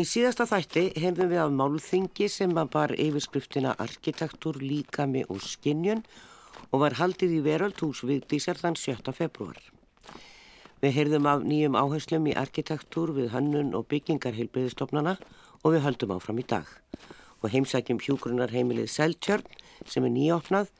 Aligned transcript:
Í 0.00 0.04
síðasta 0.08 0.46
þætti 0.48 0.82
hefum 1.02 1.28
við 1.28 1.38
af 1.42 1.50
málþingi 1.52 2.26
sem 2.32 2.54
var 2.56 2.92
yfirskriftina 2.94 3.74
Arkitektur, 3.84 4.56
líkami 4.56 5.26
og 5.28 5.42
skinnjun 5.44 6.00
og 6.70 6.80
var 6.84 6.94
haldið 6.96 7.34
í 7.36 7.40
veröldhús 7.44 8.00
við 8.08 8.22
dísar 8.30 8.56
þann 8.56 8.78
7. 8.80 9.12
februar. 9.12 9.58
Við 10.80 10.94
heyrðum 10.96 11.28
af 11.28 11.44
nýjum 11.44 11.76
áherslum 11.76 12.30
í 12.30 12.36
arkitektur 12.44 13.12
við 13.18 13.28
hönnun 13.34 13.74
og 13.76 13.90
byggingar 13.90 14.38
heilbreyðistofnana 14.38 15.18
og 15.60 15.74
við 15.74 15.84
höldum 15.88 16.14
áfram 16.16 16.40
í 16.40 16.46
dag. 16.54 16.70
Og 17.42 17.52
heimsækjum 17.52 18.00
hjúgrunarheimilið 18.06 18.88
Seltjörn 18.94 19.44
sem 19.84 20.06
er 20.06 20.14
nýjáfnað, 20.16 20.72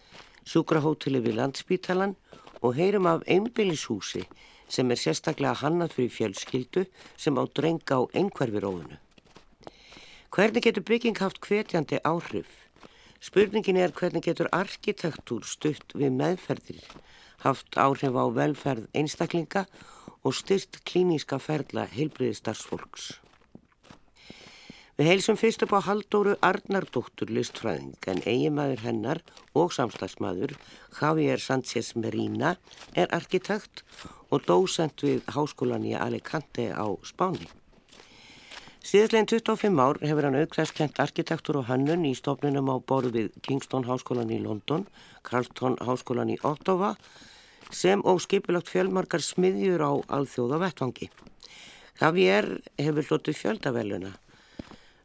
sjúkrahóteli 0.48 1.20
við 1.26 1.36
Landspítalan 1.42 2.16
og 2.62 2.78
heyrum 2.80 3.10
af 3.10 3.28
einbillishúsi 3.28 4.24
sem 4.70 4.88
er 4.88 5.04
sérstaklega 5.04 5.58
hannað 5.60 5.98
fyrir 5.98 6.16
fjölskyldu 6.16 6.88
sem 7.18 7.36
á 7.36 7.44
drenga 7.52 8.00
á 8.00 8.02
einhverfiróðunu. 8.16 8.96
Hvernig 10.30 10.62
getur 10.62 10.84
bygging 10.86 11.16
haft 11.18 11.40
hvetjandi 11.42 11.98
áhrif? 12.06 12.50
Spurningin 13.18 13.80
er 13.82 13.90
hvernig 13.90 14.22
getur 14.22 14.46
arkitektúr 14.54 15.42
stutt 15.42 15.90
við 15.98 16.14
meðferðir, 16.20 16.84
haft 17.42 17.74
áhrif 17.74 18.14
á 18.14 18.24
velferð 18.36 18.86
einstaklinga 18.94 19.64
og 20.22 20.36
styrt 20.38 20.78
klíníska 20.86 21.40
ferla 21.42 21.88
heilbriðistarsfólks. 21.96 23.10
Við 25.00 25.10
heilsum 25.10 25.40
fyrst 25.40 25.66
upp 25.66 25.74
á 25.74 25.82
Haldóru 25.82 26.36
Arnardóttur 26.46 27.32
listfræðing 27.34 27.98
en 28.12 28.22
eiginmaður 28.22 28.86
hennar 28.86 29.24
og 29.58 29.74
samslagsmaður 29.74 30.54
Javier 31.00 31.42
Sánchez 31.42 31.96
Merina 31.98 32.54
er 32.94 33.10
arkitekt 33.18 33.82
og 34.30 34.46
dósent 34.46 35.02
við 35.02 35.24
háskólan 35.34 35.90
í 35.90 35.96
Alicante 35.98 36.70
á 36.70 36.86
Spáni. 37.02 37.50
Síðastlegin 38.80 39.26
25 39.28 39.76
ár 39.76 39.98
hefur 40.00 40.24
hann 40.24 40.38
aukvæðskent 40.40 41.00
arkitektur 41.02 41.58
og 41.60 41.66
hannun 41.68 42.06
í 42.08 42.14
stofnunum 42.16 42.70
á 42.72 42.76
borð 42.80 43.12
við 43.12 43.26
Kingston 43.44 43.84
háskólan 43.84 44.32
í 44.32 44.38
London, 44.40 44.86
Carlton 45.20 45.76
háskólan 45.84 46.32
í 46.32 46.38
Ottawa 46.40 46.94
sem 47.70 48.00
og 48.08 48.22
skipilagt 48.24 48.72
fjölmarkar 48.72 49.20
smiðjur 49.20 49.84
á 49.84 49.92
alþjóða 50.16 50.62
vettvangi. 50.64 51.10
Javier 52.00 52.48
hefur 52.80 53.10
hlutið 53.10 53.36
fjöldaveluna 53.42 54.14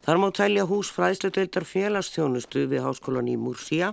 Þar 0.06 0.20
má 0.22 0.28
tælja 0.38 0.64
hús 0.70 0.92
fræðsludeildar 0.94 1.66
félagstjónustu 1.68 2.68
við 2.72 2.84
háskólan 2.86 3.28
í 3.28 3.36
Múrsía 3.42 3.92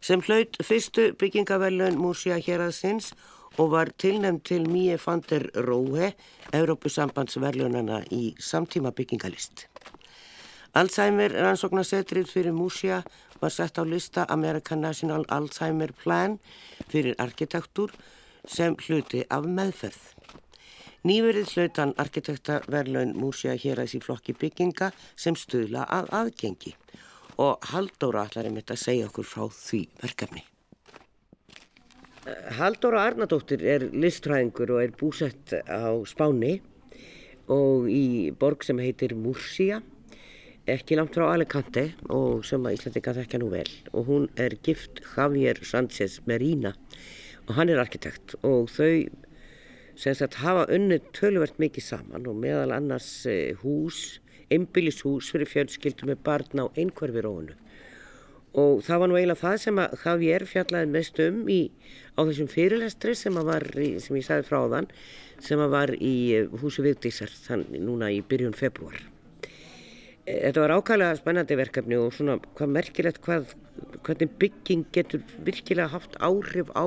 sem 0.00 0.22
hlaut 0.24 0.56
fyrstu 0.64 1.10
byggingavelun 1.18 2.00
Múrsía 2.00 2.40
hér 2.40 2.62
að 2.68 2.76
sinns 2.78 3.12
og 3.58 3.70
var 3.70 3.90
tilnæmt 3.98 4.44
til 4.44 4.66
Míe 4.68 4.98
van 5.06 5.22
der 5.28 5.48
Róhe, 5.56 6.12
Európusambandsverlunana 6.52 8.02
í 8.10 8.34
samtíma 8.38 8.90
byggingalist. 8.90 9.66
Alzheimer 10.74 11.34
rannsóknarsetrið 11.36 12.30
fyrir 12.32 12.54
Múrsía 12.56 13.02
var 13.40 13.50
sett 13.50 13.78
á 13.78 13.84
lista 13.84 14.24
American 14.28 14.80
National 14.80 15.24
Alzheimer 15.28 15.92
Plan 15.92 16.38
fyrir 16.88 17.14
arkitektur 17.18 17.92
sem 18.48 18.76
hluti 18.76 19.24
af 19.30 19.44
meðferð. 19.44 20.00
Nýverið 21.04 21.50
hlautan 21.56 21.92
arkitektaverlaun 21.98 23.16
Múrsja 23.18 23.56
hér 23.58 23.82
aðeins 23.82 23.98
í 23.98 24.00
flokki 24.04 24.36
bygginga 24.38 24.92
sem 25.16 25.36
stuðla 25.36 25.84
að 25.90 26.12
aðgengi 26.20 26.76
og 27.42 27.68
Haldóra 27.72 28.28
ætlar 28.28 28.48
einmitt 28.48 28.70
að 28.70 28.84
segja 28.86 29.10
okkur 29.10 29.26
frá 29.26 29.44
því 29.50 29.84
verkefni. 30.00 30.51
Haldóra 32.22 33.00
Arnardóttir 33.02 33.64
er 33.66 33.88
listræðingur 33.90 34.70
og 34.76 34.82
er 34.84 34.92
búsett 34.94 35.50
á 35.66 35.90
Spáni 36.06 36.60
og 37.50 37.88
í 37.90 38.30
borg 38.38 38.62
sem 38.62 38.78
heitir 38.78 39.16
Múrsja, 39.18 39.80
ekki 40.70 40.94
langt 41.00 41.18
frá 41.18 41.32
Alicante 41.32 41.88
og 42.14 42.44
sem 42.46 42.62
að 42.62 42.76
Íslandi 42.76 43.02
kann 43.02 43.18
þekkja 43.18 43.40
nú 43.42 43.48
vel. 43.50 43.66
Og 43.90 44.06
hún 44.06 44.28
er 44.38 44.54
gift 44.62 45.02
Javier 45.16 45.58
Sánchez 45.66 46.20
Merina 46.30 46.76
og 47.48 47.56
hann 47.58 47.74
er 47.74 47.82
arkitekt. 47.82 48.36
Og 48.46 48.70
þau 48.70 49.10
sem 49.98 50.14
sagt 50.14 50.38
hafa 50.44 50.68
unnið 50.70 51.10
töluvert 51.18 51.58
mikið 51.58 51.88
saman 51.88 52.30
og 52.30 52.38
meðal 52.38 52.76
annars 52.78 53.10
eh, 53.26 53.50
hús, 53.64 54.20
einbillishús 54.46 55.34
fyrir 55.34 55.50
fjölskyldum 55.50 56.14
með 56.14 56.22
barn 56.22 56.62
á 56.62 56.70
einhverfirónu 56.70 57.58
og 58.58 58.82
það 58.84 59.00
var 59.00 59.08
nú 59.08 59.16
eiginlega 59.16 59.40
það 59.40 59.56
sem 59.62 59.78
að 59.80 59.94
Javier 60.02 60.44
fjallaði 60.48 60.90
mest 60.92 61.20
um 61.24 61.38
í, 61.48 61.60
á 62.16 62.20
þessum 62.20 62.50
fyrirlestri 62.52 63.14
sem 63.16 63.38
að 63.40 63.48
var, 63.48 63.66
í, 63.80 63.88
sem 64.04 64.18
ég 64.18 64.26
sagði 64.26 64.48
frá 64.50 64.58
þann, 64.74 64.90
sem 65.42 65.62
að 65.64 65.72
var 65.72 65.94
í 65.96 66.14
eh, 66.36 66.60
húsu 66.60 66.84
Vigdísar 66.84 67.32
þann 67.46 67.64
núna 67.80 68.12
í 68.12 68.20
byrjun 68.28 68.56
februar. 68.56 69.00
Eh, 70.26 70.42
þetta 70.44 70.66
var 70.66 70.76
ákvæmlega 70.76 71.18
spennandi 71.22 71.58
verkefni 71.58 71.98
og 71.98 72.12
svona 72.12 72.36
hvað 72.58 72.76
merkilegt 72.76 73.22
hvað, 73.24 73.56
hvernig 74.04 74.36
bygging 74.42 74.86
getur 74.92 75.24
virkilega 75.46 75.88
haft 75.96 76.20
áhrif 76.20 76.68
á 76.76 76.86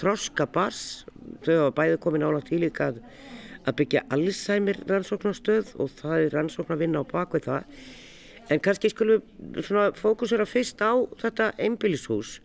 þroska 0.00 0.48
bars 0.54 0.82
þau 1.44 1.54
hafa 1.66 1.76
bæði 1.76 2.00
komin 2.02 2.24
álátt 2.24 2.52
í 2.54 2.62
líka 2.64 2.92
að, 2.94 3.02
að 3.66 3.80
byggja 3.82 4.06
Alzheimer 4.14 4.80
rannsóknarstöð 4.88 5.74
og 5.82 5.92
það 6.00 6.24
er 6.24 6.36
rannsóknarvinna 6.38 7.04
á 7.04 7.10
bakvið 7.12 7.50
það 7.50 7.82
en 8.48 8.62
kannski 8.64 8.90
skulum 8.92 9.24
við 9.56 9.98
fókusera 9.98 10.46
fyrst 10.48 10.80
á 10.84 10.92
þetta 11.20 11.50
einbílishús 11.60 12.38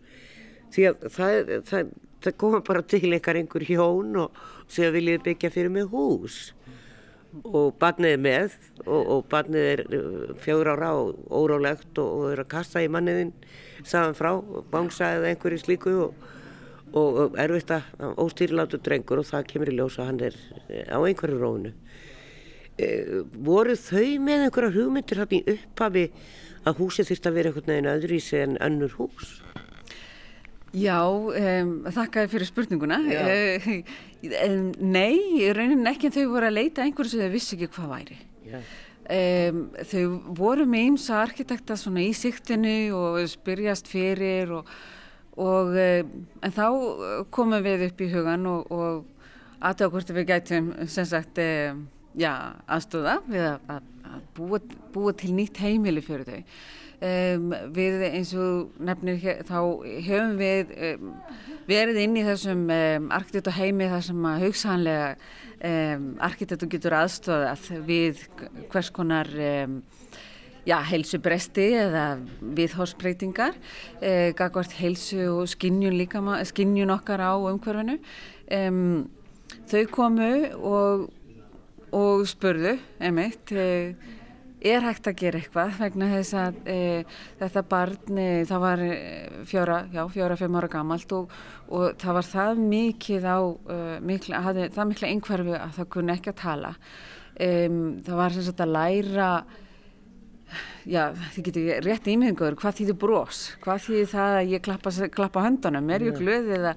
því 0.74 0.88
að 0.90 1.06
það, 1.14 1.54
það, 1.70 1.94
það 2.24 2.36
koma 2.42 2.60
bara 2.66 2.82
til 2.82 3.06
einhver 3.12 3.40
einhver 3.40 3.66
hjón 3.68 4.20
og 4.24 4.44
segja 4.66 4.92
viljið 4.94 5.24
byggja 5.28 5.52
fyrir 5.54 5.72
mig 5.72 5.90
hús. 5.92 6.52
Og 7.50 7.72
barnið 7.82 8.12
er 8.14 8.20
með 8.22 8.52
og, 8.84 9.00
og 9.00 9.24
barnið 9.30 9.64
er 9.72 9.80
uh, 9.88 10.34
fjögur 10.38 10.70
ára 10.76 10.92
og 11.00 11.24
órálegt 11.34 11.98
og, 11.98 12.10
og 12.20 12.28
er 12.30 12.44
að 12.44 12.52
kasta 12.52 12.82
í 12.84 12.90
manniðin 12.90 13.32
saman 13.82 14.14
frá, 14.14 14.36
bánsa 14.70 15.16
eða 15.16 15.32
einhverju 15.32 15.64
slíku 15.64 15.96
og 16.06 16.30
og 16.94 17.34
erfitt 17.42 17.72
að 17.74 18.18
óstýrilátu 18.22 18.78
drengur 18.82 19.18
og 19.22 19.26
það 19.26 19.48
kemur 19.50 19.70
í 19.72 19.78
ljósa 19.78 20.06
hann 20.06 20.20
er 20.22 20.36
eh, 20.68 20.86
á 20.86 20.98
einhverju 21.02 21.40
rónu 21.40 21.72
voru 23.46 23.76
þau 23.78 24.06
með 24.24 24.46
einhverja 24.48 24.74
hugmyndir 24.74 25.20
hann 25.22 25.34
í 25.36 25.42
upphafi 25.54 26.08
að 26.64 26.80
húsið 26.80 27.10
þurft 27.10 27.28
að 27.28 27.36
vera 27.38 27.50
einhvern 27.50 27.70
veginn 27.70 27.90
öðru 27.92 28.16
í 28.16 28.22
sig 28.24 28.42
en 28.42 28.56
önnur 28.64 28.96
hús? 28.98 29.36
Já, 30.74 30.98
um, 31.06 31.74
þakka 31.94 32.24
fyrir 32.32 32.48
spurninguna. 32.48 32.98
Uh, 33.06 33.68
um, 34.48 34.72
Nei, 34.82 35.46
raunin 35.54 35.86
ekki 35.86 36.10
en 36.10 36.16
þau 36.16 36.24
voru 36.32 36.48
að 36.48 36.58
leita 36.58 36.82
einhverju 36.82 37.12
sem 37.12 37.22
þau 37.22 37.34
vissi 37.36 37.54
ekki 37.54 37.70
hvað 37.76 37.92
væri. 37.92 38.18
Um, 39.04 39.62
Þau 39.84 40.02
voru 40.34 40.66
með 40.66 40.86
ímsa 40.88 41.20
arkitekta 41.20 41.76
svona 41.78 42.02
í 42.02 42.10
siktinu 42.16 42.94
og 42.96 43.22
spyrjast 43.30 43.90
fyrir 43.90 44.50
og 44.58 44.70
og 45.34 45.74
en 45.74 46.52
þá 46.54 46.66
komum 47.34 47.62
við 47.64 47.88
upp 47.88 48.02
í 48.04 48.10
hugan 48.12 48.46
og, 48.46 48.68
og 48.70 49.64
aðtöða 49.64 49.90
hvort 49.94 50.12
við 50.14 50.28
gætum 50.28 50.68
sem 50.90 51.08
sagt 51.08 51.40
e, 51.42 51.74
já, 52.18 52.32
aðstóða 52.66 53.18
við 53.26 53.46
að, 53.48 53.68
að, 53.74 54.22
búa, 54.36 54.60
búa 54.94 55.14
til 55.18 55.32
nýtt 55.36 55.60
heimili 55.62 56.04
fyrir 56.04 56.28
þau 56.28 56.38
um, 57.08 57.56
við 57.74 58.04
eins 58.10 58.34
og 58.38 58.76
nefnir 58.78 59.18
hér, 59.22 59.42
þá 59.48 59.58
höfum 60.08 60.36
við 60.40 60.74
um, 60.90 61.10
verið 61.68 62.02
inn 62.04 62.20
í 62.20 62.26
þessum 62.26 62.68
um, 62.68 63.10
arkitektu 63.14 63.56
heimi 63.58 63.90
þar 63.92 64.06
sem 64.10 64.30
að 64.30 64.46
hugsanlega 64.48 65.16
arkitektu 66.20 66.66
getur 66.68 66.92
aðstóðað 66.98 67.68
við 67.86 68.18
hvers 68.68 68.90
konar 68.92 69.30
já, 70.64 70.78
heilsubresti 70.88 71.66
eða 71.78 72.04
viðhórsbreytingar, 72.56 73.56
eh, 74.00 74.32
gagvart 74.36 74.72
heilsu 74.78 75.28
og 75.32 75.48
skinnjun 75.48 75.98
líka, 75.98 76.20
skinnjun 76.44 76.94
okkar 76.94 77.20
á 77.20 77.32
umhverfinu. 77.36 77.98
Um, 78.50 79.10
þau 79.68 79.84
komu 79.90 80.32
og, 80.56 81.10
og 81.94 82.26
spurðu, 82.28 82.76
einmitt, 83.00 83.52
eh, 83.54 83.94
er 84.64 84.84
hægt 84.84 85.08
að 85.08 85.18
gera 85.20 85.40
eitthvað 85.40 85.74
vegna 85.82 86.06
þess 86.14 86.36
að 86.40 86.60
e, 86.72 86.76
þetta 87.40 87.62
barn, 87.68 88.20
e, 88.20 88.28
það 88.48 88.62
var 88.62 88.82
fjóra, 89.50 89.80
já, 89.92 90.00
fjóra, 90.14 90.38
fimm 90.40 90.56
ára 90.56 90.70
gamalt 90.72 91.12
og, 91.16 91.34
og 91.68 91.98
það 92.00 92.16
var 92.18 92.28
það 92.30 92.62
mikið 92.70 93.26
á, 93.28 93.38
e, 93.44 93.76
mikla, 94.12 94.40
hafði, 94.46 94.70
það 94.76 94.88
mikla 94.92 95.10
einhverfi 95.10 95.58
að 95.58 95.76
það 95.78 95.90
kunni 95.96 96.16
ekki 96.16 96.32
að 96.32 96.40
tala. 96.40 96.72
Það 97.34 98.14
var 98.14 98.30
sem 98.30 98.44
sagt 98.46 98.60
að 98.62 98.74
læra 98.76 99.28
já, 100.88 101.02
þið 101.34 101.46
getur 101.48 101.84
rétt 101.84 102.08
ímyngur, 102.10 102.56
hvað 102.60 102.76
þýður 102.80 102.98
brós, 103.04 103.40
hvað 103.64 103.82
þýður 103.86 104.10
það 104.12 104.36
að 104.38 104.52
ég 104.52 104.64
klappa, 104.64 104.92
klappa 105.14 105.44
höndunum, 105.44 105.90
er 105.94 106.04
ég 106.08 106.18
glöð 106.18 106.50
eða 106.58 106.74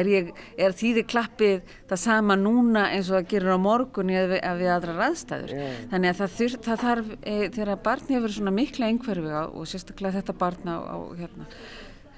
er, 0.00 0.10
ég, 0.10 0.32
er 0.60 0.76
þýðir 0.76 1.06
klappið 1.10 1.74
það 1.90 2.02
sama 2.04 2.38
núna 2.40 2.86
eins 2.94 3.10
og 3.10 3.18
það 3.18 3.28
gerir 3.34 3.54
á 3.54 3.58
morgun 3.66 4.12
eða 4.14 4.56
við 4.60 4.72
aðra 4.74 4.96
ræðstæður 4.98 5.54
yeah. 5.56 5.78
þannig 5.92 6.12
að 6.12 6.20
það, 6.20 6.34
þur, 6.38 6.58
það 6.66 6.82
þarf 6.86 7.14
e, 7.20 7.36
þegar 7.58 7.84
barni 7.86 8.18
hefur 8.18 8.36
svona 8.36 8.56
mikla 8.56 8.90
einhverfi 8.90 9.32
á, 9.32 9.44
og 9.46 9.70
sérstaklega 9.70 10.20
þetta 10.20 10.36
barna 10.40 10.76
á, 10.80 10.80
á 10.90 10.96
hérna, 11.20 11.48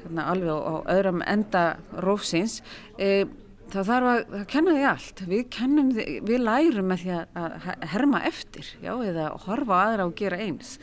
hérna 0.03 0.27
alveg 0.33 0.53
á, 0.53 0.59
á 0.61 0.75
öðrum 0.97 1.25
enda 1.27 1.65
rófsins 2.05 2.61
e, 2.99 3.25
það 3.73 3.89
þarf 3.89 4.11
að, 4.11 4.21
að 4.39 4.45
kenna 4.53 4.75
því 4.77 4.85
allt. 4.91 5.23
Við 5.31 5.43
kennum 5.57 5.91
því, 5.97 6.07
við 6.29 6.45
lærum 6.47 6.89
með 6.91 7.03
því 7.03 7.17
að 7.17 7.67
herma 7.93 8.23
eftir, 8.29 8.71
já, 8.83 8.93
eða 8.95 9.29
horfa 9.47 9.81
aðra 9.87 10.07
og 10.09 10.15
gera 10.19 10.41
eins. 10.45 10.75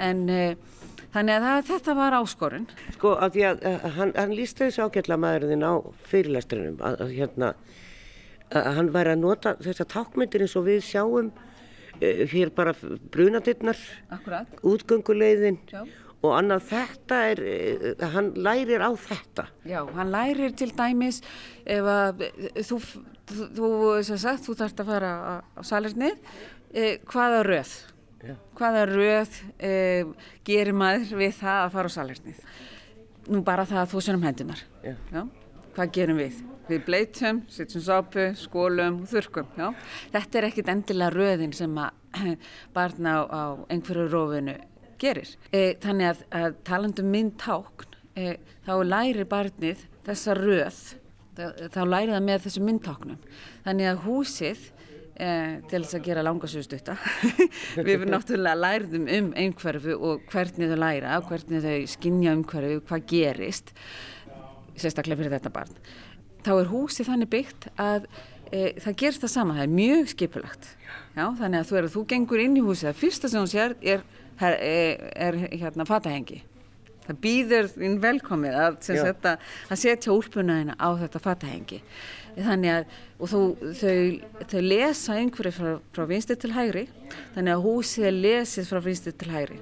En 0.00 0.24
e, 0.32 0.40
þannig 1.14 1.36
að 1.36 1.46
það, 1.46 1.60
þetta 1.70 1.96
var 2.00 2.18
áskorun. 2.20 2.66
Sko, 2.96 3.14
að 3.16 3.36
því 3.36 3.46
að, 3.50 3.62
að 3.70 3.86
hann, 3.98 4.16
hann 4.18 4.34
líst 4.38 4.62
þessu 4.62 4.86
ágætla 4.86 5.20
maðurinn 5.20 5.66
á 5.66 5.74
fyrirlestrinum 6.10 6.82
að, 6.86 6.98
að 7.06 7.14
hérna 7.18 7.54
að 8.50 8.72
hann 8.80 8.92
væri 8.94 9.14
að 9.14 9.22
nota 9.22 9.54
þessa 9.62 9.86
tákmyndir 9.92 10.42
eins 10.42 10.56
og 10.58 10.66
við 10.66 10.80
sjáum 10.82 11.28
e, 12.00 12.26
hér 12.32 12.50
bara 12.56 12.74
brunadirnar 13.14 13.78
útgönguleiðin 14.66 15.60
Já 15.70 15.84
og 16.20 16.34
annað 16.36 16.66
þetta 16.68 17.20
er, 17.30 17.42
uh, 17.44 18.06
hann 18.14 18.32
lærir 18.36 18.84
á 18.84 18.90
þetta. 18.92 19.46
Já, 19.68 19.80
hann 19.96 20.12
lærir 20.12 20.52
til 20.58 20.70
dæmis 20.76 21.22
ef 21.64 21.88
að 21.88 22.24
þú, 22.66 22.80
þú, 23.30 23.46
þú 23.56 23.70
sem 24.08 24.20
sagt, 24.20 24.44
þú 24.44 24.56
þarfst 24.60 24.82
að 24.84 24.92
fara 24.92 25.12
á, 25.16 25.34
á 25.56 25.60
salernið, 25.64 26.20
eh, 26.74 26.98
hvaða 27.08 27.42
röð, 27.48 27.74
Já. 28.20 28.34
hvaða 28.58 28.84
röð 28.90 29.40
eh, 29.58 30.12
gerir 30.44 30.76
maður 30.76 31.16
við 31.22 31.36
það 31.40 31.64
að 31.64 31.74
fara 31.78 31.92
á 31.92 31.96
salernið. 31.96 32.46
Nú 33.30 33.44
bara 33.46 33.68
það 33.68 33.84
að 33.84 33.92
þú 33.94 34.04
séum 34.04 34.24
hendunar. 34.26 34.64
Já. 34.84 34.96
Já. 35.12 35.22
Hvað 35.70 35.92
gerum 35.94 36.18
við? 36.18 36.40
Við 36.70 36.82
bleitum, 36.86 37.38
setjum 37.50 37.82
sápu, 37.82 38.24
skólum, 38.38 39.00
þurkum. 39.10 39.48
Já. 39.58 39.70
Þetta 40.12 40.38
er 40.38 40.46
ekkit 40.50 40.70
endilega 40.70 41.14
röðin 41.14 41.54
sem 41.56 41.78
að 41.80 42.36
barna 42.76 43.14
á, 43.16 43.20
á 43.26 43.42
einhverju 43.70 44.10
rófinu 44.10 44.56
gerir. 45.00 45.30
E, 45.52 45.74
þannig 45.82 46.12
að, 46.12 46.24
að 46.40 46.58
talandum 46.68 47.12
minn 47.12 47.30
tákn, 47.40 47.96
e, 48.18 48.34
þá 48.66 48.74
lærir 48.86 49.28
barnið 49.30 49.86
þessa 50.06 50.36
röð, 50.38 50.82
þá 51.72 51.80
lærir 51.86 52.14
það 52.14 52.26
með 52.26 52.44
þessu 52.46 52.62
myndtáknum. 52.66 53.24
Þannig 53.64 53.90
að 53.90 54.02
húsið, 54.06 54.62
e, 55.14 55.30
til 55.70 55.82
þess 55.82 55.98
að 55.98 56.06
gera 56.08 56.24
langasugustutta, 56.26 56.96
við 57.88 58.06
náttúrulega 58.10 58.58
læriðum 58.58 59.08
um 59.18 59.30
einhverfu 59.44 59.96
og 59.96 60.26
hvernig 60.32 60.72
þau 60.72 60.80
læra, 60.84 61.20
hvernig 61.28 61.64
þau 61.64 61.78
skinja 61.94 62.34
umhverfu, 62.38 62.82
hvað 62.88 63.06
gerist, 63.14 63.74
sérstaklega 64.80 65.20
fyrir 65.20 65.36
þetta 65.38 65.54
barn. 65.54 65.80
Þá 66.40 66.52
er 66.56 66.70
húsið 66.70 67.10
þannig 67.10 67.32
byggt 67.34 67.66
að 67.80 68.06
e, 68.48 68.70
það 68.80 68.96
gerst 69.02 69.24
það 69.24 69.34
sama, 69.34 69.56
það 69.58 69.66
er 69.66 69.74
mjög 69.76 70.12
skipulagt. 70.14 70.70
Já, 71.16 71.26
þannig 71.36 71.58
að 71.58 71.68
þú, 71.68 71.76
er, 71.76 71.88
þú 71.92 72.06
gengur 72.14 72.42
inn 72.42 72.56
í 72.56 72.64
húsið, 72.64 72.88
það 72.88 73.00
fyrsta 73.02 73.30
sem 73.30 73.44
þú 73.44 73.52
sér 73.52 73.76
er 73.82 74.06
er, 74.48 75.02
er 75.14 75.38
hérna 75.50 75.86
fatahengi 75.88 76.40
það 77.06 77.20
býður 77.24 77.68
inn 77.82 77.98
velkomið 78.02 78.56
að, 78.60 78.78
setta, 78.86 79.36
að 79.68 79.80
setja 79.82 80.14
úlpunaðina 80.14 80.76
á 80.78 80.88
þetta 81.00 81.22
fatahengi 81.24 81.80
þannig 82.36 82.74
að 82.74 82.84
þú, 83.32 83.40
þau, 83.80 84.44
þau 84.52 84.60
lesa 84.64 85.16
einhverju 85.18 85.54
frá, 85.56 85.70
frá 85.94 86.04
vinstir 86.10 86.38
til 86.40 86.52
hægri 86.54 86.86
þannig 87.34 87.54
að 87.56 87.64
húsið 87.66 88.10
er 88.10 88.20
lesið 88.26 88.70
frá 88.70 88.82
vinstir 88.84 89.16
til 89.18 89.32
hægri 89.32 89.60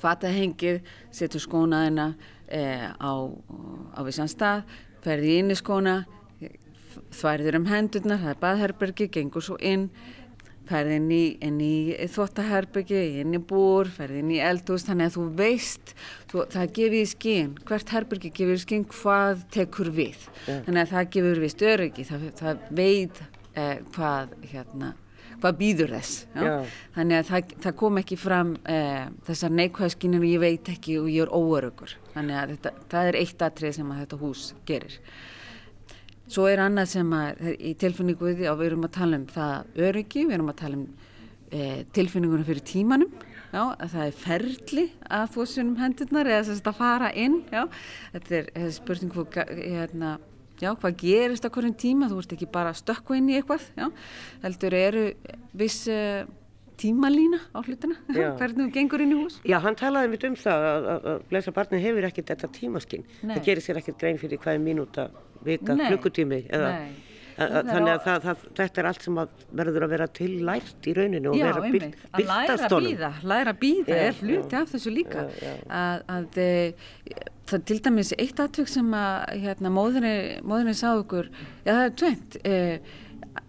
fatahengið 0.00 0.78
setur 1.12 1.42
skónaðina 1.42 2.12
eh, 2.46 2.86
á, 2.94 3.12
á 3.96 4.00
vissan 4.06 4.30
stað 4.30 4.62
ferði 5.04 5.40
inn 5.40 5.52
í 5.52 5.58
skóna 5.58 6.02
þværiður 7.14 7.60
um 7.60 7.68
hendurnar, 7.70 8.20
það 8.22 8.32
er 8.32 8.40
baðherbergi 8.42 9.08
gengur 9.14 9.44
svo 9.44 9.56
inn 9.62 9.88
ferði 10.70 10.96
inn 11.00 11.10
í, 11.10 11.74
í 11.98 12.06
þvóttaherbyggi, 12.14 13.02
inn 13.24 13.36
í 13.36 13.42
búr, 13.50 13.90
ferði 13.90 14.22
inn 14.22 14.32
í 14.36 14.40
eldhús, 14.44 14.86
þannig 14.86 15.10
að 15.10 15.18
þú 15.18 15.26
veist, 15.40 15.94
þú, 16.30 16.46
það 16.54 16.72
gefir 16.78 16.98
í 17.00 17.10
skinn, 17.10 17.52
hvert 17.68 17.94
herbyggi 17.96 18.32
gefir 18.36 18.56
í 18.56 18.64
skinn 18.64 18.86
hvað 18.94 19.44
tekur 19.54 19.92
við. 19.94 20.26
Yeah. 20.46 20.64
Þannig 20.66 20.82
að 20.82 20.94
það 20.94 21.12
gefur 21.16 21.44
við 21.44 21.54
störöki, 21.56 22.08
það, 22.08 22.26
það 22.40 22.66
veit 22.80 23.22
eh, 23.54 23.80
hvað, 23.96 24.36
hérna, 24.52 24.92
hvað 25.40 25.58
býður 25.62 25.96
þess. 25.96 26.22
Þannig 26.36 27.18
að 27.18 27.32
það, 27.32 27.58
það 27.66 27.76
kom 27.82 28.00
ekki 28.02 28.20
fram 28.20 28.54
eh, 28.76 29.10
þessar 29.28 29.58
neikvæðskinnir 29.58 30.24
og 30.24 30.30
ég 30.30 30.44
veit 30.44 30.72
ekki 30.74 31.00
og 31.00 31.10
ég 31.10 31.26
er 31.26 31.34
óörökur. 31.34 31.98
Þannig 32.14 32.40
að 32.40 32.56
þetta, 32.56 32.74
það 32.94 33.12
er 33.12 33.20
eitt 33.24 33.44
atrið 33.46 33.76
sem 33.80 33.92
að 33.92 34.02
þetta 34.04 34.22
hús 34.24 34.46
gerir. 34.68 34.98
Svo 36.30 36.46
er 36.46 36.60
annað 36.62 36.92
sem 36.92 37.08
að 37.16 37.40
í 37.58 37.72
tilfinningu 37.80 38.28
við 38.28 38.36
því 38.40 38.46
að 38.46 38.60
við 38.60 38.68
erum 38.68 38.86
að 38.86 38.92
tala 38.94 39.18
um 39.18 39.26
það 39.34 39.80
öryggi, 39.88 40.20
við 40.28 40.36
erum 40.36 40.52
að 40.52 40.60
tala 40.60 40.78
um 40.78 40.84
e, 41.50 41.62
tilfinningunum 41.96 42.46
fyrir 42.46 42.66
tímanum, 42.70 43.16
já, 43.50 43.62
að 43.64 43.88
það 43.96 44.04
er 44.04 44.18
ferli 44.20 44.84
að 45.18 45.32
þosunum 45.34 45.80
hendurnar 45.80 46.30
eða 46.30 46.44
þess 46.46 46.70
að 46.70 46.78
fara 46.78 47.10
inn, 47.18 47.40
já, 47.50 47.64
þetta 48.14 48.36
er, 48.38 48.50
er 48.62 48.70
spurning 48.76 49.14
hvað, 49.16 49.50
hérna, 49.58 50.12
já, 50.62 50.70
hvað 50.70 51.00
gerist 51.02 51.50
á 51.50 51.50
hverjum 51.50 51.76
tíma, 51.82 52.10
þú 52.12 52.22
ert 52.22 52.36
ekki 52.36 52.50
bara 52.54 52.76
stökku 52.78 53.18
inn 53.18 53.32
í 53.32 53.40
eitthvað, 53.40 53.66
já, 53.74 53.90
heldur 54.44 54.78
eru 54.84 55.04
viss 55.58 55.82
uh, 55.90 56.22
tímalína 56.80 57.40
á 57.52 57.58
hlutina, 57.60 57.98
hvernig 58.40 58.62
þú 58.62 58.70
gengur 58.74 59.04
inn 59.04 59.14
í 59.14 59.20
hús? 59.20 59.40
Já, 59.46 59.58
hann 59.64 59.78
talaði 59.78 60.14
mitt 60.14 60.26
um 60.28 60.38
það 60.40 60.66
að, 60.70 60.88
að, 60.94 61.10
að 61.12 61.28
blessa 61.32 61.54
barni 61.56 61.82
hefur 61.84 62.08
ekkert 62.08 62.32
þetta 62.34 62.52
tímaskinn, 62.56 63.06
það 63.22 63.44
gerir 63.50 63.66
sér 63.66 63.82
ekkert 63.82 64.00
grein 64.00 64.20
fyrir 64.20 64.42
hvaði 64.42 64.64
mínúta 64.64 65.10
vika, 65.44 65.76
Nei. 65.76 65.86
klukkutími 65.92 66.42
eða 66.48 66.74
þannig 67.40 67.90
að 67.94 68.00
það, 68.04 68.24
það, 68.24 68.44
þetta 68.58 68.80
er 68.82 68.88
allt 68.90 69.04
sem 69.06 69.18
að 69.20 69.42
verður 69.60 69.86
að 69.86 69.92
vera 69.94 70.06
til 70.18 70.30
lært 70.46 70.88
í 70.88 70.94
rauninu 70.96 71.30
og 71.30 71.38
já, 71.38 71.44
vera 71.46 71.72
byrt, 71.72 72.00
byrtastólum 72.16 72.30
læra 72.30 72.56
að 72.66 72.86
býða, 72.86 73.10
læra 73.32 73.54
að 73.54 73.60
býða 73.64 74.00
er 74.06 74.18
hluti 74.20 74.58
af 74.60 74.72
þessu 74.74 74.94
líka. 74.94 75.26
Já, 75.40 75.44
já. 75.46 75.52
að, 75.80 76.02
að 76.16 76.40
e, 76.44 76.48
það 77.50 77.66
til 77.70 77.78
dæmis 77.86 78.12
eitt 78.16 78.42
aðtök 78.44 78.72
sem 78.72 78.90
að 78.96 79.14
hérna, 79.46 79.72
móðinni, 79.74 80.16
móðinni 80.46 80.76
sá 80.78 80.88
okkur 80.92 81.30
já 81.64 81.72
það 81.72 81.84
er 81.86 81.96
tveit 82.02 82.40
e, 82.42 82.58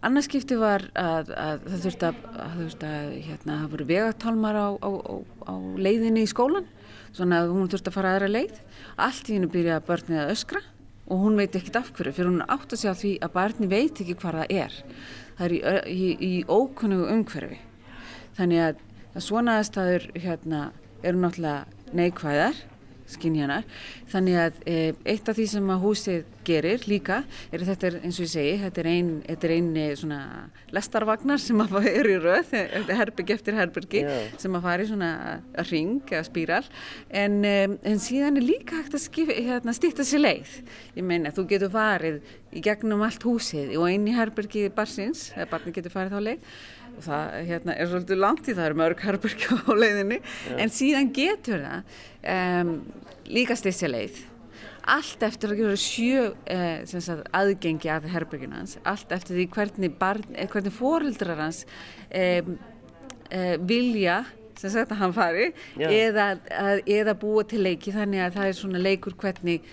annarskipti 0.06 0.58
var 0.60 0.88
að, 0.98 1.32
að 1.36 1.66
það 1.68 1.86
þurfti 1.86 2.08
að, 2.10 2.22
að 2.46 3.16
hérna, 3.28 3.58
það 3.62 3.72
voru 3.74 3.88
vegatálmar 3.92 4.60
á, 4.60 4.70
á, 4.82 4.90
á, 4.92 5.16
á 5.52 5.54
leiðinni 5.78 6.26
í 6.26 6.30
skólan 6.32 6.70
svona 7.16 7.42
að 7.44 7.54
hún 7.56 7.72
þurfti 7.72 7.92
að 7.92 7.98
fara 7.98 8.14
aðra 8.16 8.30
leið. 8.32 8.62
Allt 9.02 9.30
í 9.30 9.36
hennu 9.38 9.50
byrjaði 9.52 9.88
börnið 9.88 10.22
að 10.22 10.34
öskra 10.36 10.62
og 11.12 11.26
hún 11.26 11.40
veit 11.40 11.58
ekkit 11.60 11.80
af 11.82 11.92
hverju 11.96 12.16
fyrir 12.16 12.32
hún 12.32 12.46
átt 12.46 12.72
að 12.72 12.82
segja 12.82 12.96
því 13.02 13.12
að 13.26 13.34
barni 13.36 13.70
veit 13.72 14.02
ekki 14.04 14.18
hvað 14.22 14.40
það 14.40 14.56
er. 14.64 14.78
Það 15.38 15.46
er 15.48 15.56
í, 15.56 15.62
í, 15.92 16.10
í 16.28 16.34
ókunnugu 16.48 17.10
umhverfi. 17.12 17.60
Þannig 18.38 18.64
að, 18.70 18.84
að 19.12 19.26
svona 19.28 19.58
aðstæður 19.60 20.08
hérna, 20.16 20.62
eru 21.04 21.24
náttúrulega 21.24 21.96
neikvæðar 21.98 22.62
skinjanar. 23.16 23.66
Þannig 24.12 24.38
að 24.42 24.62
e, 24.66 24.78
eitt 25.14 25.30
af 25.30 25.38
því 25.38 25.48
sem 25.54 25.74
að 25.74 25.84
húsið 25.86 26.38
gerir 26.46 26.86
líka 26.90 27.22
er 27.54 27.64
þetta 27.68 27.88
er 27.88 27.98
eins 28.02 28.18
og 28.18 28.26
ég 28.26 28.32
segi, 28.32 28.54
þetta 28.64 28.82
er 28.82 28.90
einn 28.92 29.12
ein 29.28 29.70
e, 29.78 29.86
svona 30.00 30.20
lestarvagnar 30.74 31.42
sem 31.42 31.62
að 31.64 31.78
eru 31.92 32.16
í 32.16 32.20
röð, 32.22 32.54
herbyggi 32.90 33.36
eftir 33.36 33.58
herbyggi 33.60 34.04
yeah. 34.04 34.34
sem 34.42 34.58
að 34.58 34.66
fari 34.68 34.88
svona 34.90 35.12
að 35.54 35.72
ring 35.72 36.02
eða 36.10 36.24
spíral 36.28 36.64
en, 37.08 37.40
e, 37.46 37.56
en 37.92 38.02
síðan 38.02 38.42
er 38.42 38.48
líka 38.48 38.82
hægt 38.82 38.98
að 38.98 39.06
skip, 39.06 39.32
hérna, 39.32 39.76
stýtta 39.76 40.06
sér 40.08 40.26
leið. 40.26 40.58
Ég 40.98 41.08
meina 41.08 41.34
þú 41.36 41.48
getur 41.52 41.74
farið 41.74 42.22
í 42.52 42.64
gegnum 42.64 43.06
allt 43.06 43.24
húsið 43.26 43.76
og 43.80 43.88
inn 43.94 44.10
í 44.10 44.16
herbyggi 44.16 44.70
barsins, 44.76 45.30
eða 45.38 45.50
barni 45.54 45.76
getur 45.76 45.94
farið 45.94 46.18
þá 46.18 46.24
leið 46.30 46.54
og 46.98 47.06
það 47.06 47.38
hérna, 47.50 47.76
er 47.76 47.92
svolítið 47.92 48.22
langt 48.22 48.50
í 48.50 48.58
það 48.58 48.68
er 48.68 48.80
mörg 48.82 49.06
herbyrkja 49.06 49.62
á 49.68 49.72
leiðinni 49.84 50.20
ja. 50.22 50.58
en 50.58 50.74
síðan 50.74 51.14
getur 51.16 51.64
það 51.66 51.96
um, 52.36 52.76
líka 53.32 53.58
styrstja 53.60 53.92
leið 53.92 54.20
allt 54.92 55.24
eftir 55.26 55.54
að 55.54 55.62
gera 55.62 55.78
sjö 55.78 56.26
eh, 56.50 56.84
sagt, 56.90 57.28
aðgengi 57.38 57.92
að 57.94 58.10
herbyrgjunans 58.16 58.80
allt 58.88 59.14
eftir 59.14 59.38
því 59.38 59.48
hvernig, 59.54 59.96
barn, 60.00 60.26
eh, 60.34 60.50
hvernig 60.50 60.74
fórildrar 60.74 61.42
hans 61.44 61.64
eh, 62.10 62.42
eh, 63.30 63.56
vilja 63.62 64.24
sem 64.58 64.74
sagt 64.74 64.94
að 64.94 65.02
hann 65.02 65.16
fari 65.16 65.48
ja. 65.80 65.90
eða, 65.90 66.28
að, 66.58 66.84
eða 66.90 67.16
búa 67.22 67.46
til 67.50 67.64
leiki 67.66 67.94
þannig 67.94 68.26
að 68.26 68.38
það 68.38 68.50
er 68.50 68.58
svona 68.58 68.82
leikur 68.82 69.18
hvernig 69.22 69.70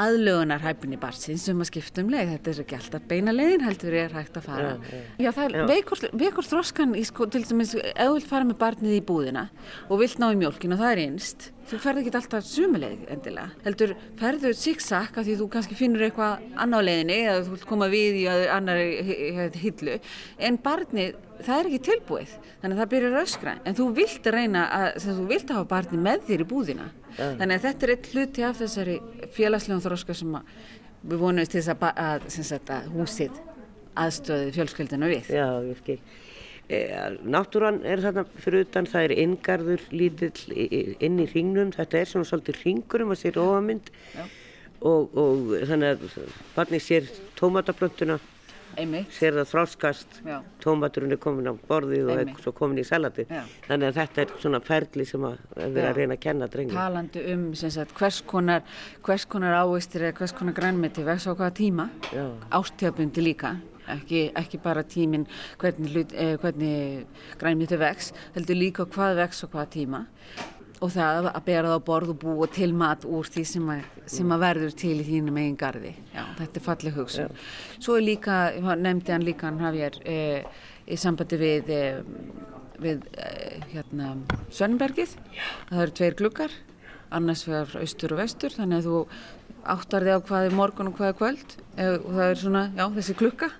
aðlögunarhæfni 0.00 0.98
barsins 1.00 1.46
sem 1.48 1.60
að 1.62 1.70
skipta 1.70 2.04
um 2.04 2.12
leið. 2.12 2.34
Þetta 2.34 2.52
er 2.52 2.62
ekki 2.64 2.78
alltaf 2.78 3.08
beina 3.10 3.34
leiðin 3.34 3.66
heldur 3.66 3.98
er 3.98 4.14
hægt 4.16 4.38
að 4.40 4.48
fara. 4.48 4.74
Já, 4.74 4.94
já. 4.98 5.02
já 5.24 5.30
það 5.38 5.58
veikur, 5.70 6.48
þróskan 6.50 6.96
sko 7.08 7.28
til 7.30 7.44
dæmis 7.46 7.74
ef 7.78 7.94
þú 7.94 8.14
vilt 8.18 8.30
fara 8.30 8.48
með 8.48 8.60
barnið 8.62 8.98
í 8.98 9.02
búðina 9.06 9.48
og 9.88 10.02
vilt 10.02 10.20
ná 10.22 10.30
í 10.32 10.40
mjölkin 10.40 10.74
og 10.76 10.82
það 10.82 10.94
er 10.94 11.04
einst 11.04 11.50
þú 11.68 11.78
ferð 11.82 12.00
ekki 12.02 12.12
alltaf 12.18 12.46
sumuleið 12.48 13.04
endilega. 13.14 13.52
Heldur 13.64 13.94
ferðu 14.20 14.52
zigzag 14.58 15.14
að 15.18 15.28
því 15.28 15.36
þú 15.40 15.46
kannski 15.54 15.78
finnur 15.78 16.04
eitthvað 16.06 16.42
annar 16.64 16.86
leiðinni 16.86 17.18
eða 17.24 17.44
þú 17.48 17.60
koma 17.68 17.88
við 17.92 18.18
í 18.22 18.24
annar 18.30 18.80
hillu. 19.62 19.96
En 20.38 20.58
barnið 20.64 21.16
það 21.44 21.56
er 21.56 21.70
ekki 21.70 21.80
tilbúið. 21.88 22.36
Þannig 22.62 22.76
að 22.76 22.82
það 22.82 22.92
byrjar 22.94 23.18
öskra. 23.22 23.56
En 23.64 23.78
þú 23.78 23.88
vilt 23.98 24.28
reyna 24.34 24.66
að 24.78 25.00
þú 25.06 25.26
vilt 25.32 25.54
hafa 25.54 25.70
barnið 25.72 26.04
með 26.08 26.28
þér 26.28 26.44
í 26.44 26.50
búðina. 26.52 26.90
Yeah. 27.14 27.36
þannig 27.38 27.60
að 27.60 27.66
þetta 27.68 27.86
er 27.86 27.90
eitt 27.92 28.06
hluti 28.10 28.42
af 28.42 28.56
þessari 28.58 28.94
félagslegum 29.36 29.82
þróska 29.84 30.16
sem 30.18 30.32
við 31.04 31.20
vonumst 31.20 31.52
til 31.52 31.60
þess 31.60 31.70
að, 31.70 31.84
að, 31.94 32.24
að, 32.26 32.70
að 32.74 32.88
húsið 32.96 33.36
aðstöði 34.04 34.54
fjölskyldinu 34.56 35.10
við. 35.12 35.28
Já, 35.30 35.46
virkið 35.62 36.00
Náttúran 36.68 37.82
er 37.84 38.00
þarna 38.00 38.24
fyrir 38.40 38.64
utan 38.64 38.86
það 38.88 39.06
er 39.08 39.16
inngarður 39.24 39.82
lítill 39.92 40.54
inn 41.04 41.18
í 41.20 41.26
hringnum. 41.28 41.74
Þetta 41.76 42.00
er 42.00 42.08
svona 42.08 42.28
svolítið 42.30 42.62
hringur 42.62 43.04
um 43.04 43.12
að 43.12 43.20
sér 43.20 43.40
ofamynd 43.42 43.90
og, 44.84 45.16
og 45.16 45.52
þannig 45.68 45.90
að 45.92 46.30
barni 46.54 46.80
sér 46.80 47.10
tómatablöntuna 47.38 48.20
sér 49.14 49.36
það 49.38 49.50
þráskast 49.50 50.16
Já. 50.26 50.38
tómaturinn 50.62 51.14
er 51.14 51.20
komin 51.22 51.46
á 51.46 51.54
borðið 51.68 52.08
og 52.10 52.22
er 52.22 52.32
svo 52.42 52.52
komin 52.56 52.80
í 52.82 52.86
salati 52.86 53.26
Já. 53.28 53.44
þannig 53.68 53.90
að 53.90 53.98
þetta 54.00 54.22
er 54.24 54.32
svona 54.42 54.60
ferli 54.64 55.06
sem 55.06 55.26
að 55.28 55.36
er 55.56 55.76
Já. 55.76 55.84
að 55.90 56.00
reyna 56.00 56.16
að 56.16 56.22
kenna 56.24 56.48
drengum 56.50 56.78
talandi 56.78 57.22
um 57.34 57.44
sagt, 57.54 57.94
hvers 57.98 58.20
konar, 58.26 58.64
hvers 59.06 59.28
konar 59.30 59.60
ávistir 59.62 60.08
eða 60.08 60.18
hvers 60.18 60.34
konar 60.34 60.58
grænmeti 60.58 61.06
vex 61.06 61.28
á 61.30 61.32
hvaða 61.32 61.54
tíma? 61.54 61.88
Ástíðabundi 62.50 63.24
líka 63.24 63.54
ekki, 63.90 64.24
ekki 64.36 64.60
bara 64.62 64.82
tímin 64.82 65.26
hvernig, 65.60 66.12
eh, 66.12 66.36
hvernig 66.40 67.06
grænmeti 67.38 67.78
vex 67.78 68.12
heldur 68.34 68.58
líka 68.58 68.86
hvað 68.86 69.16
vex 69.22 69.44
á 69.44 69.46
hvaða 69.46 69.70
tíma. 69.70 70.06
Og 70.82 70.90
það 70.90 71.30
að 71.30 71.44
bera 71.46 71.68
það 71.68 71.78
á 71.80 71.86
borð 71.86 72.10
og 72.10 72.18
búa 72.18 72.46
til 72.50 72.72
mat 72.74 73.04
úr 73.04 73.24
því 73.24 73.44
sem 73.46 73.68
að, 73.72 73.84
sem 74.10 74.32
að 74.34 74.42
verður 74.42 74.74
til 74.76 74.96
í 74.98 75.06
þínum 75.06 75.38
eigin 75.38 75.56
garði. 75.56 75.94
Já, 76.12 76.24
þetta 76.40 76.60
er 76.60 76.64
falleg 76.66 76.98
hugsun. 76.98 77.38
Svo 77.78 77.96
er 77.96 78.04
líka, 78.04 78.52
nefndi 78.76 79.14
hann 79.14 79.24
líka 79.24 79.48
hann 79.48 79.62
hafið 79.62 80.00
e, 80.04 80.44
í 80.84 80.98
sambandi 81.00 81.38
við 81.40 81.70
e, 81.72 81.80
við 82.82 83.06
e, 83.14 83.30
hérna 83.70 84.16
Sönbergið 84.52 85.14
það 85.70 85.82
eru 85.86 85.96
tveir 86.00 86.18
glukkar 86.18 86.54
annars 87.14 87.44
frá 87.46 87.62
austur 87.80 88.16
og 88.16 88.24
vestur 88.24 88.52
þannig 88.52 88.82
að 88.82 88.88
þú 88.88 89.02
áttar 89.74 90.04
þig 90.04 90.18
á 90.18 90.26
hvað 90.28 90.48
er 90.48 90.56
morgun 90.58 90.90
og 90.90 90.96
hvað 90.98 91.12
er 91.12 91.20
kvöld. 91.20 91.58
E, 91.78 91.90
og 91.96 92.10
það 92.12 92.26
er 92.26 92.40
svona, 92.40 92.64
já, 92.74 92.88
þessi 92.98 93.20
klukka 93.22 93.54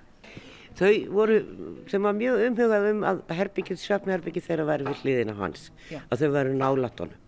Þau 0.75 0.91
voru 1.15 1.37
sem 1.87 2.03
var 2.03 2.15
mjög 2.17 2.41
umhugað 2.49 2.87
um 2.89 3.03
að 3.07 3.21
herbyggið, 3.37 3.79
svefnherbyggið 3.79 4.47
þeirra 4.49 4.65
væri 4.67 4.87
við 4.89 5.03
hliðina 5.03 5.35
hans, 5.37 5.69
Já. 5.87 6.01
að 6.11 6.23
þau 6.23 6.31
væri 6.33 6.57
nálat 6.59 7.03
honum. 7.03 7.21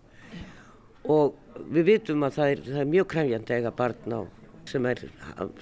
Og 1.07 1.61
við 1.71 1.87
vitum 1.93 2.25
að 2.27 2.35
það 2.35 2.51
er, 2.51 2.63
það 2.65 2.81
er 2.81 2.89
mjög 2.91 3.07
krefjandi 3.13 3.55
að 3.55 3.61
eiga 3.61 3.73
barn 3.77 4.17
á 4.17 4.21
sem 4.67 4.85
er 4.89 4.99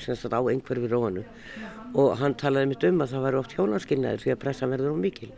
sem 0.01 0.17
sagt, 0.17 0.33
á 0.33 0.41
einhverfi 0.41 0.89
róanu 0.89 1.21
og 1.93 2.15
hann 2.17 2.33
talaði 2.41 2.71
mitt 2.71 2.85
um 2.87 3.03
að 3.05 3.11
það 3.13 3.25
væri 3.27 3.39
oft 3.39 3.53
hjónarskilnaður 3.53 4.23
því 4.23 4.33
að 4.33 4.41
pressan 4.41 4.73
verður 4.73 4.95
um 4.95 5.03
mikil. 5.05 5.29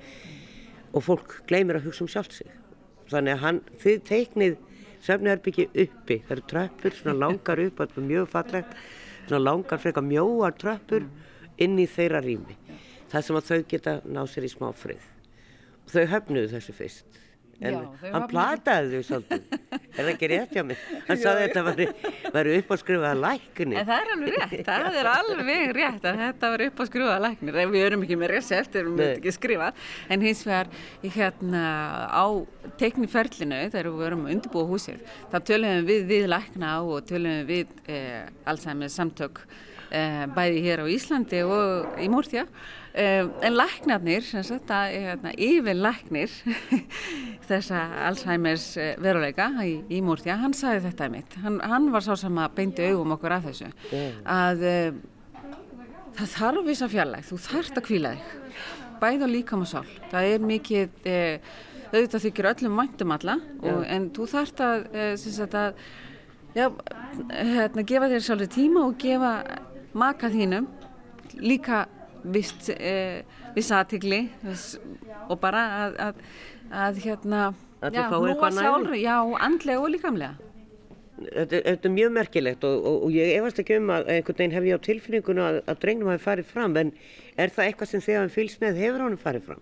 Og 0.96 1.04
fólk 1.04 1.36
gleymir 1.50 1.82
að 1.82 1.90
hugsa 1.90 2.06
um 2.06 2.12
sjálft 2.12 2.38
sig. 2.40 2.48
Þannig 3.12 3.36
að 3.36 3.44
hann, 3.44 3.60
þið 3.84 4.00
teiknið 4.08 4.56
svefnherbyggið 5.04 5.82
uppi, 5.84 6.18
það 6.24 6.36
eru 6.38 6.46
tröppur 6.54 6.96
svona 6.96 7.20
langar 7.26 7.62
upp, 7.64 7.82
þetta 7.84 8.02
er 8.02 8.08
mjög 8.08 8.30
fallegt, 8.32 8.78
svona 9.28 9.44
langar 9.44 9.84
frekar 9.84 10.08
mjóar 10.08 10.56
tröppur 10.58 11.06
inn 11.64 11.78
í 11.80 11.88
þeirra 11.90 12.24
rými. 12.24 12.58
Það 13.12 13.28
sem 13.28 13.40
að 13.40 13.48
þau 13.52 13.62
geta 13.72 14.00
náð 14.04 14.34
sér 14.34 14.48
í 14.48 14.52
smá 14.52 14.68
frið. 14.76 15.08
Og 15.86 15.94
þau 15.96 16.04
höfnuðu 16.14 16.52
þessu 16.56 16.76
fyrst. 16.76 17.24
En 17.58 17.74
Já, 17.74 18.10
hann 18.14 18.26
plataði 18.30 19.00
þau 19.00 19.06
svolítið. 19.08 19.46
Er 19.74 19.96
það 19.96 20.10
ekki 20.12 20.28
rétt 20.30 20.52
hjá 20.54 20.62
mig 20.68 20.82
hann 21.08 21.18
saði 21.24 21.46
þetta 21.48 21.64
væri 22.36 22.58
upp 22.60 22.74
að 22.76 22.82
skrifa 22.84 23.08
að 23.10 23.22
lækni 23.24 23.80
En 23.80 23.88
það 23.88 24.02
er 24.04 24.12
alveg 24.14 24.36
rétt, 24.36 24.68
það 24.68 24.98
er 25.00 25.10
alveg 25.10 25.72
rétt 25.74 26.06
að 26.06 26.20
þetta 26.22 26.52
var 26.54 26.64
upp 26.68 26.78
á 26.78 26.84
skrufaða 26.92 27.24
læknir. 27.24 27.58
Við 27.74 27.86
erum 27.88 28.04
ekki 28.06 28.18
með 28.22 28.32
resept, 28.36 28.78
erum 28.78 29.00
við 29.00 29.10
Nei. 29.10 29.16
ekki 29.16 29.34
skrifað. 29.34 29.88
En 30.14 30.26
hins 30.28 30.44
vegar, 30.46 30.70
hérna 31.18 31.64
á 32.14 32.26
tekniferlinu, 32.78 33.64
þegar 33.74 33.90
við 33.96 34.08
erum 34.12 34.28
að 34.28 34.36
undirbúa 34.36 34.70
húsið, 34.70 35.02
þá 35.34 35.38
tölum 35.50 35.90
við 35.90 36.06
við 36.14 36.30
lækna 36.30 36.76
og 36.86 37.10
tölum 37.10 37.42
við 37.50 37.74
eh, 37.90 38.30
Alzheimer's 38.46 39.00
samtök 39.02 39.42
bæði 39.90 40.66
hér 40.66 40.84
á 40.84 40.86
Íslandi 40.92 41.44
og 41.48 42.02
í 42.02 42.10
Múrtja. 42.12 42.48
Eh, 42.98 43.28
en 43.46 43.54
læknarnir, 43.54 44.24
sem 44.26 44.42
sagt, 44.42 44.72
að, 44.74 44.96
hérna, 44.96 45.32
yfir 45.38 45.78
læknir 45.78 46.32
þessa 47.50 47.84
Alzheimer's 48.08 48.72
eh, 48.82 48.96
veruleika 48.98 49.52
í, 49.62 49.76
í 49.94 50.00
Múrtja, 50.02 50.40
hann 50.42 50.56
sagði 50.58 50.88
þetta 50.88 51.10
mitt. 51.14 51.36
Hann, 51.44 51.60
hann 51.62 51.92
var 51.94 52.02
sá 52.02 52.16
sem 52.18 52.40
að 52.42 52.56
beindi 52.58 52.88
augum 52.90 53.14
okkur 53.14 53.36
að 53.36 53.52
þessu. 53.52 53.70
Að 54.34 54.66
eh, 54.66 54.98
það 56.18 56.34
þarf 56.34 56.66
vissa 56.72 56.90
fjarlæg, 56.96 57.30
þú 57.30 57.40
þarft 57.46 57.78
að 57.78 57.88
kvíla 57.92 58.16
þig. 58.16 58.34
Bæði 59.04 59.30
á 59.30 59.36
líkam 59.36 59.68
og 59.68 59.72
sál. 59.76 59.86
Það 60.10 60.32
er 60.32 60.50
mikið, 60.50 61.00
eh, 61.14 61.56
auðvitað 61.92 62.26
þykir 62.26 62.52
öllum 62.56 62.82
væntum 62.82 63.18
alla, 63.20 63.40
og, 63.62 63.82
en 63.86 64.10
þú 64.18 64.30
þarft 64.34 64.66
að, 64.72 64.88
eh, 64.98 65.48
að, 65.62 65.86
já, 66.58 66.66
hérna, 67.30 67.86
gefa 67.94 68.10
þér 68.10 68.26
sjálfur 68.32 68.54
tíma 68.58 68.88
og 68.90 68.98
gefa 69.06 69.36
maka 69.98 70.30
þínum 70.34 70.68
líka 71.42 71.86
vist, 72.24 72.70
eh, 72.74 73.24
viss 73.56 73.72
aðtigli 73.76 74.26
og 75.28 75.40
bara 75.42 75.64
að, 75.84 75.96
að, 76.08 76.26
að 76.86 77.02
hérna, 77.06 77.46
Að 77.78 77.94
já, 77.94 78.04
hlúa 78.10 78.50
sjálfur, 78.56 78.96
já, 78.98 79.16
andlega 79.46 79.82
og 79.84 79.92
líkamlega. 79.94 80.38
þetta, 81.18 81.60
þetta 81.68 81.90
er 81.90 81.94
mjög 81.94 82.12
merkilegt 82.16 82.64
og, 82.66 82.80
og, 82.90 83.04
og 83.06 83.14
ég 83.14 83.36
efast 83.38 83.62
ekki 83.62 83.78
um 83.78 83.92
að 83.94 84.10
einhvern 84.16 84.40
veginn 84.40 84.56
hef 84.58 84.66
ég 84.70 84.82
á 84.82 84.88
tilfinninguna 84.88 85.46
að, 85.52 85.60
að 85.70 85.80
drengnum 85.84 86.10
hafi 86.14 86.24
farið 86.26 86.50
fram 86.56 86.78
en 86.82 86.92
er 87.38 87.54
það 87.54 87.70
eitthvað 87.70 87.92
sem 87.92 88.04
þið 88.06 88.18
hafum 88.18 88.34
fylgst 88.34 88.64
með 88.64 88.82
hefur 88.82 89.06
honum 89.06 89.22
farið 89.22 89.46
fram? 89.52 89.62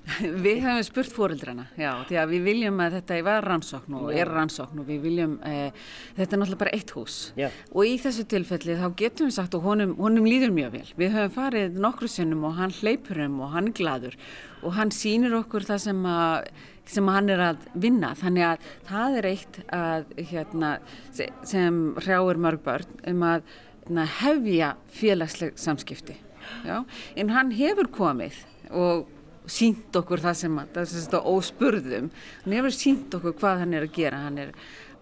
Við 0.44 0.62
höfum 0.64 0.82
spurt 0.86 1.12
fóreldrana, 1.12 1.66
já, 1.78 1.90
því 2.08 2.16
að 2.22 2.30
við 2.32 2.42
viljum 2.48 2.80
að 2.82 2.94
þetta 2.98 3.18
var 3.26 3.44
rannsókn 3.46 3.96
og 4.00 4.08
er 4.16 4.30
rannsókn 4.32 4.80
og 4.82 4.88
við 4.88 5.02
viljum, 5.04 5.34
eh, 5.46 5.76
þetta 6.16 6.34
er 6.36 6.40
náttúrulega 6.40 6.60
bara 6.64 6.72
eitt 6.74 6.92
hús 6.96 7.18
Já. 7.38 7.50
og 7.70 7.84
í 7.86 7.92
þessu 8.00 8.24
tilfelli 8.32 8.78
þá 8.80 8.86
getum 8.98 9.28
við 9.28 9.36
sagt 9.36 9.54
og 9.58 9.66
honum, 9.68 9.92
honum 10.00 10.26
líður 10.26 10.54
mjög 10.56 10.72
vel. 10.78 10.88
Við 10.98 11.14
höfum 11.14 11.34
farið 11.36 11.78
nokkru 11.84 12.10
sinnum 12.10 12.48
og 12.48 12.56
hann 12.58 12.74
hleypur 12.80 13.20
um 13.26 13.38
og 13.44 13.52
hann 13.54 13.70
er 13.70 13.76
gladur 13.76 14.16
og 14.64 14.74
hann 14.80 14.90
sýnir 14.94 15.36
okkur 15.40 15.68
það 15.68 15.84
sem 15.86 16.02
að 16.16 16.50
sem 16.90 17.06
hann 17.12 17.28
er 17.30 17.44
að 17.52 17.68
vinna 17.78 18.14
þannig 18.18 18.46
að 18.48 18.64
það 18.88 19.18
er 19.20 19.28
eitt 19.30 19.60
að, 19.70 20.08
hérna, 20.32 20.70
se- 21.14 21.28
sem 21.46 21.76
hrjáir 22.00 22.40
mörg 22.40 22.64
börn 22.66 22.98
um 23.12 23.22
að 23.28 23.44
na, 23.94 24.08
hefja 24.18 24.72
félagsleg 24.90 25.54
samskipti 25.60 26.16
Já. 26.66 26.80
en 27.20 27.30
hann 27.36 27.52
hefur 27.54 27.86
komið 27.94 28.40
og 28.74 29.06
sínt 29.50 29.98
okkur 30.00 30.22
það 30.22 30.38
sem 30.44 30.60
að, 30.62 30.70
það 30.76 30.88
sem 30.90 31.04
þetta 31.06 31.24
óspurðum 31.34 32.12
hann 32.44 32.56
hefur 32.58 32.76
sínt 32.76 33.18
okkur 33.18 33.36
hvað 33.40 33.64
hann 33.64 33.74
er 33.76 33.88
að 33.88 33.98
gera 33.98 34.22
hann, 34.26 34.38
er, 34.38 34.54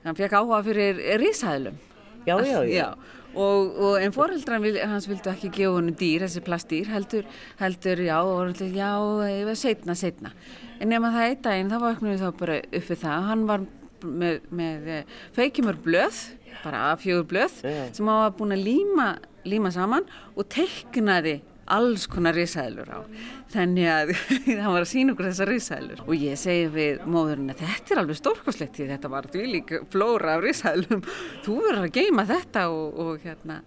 hann 0.06 0.18
fekk 0.18 0.38
áhuga 0.40 0.64
fyrir 0.66 1.04
risæðlum 1.22 1.78
Já, 2.28 2.36
já, 2.44 2.62
já. 2.68 2.88
Og, 3.38 3.76
og 3.78 4.02
en 4.02 4.12
foreldran 4.12 4.62
vil, 4.64 4.78
hans 4.88 5.06
vildu 5.08 5.30
ekki 5.30 5.50
gefa 5.54 5.76
honum 5.76 5.94
dýr, 5.96 6.24
þessi 6.24 6.42
plastdýr, 6.44 6.88
heldur, 6.90 7.28
heldur 7.60 8.02
já, 8.02 8.16
og 8.24 8.58
já, 8.58 8.88
ég 9.30 9.44
var 9.46 9.58
setna, 9.58 9.94
setna. 9.98 10.32
En 10.80 10.90
nema 10.92 11.12
það 11.14 11.28
einn 11.28 11.42
daginn, 11.44 11.70
þá 11.72 11.78
vaknum 11.84 12.12
við 12.14 12.24
þá 12.24 12.40
bara 12.40 12.58
upp 12.64 12.88
við 12.90 13.00
það, 13.04 13.28
hann 13.28 13.44
var 13.48 13.66
með, 14.04 14.40
með 14.60 14.90
eh, 14.94 15.14
feikjumur 15.36 15.78
blöð, 15.84 16.22
bara 16.64 16.82
A4 16.94 17.26
blöð, 17.28 17.60
Já. 17.62 17.84
sem 17.94 18.10
hann 18.10 18.24
var 18.24 18.34
búin 18.38 18.56
að 18.56 18.64
líma, 18.66 19.08
líma 19.48 19.72
saman 19.74 20.08
og 20.34 20.48
teiknaði 20.52 21.38
alls 21.74 22.06
konar 22.10 22.36
risaðlur 22.36 22.90
á. 22.92 23.00
Þannig 23.52 23.90
að 23.92 24.14
hann 24.62 24.72
var 24.74 24.82
að 24.84 24.90
sína 24.92 25.14
okkur 25.14 25.30
þessar 25.30 25.52
risaðlur. 25.52 26.02
Og 26.06 26.16
ég 26.16 26.40
segi 26.40 26.66
við 26.74 27.04
móðurinn 27.08 27.52
að 27.54 27.62
þetta 27.64 27.94
er 27.94 28.02
alveg 28.02 28.20
stórkoslegt 28.20 28.78
því 28.78 28.90
þetta 28.94 29.12
var 29.12 29.30
því 29.32 29.46
líka 29.52 29.84
flóra 29.92 30.36
af 30.36 30.44
risaðlum. 30.44 31.06
Þú 31.46 31.60
verður 31.66 31.86
að 31.88 31.96
geima 32.00 32.26
þetta 32.28 32.68
og, 32.74 33.00
og 33.04 33.24
hérna 33.24 33.62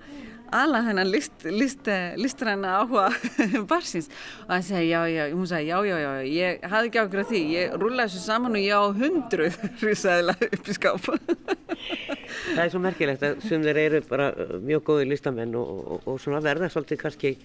ala 0.52 0.82
þennan 0.84 1.08
list, 1.08 1.46
list, 1.48 1.88
listræna 2.20 2.76
áhuga 2.82 3.08
barsins 3.72 4.10
og 4.44 4.52
hann 4.52 4.66
segi 4.68 4.90
já, 4.90 5.00
já, 5.08 5.24
hún 5.32 5.48
segi 5.48 5.70
já, 5.70 5.78
já, 5.88 5.96
já, 6.02 6.12
ég 6.28 6.66
hafði 6.68 6.90
ekki 6.90 7.02
ákveð 7.06 7.30
því, 7.30 7.42
ég 7.56 7.76
rúlaði 7.80 8.12
þessu 8.12 8.24
saman 8.26 8.58
og 8.60 8.66
ég 8.66 8.76
á 8.76 8.84
hundru 9.00 9.48
risaðla 9.86 10.36
upp 10.36 10.68
í 10.68 10.76
skáp. 10.76 11.08
Það 11.08 12.64
er 12.66 12.74
svo 12.74 12.84
merkilegt 12.84 13.26
að 13.26 13.44
sem 13.48 13.64
þeir 13.64 13.82
eru 13.86 14.04
bara 14.10 14.32
mjög 14.60 14.86
góði 14.92 15.10
listamenn 15.14 15.56
og, 15.60 15.72
og, 15.72 16.08
og 16.12 16.22
svona 16.22 16.44
verða 16.44 16.72
svolítið 16.72 17.04
kannski 17.06 17.36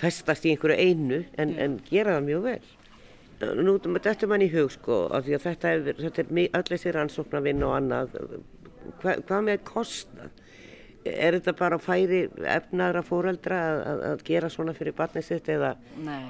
festast 0.00 0.46
í 0.46 0.54
einhverju 0.54 0.78
einu 0.78 1.22
en, 1.40 1.56
en 1.58 1.76
gera 1.88 2.16
það 2.16 2.28
mjög 2.28 2.46
vel. 2.48 2.62
Nú, 3.58 3.74
þetta 3.82 4.26
er 4.26 4.30
mann 4.30 4.44
í 4.44 4.50
hug 4.52 4.70
sko, 4.70 4.98
af 5.10 5.26
því 5.26 5.34
að 5.34 5.46
þetta 5.48 5.72
er, 5.74 5.88
er 5.98 6.42
öll 6.58 6.66
þessi 6.68 6.94
rannsóknarvinn 6.94 7.64
og 7.66 7.76
annað, 7.78 8.20
Hva, 9.02 9.14
hvað 9.26 9.44
með 9.46 9.60
kostnað? 9.66 10.41
Er 11.02 11.34
þetta 11.34 11.52
bara 11.58 11.78
færi 11.82 12.18
efnaðra 12.46 13.00
fóreldra 13.02 13.56
að, 13.58 13.78
að, 13.90 14.02
að 14.12 14.20
gera 14.28 14.48
svona 14.54 14.74
fyrir 14.76 14.94
barnið 14.94 15.24
sitt 15.26 15.48
eða, 15.50 15.72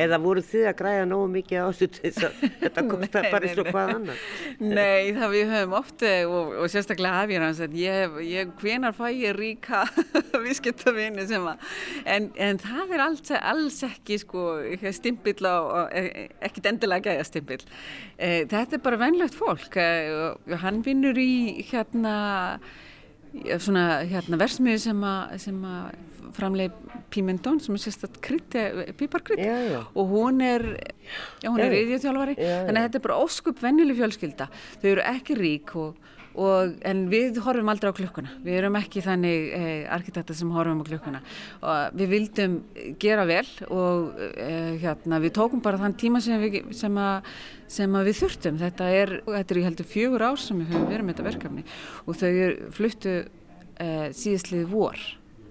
eða 0.01 0.19
voru 0.23 0.41
þið 0.47 0.65
að 0.71 0.77
græða 0.79 1.03
nógu 1.11 1.27
mikið 1.35 1.59
á 1.61 1.67
þessu 1.69 1.89
til 1.93 2.13
þess 2.13 2.27
að 2.29 2.39
þetta 2.63 2.85
kostar 2.89 3.27
bara 3.35 3.51
eins 3.51 3.61
og 3.61 3.69
hvað 3.69 3.93
annar? 3.97 4.23
Nei, 4.63 5.11
það 5.19 5.35
við 5.35 5.53
höfum 5.53 5.75
oft 5.77 6.05
eh, 6.09 6.23
og, 6.25 6.55
og 6.63 6.71
sérstaklega 6.73 7.21
að 7.67 7.77
ég, 7.83 8.17
ég 8.31 8.55
hvenar 8.63 8.97
fæ 8.97 9.05
ég 9.13 9.37
ríka 9.37 9.83
viðskiptavinni 10.47 11.27
sem 11.29 11.45
að 11.53 11.67
en, 12.17 12.31
en 12.49 12.61
það 12.63 12.95
er 12.97 13.05
alls, 13.09 13.35
alls 13.43 13.81
ekki 13.91 14.19
sko 14.23 14.47
stimpill 14.97 15.45
á, 15.45 15.57
á- 15.85 15.91
eh, 15.93 16.31
ekkit 16.49 16.71
endilega 16.73 17.13
gæða 17.13 17.27
stimpill. 17.29 17.61
Eh, 18.17 18.47
þetta 18.49 18.79
er 18.79 18.85
bara 18.89 19.01
venlegt 19.05 19.37
fólk 19.37 19.77
og 19.83 20.57
hann 20.65 20.81
vinnur 20.87 21.19
í 21.21 21.61
hérna 21.69 22.17
svona 23.63 23.85
hérna 24.09 24.39
versmiðu 24.41 24.81
sem 24.85 25.05
að, 25.09 25.37
að 25.69 25.87
framleið 26.37 26.77
pímendón 27.13 27.59
sem 27.61 27.75
er 28.89 28.95
píparkrydd 28.97 29.43
Já, 29.45 29.57
já. 29.69 29.81
og 29.93 30.13
hún 30.15 30.41
er, 30.45 30.65
já 31.43 31.51
hún 31.51 31.61
er 31.61 31.69
Já. 31.69 31.75
reyðjöþjálfari 31.77 32.37
Já, 32.39 32.47
já. 32.49 32.61
þannig 32.69 32.81
að 32.81 32.87
þetta 32.89 33.01
er 33.01 33.05
bara 33.09 33.19
óskup 33.27 33.61
venjuleg 33.63 33.99
fjölskylda 34.01 34.47
þau 34.81 34.89
eru 34.95 35.05
ekki 35.13 35.37
rík 35.41 35.75
og, 35.83 36.09
og, 36.39 36.75
en 36.89 37.03
við 37.13 37.41
horfum 37.45 37.71
aldrei 37.73 37.91
á 37.93 37.97
klukkuna. 37.97 38.35
Við 38.45 38.59
erum 38.61 38.77
ekki 38.81 39.03
þannig 39.05 39.49
eh, 39.57 39.85
arkitekta 39.93 40.37
sem 40.37 40.53
horfum 40.55 40.83
á 40.83 40.89
klukkuna. 40.89 41.23
Og 41.61 41.99
við 42.01 42.13
vildum 42.15 42.59
gera 43.03 43.27
vel 43.29 43.47
og 43.69 44.21
eh, 44.33 44.79
hérna, 44.83 45.21
við 45.23 45.35
tókum 45.39 45.63
bara 45.65 45.81
þann 45.83 45.97
tíma 46.01 46.23
sem 46.25 46.41
við, 46.43 46.61
sem 46.77 47.01
að, 47.01 47.33
sem 47.71 47.99
að 47.99 48.11
við 48.11 48.21
þurftum. 48.23 48.61
Þetta 48.63 48.93
er, 49.01 49.17
þetta 49.29 49.55
er 49.55 49.63
ég 49.63 49.69
heldur 49.71 49.91
fjögur 49.93 50.27
ár 50.31 50.41
sem 50.41 50.63
við 50.63 50.73
höfum 50.75 50.89
verið 50.93 51.09
með 51.09 51.17
þetta 51.17 51.29
verkefni. 51.31 51.67
Og 52.07 52.21
þau 52.23 52.33
fluttu 52.79 53.19
eh, 53.19 54.09
síðastlið 54.17 54.71
vor 54.73 55.03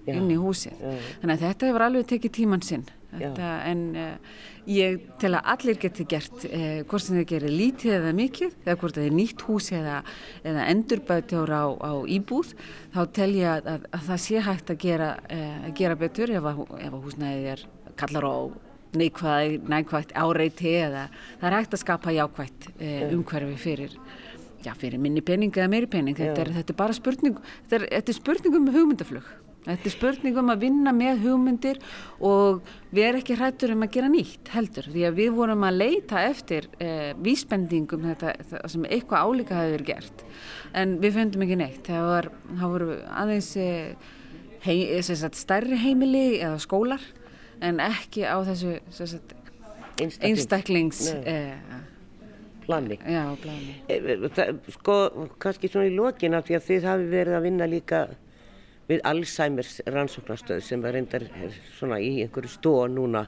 Já. 0.02 0.16
inn 0.16 0.32
í 0.34 0.40
húsið. 0.40 0.74
Já. 0.82 0.98
þannig 1.22 1.36
að 1.36 1.46
þetta 1.46 1.70
hefur 1.70 1.86
alveg 1.86 2.10
tekið 2.10 2.36
tíman 2.40 2.66
sinn 2.66 2.88
Þetta, 3.12 3.48
en 3.68 3.80
uh, 3.98 4.38
ég 4.72 5.02
tel 5.20 5.34
að 5.36 5.48
allir 5.52 5.78
geti 5.82 6.06
gert 6.08 6.46
uh, 6.48 6.80
hvort 6.88 7.04
sem 7.04 7.18
þið 7.18 7.26
gerir 7.34 7.54
lítið 7.60 7.96
eða 7.98 8.12
mikið 8.16 8.56
eða 8.64 8.76
hvort 8.80 9.00
er 9.02 9.12
nýtt 9.12 9.44
hús 9.48 9.68
eða, 9.76 9.98
eða 10.48 10.66
endurbætjóra 10.72 11.60
á, 11.60 11.68
á 11.76 11.92
íbúð 12.08 12.54
þá 12.94 13.00
tel 13.18 13.30
ég 13.36 13.50
að, 13.50 13.70
að, 13.74 13.86
að 13.98 14.08
það 14.08 14.22
sé 14.24 14.44
hægt 14.48 14.72
að 14.72 14.80
gera, 14.86 15.10
uh, 15.28 15.54
að 15.68 15.76
gera 15.82 15.98
betur 16.00 16.32
ef 16.32 16.50
að, 16.52 16.64
ef 16.78 16.88
að 16.88 17.04
húsnæðið 17.04 17.50
er 17.52 17.66
kallar 18.00 18.28
á 18.32 18.36
neikvægt 18.96 20.16
áreiti 20.16 20.74
eða 20.80 21.06
það 21.40 21.46
er 21.48 21.58
hægt 21.58 21.76
að 21.76 21.84
skapa 21.84 22.12
jákvægt 22.12 22.66
umhverfi 23.12 23.54
fyrir, 23.60 23.94
já, 24.64 24.72
fyrir 24.76 25.00
minni 25.00 25.24
pening 25.24 25.52
eða 25.56 25.70
meiri 25.72 25.88
pening. 25.88 26.16
Þetta 26.16 26.44
er, 26.44 26.50
þetta 26.58 26.74
er 26.74 26.80
bara 26.80 26.96
spurning 26.96 27.38
þetta 27.38 27.78
er, 27.78 27.86
þetta 27.94 28.12
er 28.12 28.18
spurningum 28.18 28.68
um 28.68 28.76
hugmyndaflug 28.76 29.30
Þetta 29.62 29.86
er 29.86 29.94
spurningum 29.94 30.50
að 30.50 30.64
vinna 30.64 30.92
með 30.96 31.20
hugmyndir 31.22 31.78
og 32.18 32.64
við 32.90 33.04
erum 33.06 33.22
ekki 33.22 33.36
hrættur 33.38 33.74
um 33.76 33.84
að 33.86 33.92
gera 33.94 34.08
nýtt 34.10 34.50
heldur 34.56 34.88
því 34.90 35.04
að 35.06 35.20
við 35.20 35.36
vorum 35.36 35.66
að 35.68 35.78
leita 35.78 36.24
eftir 36.26 36.66
eh, 36.82 37.12
vísbendingum 37.22 38.08
þetta 38.10 38.64
sem 38.72 38.88
eitthvað 38.88 39.28
álíka 39.28 39.60
hefur 39.60 39.76
verið 39.76 39.92
gert 39.92 40.24
en 40.74 40.96
við 41.02 41.14
fundum 41.18 41.46
ekki 41.46 41.60
neitt. 41.60 41.84
Það, 41.86 42.08
var, 42.08 42.28
það 42.48 42.74
voru 42.74 42.96
aðeins 43.22 43.52
eh, 43.62 44.10
hei, 44.66 44.76
sagt, 45.06 45.38
stærri 45.38 45.78
heimili 45.78 46.24
eða 46.40 46.58
skólar 46.62 47.06
en 47.62 47.78
ekki 47.84 48.26
á 48.26 48.42
þessu 48.46 48.76
sagt, 48.90 49.34
einstaklings... 50.00 51.06
Eh, 51.22 51.54
plani. 52.66 52.98
Já, 53.06 53.24
plani. 53.42 53.76
Eh, 53.90 54.26
sko, 54.74 54.98
kannski 55.42 55.70
svona 55.70 55.86
í 55.90 55.94
lokin 55.94 56.34
af 56.38 56.46
því 56.48 56.58
að 56.58 56.68
þið 56.68 56.90
hafi 56.90 57.08
verið 57.14 57.38
að 57.38 57.46
vinna 57.46 57.70
líka 57.70 58.04
við 58.88 59.02
Alzheimer's 59.08 59.80
rannsóknarstöð 59.86 60.62
sem 60.66 60.84
er 60.86 60.96
reyndar 60.98 61.26
svona 61.78 62.00
í 62.02 62.22
einhverju 62.24 62.50
stóa 62.52 62.88
núna. 62.90 63.26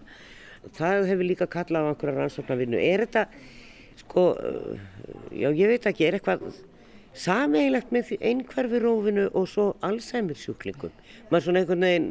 Það 0.75 1.09
hefur 1.11 1.29
líka 1.29 1.49
kallað 1.51 1.89
á 1.89 1.91
einhverja 1.93 2.19
rannsóknarvinnu. 2.19 2.81
Er 2.81 3.05
þetta, 3.05 3.27
sko, 4.03 4.27
já 5.31 5.49
ég 5.51 5.75
veit 5.75 5.89
ekki, 5.91 6.09
er 6.09 6.19
eitthvað 6.19 6.47
sameigilegt 7.15 7.93
með 7.95 8.15
einhverfirófinu 8.19 9.29
og 9.33 9.49
svo 9.51 9.71
Alzheimer's 9.87 10.45
sjúklingum? 10.47 10.95
Maður 11.31 11.49
svona 11.49 11.63
einhvern 11.63 11.89
veginn, 11.89 12.09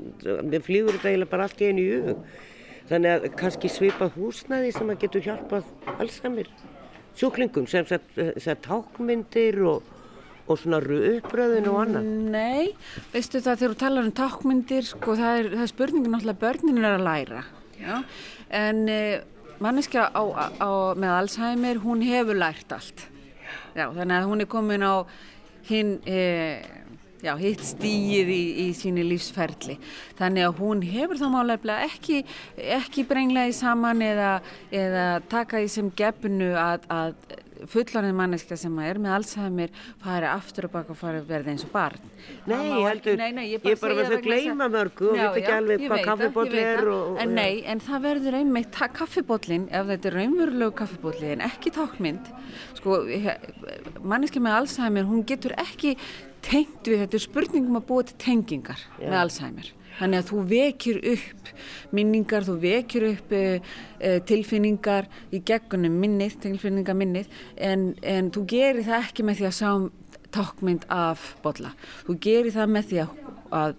við 0.54 0.68
flýgur 0.70 0.98
þetta 0.98 1.12
eiginlega 1.12 1.34
bara 1.34 1.50
allt 1.50 1.64
í 1.64 1.72
einu 1.72 1.84
í 1.84 1.98
hug. 2.08 2.28
Þannig 2.92 3.14
að 3.16 3.28
kannski 3.40 3.72
svipa 3.72 4.10
húsnæði 4.12 4.72
sem 4.76 4.90
að 4.92 5.04
getur 5.04 5.28
hjálpað 5.28 5.98
Alzheimer's 5.98 6.70
sjúklingum 7.18 7.68
sem 7.70 7.86
þess 7.86 8.50
að 8.50 8.64
tákmyndir 8.66 9.60
og 9.70 9.92
og 10.44 10.60
svona 10.60 10.80
uppröðin 10.84 11.70
og 11.72 11.80
annað? 11.86 12.08
Nei, 12.34 12.74
veistu 13.14 13.40
það 13.40 13.62
þegar 13.62 13.74
þú 13.74 13.80
talar 13.84 14.08
um 14.08 14.16
takkmyndir 14.20 14.88
sko 14.88 15.16
það 15.20 15.40
er, 15.40 15.52
það 15.54 15.66
er 15.66 15.72
spurningin 15.72 16.16
náttúrulega 16.16 16.44
börnin 16.44 16.82
er 16.82 16.90
að 16.90 17.06
læra 17.08 17.44
já. 17.80 17.96
en 18.50 18.84
eh, 18.92 19.24
manneskja 19.64 20.10
á, 20.12 20.24
á, 20.60 20.72
með 21.00 21.18
Alzheimer 21.22 21.82
hún 21.84 22.04
hefur 22.06 22.40
lært 22.40 22.76
allt 22.76 23.08
já, 23.76 23.88
þannig 23.88 24.18
að 24.18 24.30
hún 24.32 24.44
er 24.44 24.52
komin 24.52 24.84
á 24.84 24.96
hinn 25.70 25.96
eh, 26.10 26.60
já, 27.24 27.34
hitt 27.40 27.64
stíið 27.64 28.32
í, 28.34 28.42
í 28.66 28.68
síni 28.76 29.06
lífsferli 29.08 29.78
þannig 30.20 30.48
að 30.50 30.60
hún 30.60 30.84
hefur 30.84 31.22
þá 31.22 31.28
málega 31.32 31.80
ekki, 31.88 32.24
ekki 32.58 33.08
brenglaði 33.08 33.56
saman 33.56 34.04
eða, 34.04 34.34
eða 34.76 35.08
taka 35.32 35.64
því 35.64 35.72
sem 35.72 35.94
gefnu 36.04 36.52
að, 36.60 36.90
að 36.92 37.16
fullanir 37.72 38.16
manneska 38.18 38.58
sem 38.60 38.74
er 38.84 39.00
með 39.02 39.16
Alzheimer 39.18 39.74
fari 40.02 40.30
aftur 40.30 40.68
og 40.68 40.74
baka 40.76 40.94
og 40.94 41.00
fari 41.00 41.22
verði 41.28 41.54
eins 41.54 41.66
og 41.68 41.72
barn. 41.74 42.12
Nei, 42.50 42.60
ég 42.70 42.88
heldur, 42.88 43.20
nei, 43.20 43.30
nei, 43.36 43.46
ég, 43.52 43.64
ég 43.68 43.82
bara 43.82 43.98
verður 44.00 44.18
að 44.20 44.28
gleyma 44.28 44.70
mörgu 44.74 45.12
og 45.12 45.20
veit 45.20 45.40
ekki 45.44 45.56
alveg 45.58 45.86
hvað 45.88 46.04
kaffibotli 46.10 46.64
er 46.64 46.92
og, 46.94 47.22
En 47.24 47.36
nei, 47.38 47.64
en 47.70 47.84
það 47.84 48.06
verður 48.08 48.40
einmitt 48.42 48.82
kaffibotling, 48.98 49.70
ef 49.72 49.88
þetta 49.92 50.10
er 50.12 50.20
raunverulegu 50.20 50.76
kaffibotli 50.84 51.32
en 51.36 51.46
ekki 51.46 51.74
tákmynd 51.76 52.30
sko, 52.80 53.00
manneski 54.04 54.44
með 54.44 54.60
Alzheimer 54.62 55.08
hún 55.10 55.24
getur 55.28 55.56
ekki 55.62 55.96
tengt 56.44 56.90
við 56.90 57.06
þetta 57.06 57.20
er 57.20 57.24
spurningum 57.24 57.80
að 57.80 57.88
búa 57.90 58.06
til 58.08 58.20
tengingar 58.22 58.82
Já. 58.98 59.08
með 59.08 59.20
Alzheimer 59.22 59.72
Þannig 60.00 60.22
að 60.22 60.30
þú 60.30 60.44
vekir 60.50 61.02
upp 61.14 61.52
minningar, 61.94 62.46
þú 62.48 62.56
vekir 62.64 63.08
upp 63.12 63.36
uh, 63.38 63.74
tilfinningar 64.30 65.10
í 65.34 65.42
geggunum 65.46 66.00
minnið, 66.02 66.40
tilfinningar 66.48 66.98
minnið, 66.98 67.30
en, 67.62 67.92
en 68.02 68.32
þú 68.34 68.48
gerir 68.50 68.88
það 68.88 69.06
ekki 69.08 69.28
með 69.28 69.42
því 69.42 69.50
að 69.50 69.60
sá 69.60 69.70
takkmynd 70.34 70.88
af 70.92 71.34
botla. 71.44 71.74
Þú 72.08 72.18
gerir 72.24 72.56
það 72.56 72.74
með 72.74 72.90
því 72.90 73.00
að, 73.04 73.14
að 73.54 73.76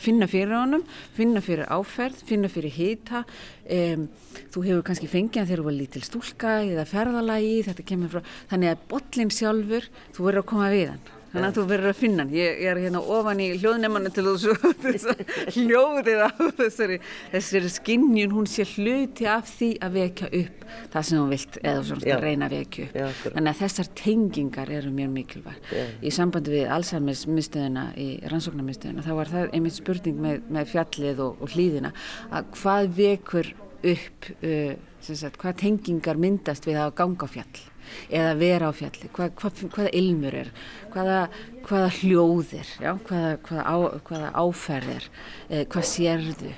finna 0.00 0.28
fyrir 0.30 0.56
honum, 0.56 0.84
finna 1.16 1.44
fyrir 1.44 1.68
áferð, 1.68 2.24
finna 2.28 2.50
fyrir 2.52 2.74
hýta. 2.74 3.24
Um, 3.68 4.08
þú 4.54 4.66
hefur 4.66 4.84
kannski 4.88 5.10
fengið 5.10 5.42
að 5.42 5.52
þeir 5.52 5.62
eru 5.62 5.76
lítil 5.76 6.04
stúlka 6.06 6.58
eða 6.64 6.88
ferðalagi, 6.88 7.56
þetta 7.68 7.88
kemur 7.92 8.14
frá, 8.16 8.36
þannig 8.52 8.72
að 8.72 8.84
botlinn 8.92 9.34
sjálfur, 9.34 9.90
þú 10.16 10.28
verður 10.28 10.44
að 10.44 10.52
koma 10.54 10.70
við 10.72 10.92
hann. 10.94 11.19
Þannig 11.30 11.48
að 11.48 11.58
þú 11.58 11.64
verður 11.70 11.92
að 11.92 11.98
finna 12.00 12.24
hann. 12.24 12.32
Ég, 12.34 12.56
ég 12.64 12.70
er 12.72 12.80
hérna 12.82 13.02
ofan 13.16 13.42
í 13.42 13.48
hljóðnemannu 13.60 14.10
til 14.14 14.24
þú 14.26 14.54
hljóðið 15.56 16.24
af 16.26 16.40
þessari, 16.58 16.98
þessari 17.30 17.70
skinnjun. 17.76 18.34
Hún 18.34 18.48
sé 18.50 18.66
hluti 18.66 19.28
af 19.30 19.46
því 19.50 19.70
að 19.86 19.98
vekja 20.00 20.30
upp 20.40 20.66
það 20.90 21.06
sem 21.06 21.18
hún 21.20 21.30
vilt 21.30 21.58
eða 21.62 21.86
svona 21.86 22.14
að 22.16 22.24
reyna 22.26 22.48
að 22.48 22.56
vekja 22.56 22.86
upp. 22.88 22.98
Já, 22.98 23.32
Þannig 23.36 23.52
að 23.52 23.62
þessar 23.62 23.90
tengingar 24.02 24.74
eru 24.80 24.92
mjög 24.94 25.14
mikilvæg. 25.16 25.64
Já. 25.70 25.82
Í 26.02 26.14
sambandi 26.14 26.54
við 26.54 26.74
Alzheimer's 26.76 27.24
miðstöðuna, 27.30 27.86
í 27.94 28.08
rannsóknarmiðstöðuna, 28.30 29.06
þá 29.06 29.12
var 29.20 29.34
það 29.34 29.56
einmitt 29.56 29.78
spurning 29.78 30.22
með, 30.26 30.46
með 30.50 30.70
fjallið 30.74 31.24
og, 31.26 31.42
og 31.42 31.54
hlýðina 31.54 31.94
að 32.30 32.54
hvað 32.58 32.94
vekur 32.98 33.52
upp, 33.80 34.30
uh, 34.44 34.72
sagt, 35.00 35.38
hvað 35.40 35.60
tengingar 35.62 36.20
myndast 36.20 36.66
við 36.68 36.80
að 36.82 36.96
ganga 37.00 37.30
fjall 37.30 37.69
eða 38.10 38.34
vera 38.40 38.70
á 38.70 38.72
fjalli, 38.76 39.10
hvað, 39.16 39.34
hvað, 39.40 39.62
hvaða 39.74 39.92
ilmur 40.00 40.36
er, 40.42 40.52
hvaða, 40.94 41.18
hvaða 41.66 41.90
hljóðir, 41.98 42.72
já, 42.82 42.90
hvaða, 43.08 43.32
hvaða, 43.46 43.64
á, 43.66 43.76
hvaða 44.08 44.30
áferðir, 44.44 45.08
eh, 45.48 45.64
hvað 45.70 45.88
sérðu, 45.90 46.54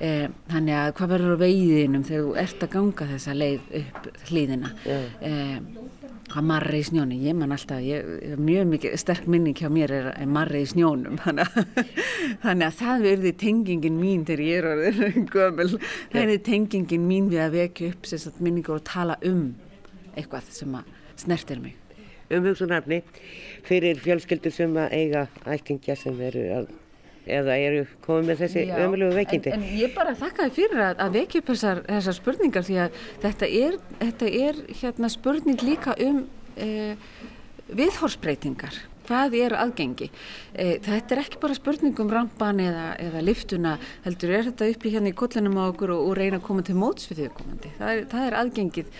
eh, 0.00 0.28
þannig 0.48 0.78
að 0.78 0.94
hvað 0.98 1.12
verður 1.14 1.36
á 1.38 1.44
veiðinum 1.44 2.06
þegar 2.08 2.24
þú 2.24 2.38
ert 2.44 2.64
að 2.66 2.74
ganga 2.76 3.10
þessa 3.12 3.36
leið 3.36 3.60
upp 3.82 4.10
hlýðina, 4.28 4.72
eh, 5.20 5.58
hvað 6.28 6.44
marri 6.44 6.80
í 6.82 6.86
snjónu, 6.88 7.18
ég 7.24 7.36
man 7.36 7.54
alltaf, 7.54 7.80
ég, 7.80 8.36
mjög 8.36 8.66
mikið 8.72 8.96
sterk 9.00 9.28
minning 9.30 9.56
hjá 9.56 9.70
mér 9.72 9.94
er, 9.94 10.08
er 10.12 10.26
marri 10.26 10.62
í 10.64 10.68
snjónum, 10.68 11.16
þannig 11.24 11.48
að, 11.48 11.94
þannig 12.42 12.66
að 12.66 12.76
það 12.82 13.06
verði 13.06 13.32
tengingin 13.44 14.00
mín 14.00 14.26
þegar 14.28 14.44
ég 14.44 14.58
er 14.58 14.68
orðin 14.74 15.30
gömul, 15.34 15.70
það 15.78 16.20
verði 16.20 16.42
tengingin 16.50 17.08
mín 17.08 17.30
við 17.32 17.44
að 17.46 17.56
vekja 17.56 17.94
upp 17.94 18.10
sérstaklega 18.10 18.48
minningur 18.48 18.78
og 18.78 18.86
tala 18.88 19.18
um 19.28 19.48
eitthvað 20.14 20.50
sem 20.54 20.74
að 20.78 20.90
snertir 21.18 21.62
mig. 21.62 21.76
Umhugsunarfni 22.28 23.00
fyrir 23.64 24.00
fjölskyldur 24.04 24.52
sem 24.52 24.74
að 24.76 24.92
eiga 24.98 25.24
ættingja 25.48 25.96
sem 25.96 26.20
eru 26.28 26.44
að 26.58 26.68
eða 27.28 27.56
eru 27.60 27.84
komið 28.04 28.28
með 28.30 28.42
þessi 28.42 28.64
ömulegu 28.72 29.16
veikindi. 29.16 29.52
En, 29.52 29.64
en 29.64 29.80
ég 29.80 29.94
bara 29.96 30.14
þakkaði 30.18 30.54
fyrir 30.56 30.84
að, 30.84 31.00
að 31.04 31.16
vekja 31.18 31.42
upp 31.42 31.50
þessar, 31.52 31.80
þessar 31.88 32.16
spurningar 32.16 32.66
því 32.68 32.78
að 32.84 33.00
þetta 33.24 33.50
er, 33.60 33.80
þetta 34.00 34.30
er 34.42 34.62
hérna, 34.80 35.10
spurning 35.12 35.64
líka 35.64 35.96
um 36.04 36.22
e, 36.56 36.68
viðhorsbreytingar. 37.68 38.80
Hvað 39.08 39.36
er 39.38 39.54
aðgengi? 39.56 40.10
E, 40.52 40.66
þetta 40.84 41.14
er 41.14 41.22
ekki 41.22 41.40
bara 41.40 41.56
spurning 41.56 41.96
um 42.02 42.10
rampan 42.12 42.60
eða, 42.60 42.90
eða 43.00 43.22
liftuna, 43.24 43.76
heldur 44.04 44.34
er 44.36 44.48
þetta 44.50 44.68
uppi 44.74 44.92
hérna 44.92 45.12
í 45.12 45.16
kollinum 45.16 45.56
á 45.56 45.64
okkur 45.70 45.94
og, 45.94 46.02
og 46.10 46.18
reyna 46.18 46.40
að 46.42 46.44
koma 46.44 46.64
til 46.66 46.76
móts 46.76 47.08
því 47.08 47.30
komandi. 47.38 47.72
Það 47.78 47.92
er, 47.94 48.02
það 48.12 48.26
er 48.26 48.36
aðgengið 48.42 48.90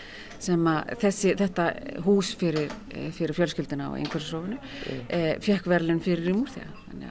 sem 0.42 0.68
að 0.70 0.92
þessi, 1.02 1.32
þetta 1.38 1.66
hús 2.06 2.30
fyrir, 2.38 2.72
eh, 2.94 3.10
fyrir 3.14 3.36
fjölskyldina 3.36 3.90
á 3.90 3.98
einhverjusofunu 3.98 4.56
mm. 4.56 5.02
e, 5.10 5.20
fekk 5.44 5.68
verðlun 5.68 6.00
fyrir 6.04 6.30
í 6.30 6.36
múrþega 6.36 7.10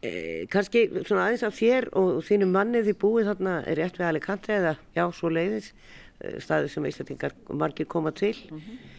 e, 0.00 0.12
Kanski 0.52 0.86
svona 1.02 1.26
aðeins 1.26 1.44
af 1.46 1.56
þér 1.58 1.90
og 2.00 2.22
þínu 2.26 2.48
mannið 2.50 2.88
því 2.88 2.96
búið 3.04 3.30
þarna 3.30 3.58
er 3.68 3.80
rétt 3.82 4.00
við 4.00 4.08
Alicante 4.08 4.56
eða 4.56 4.74
já, 4.96 5.04
svo 5.12 5.32
leiðis 5.32 5.72
staði 6.40 6.72
sem 6.72 6.88
Íslandingar 6.88 7.36
margir 7.52 7.88
koma 7.92 8.12
til 8.16 8.34
mm 8.48 8.56
-hmm. 8.56 8.95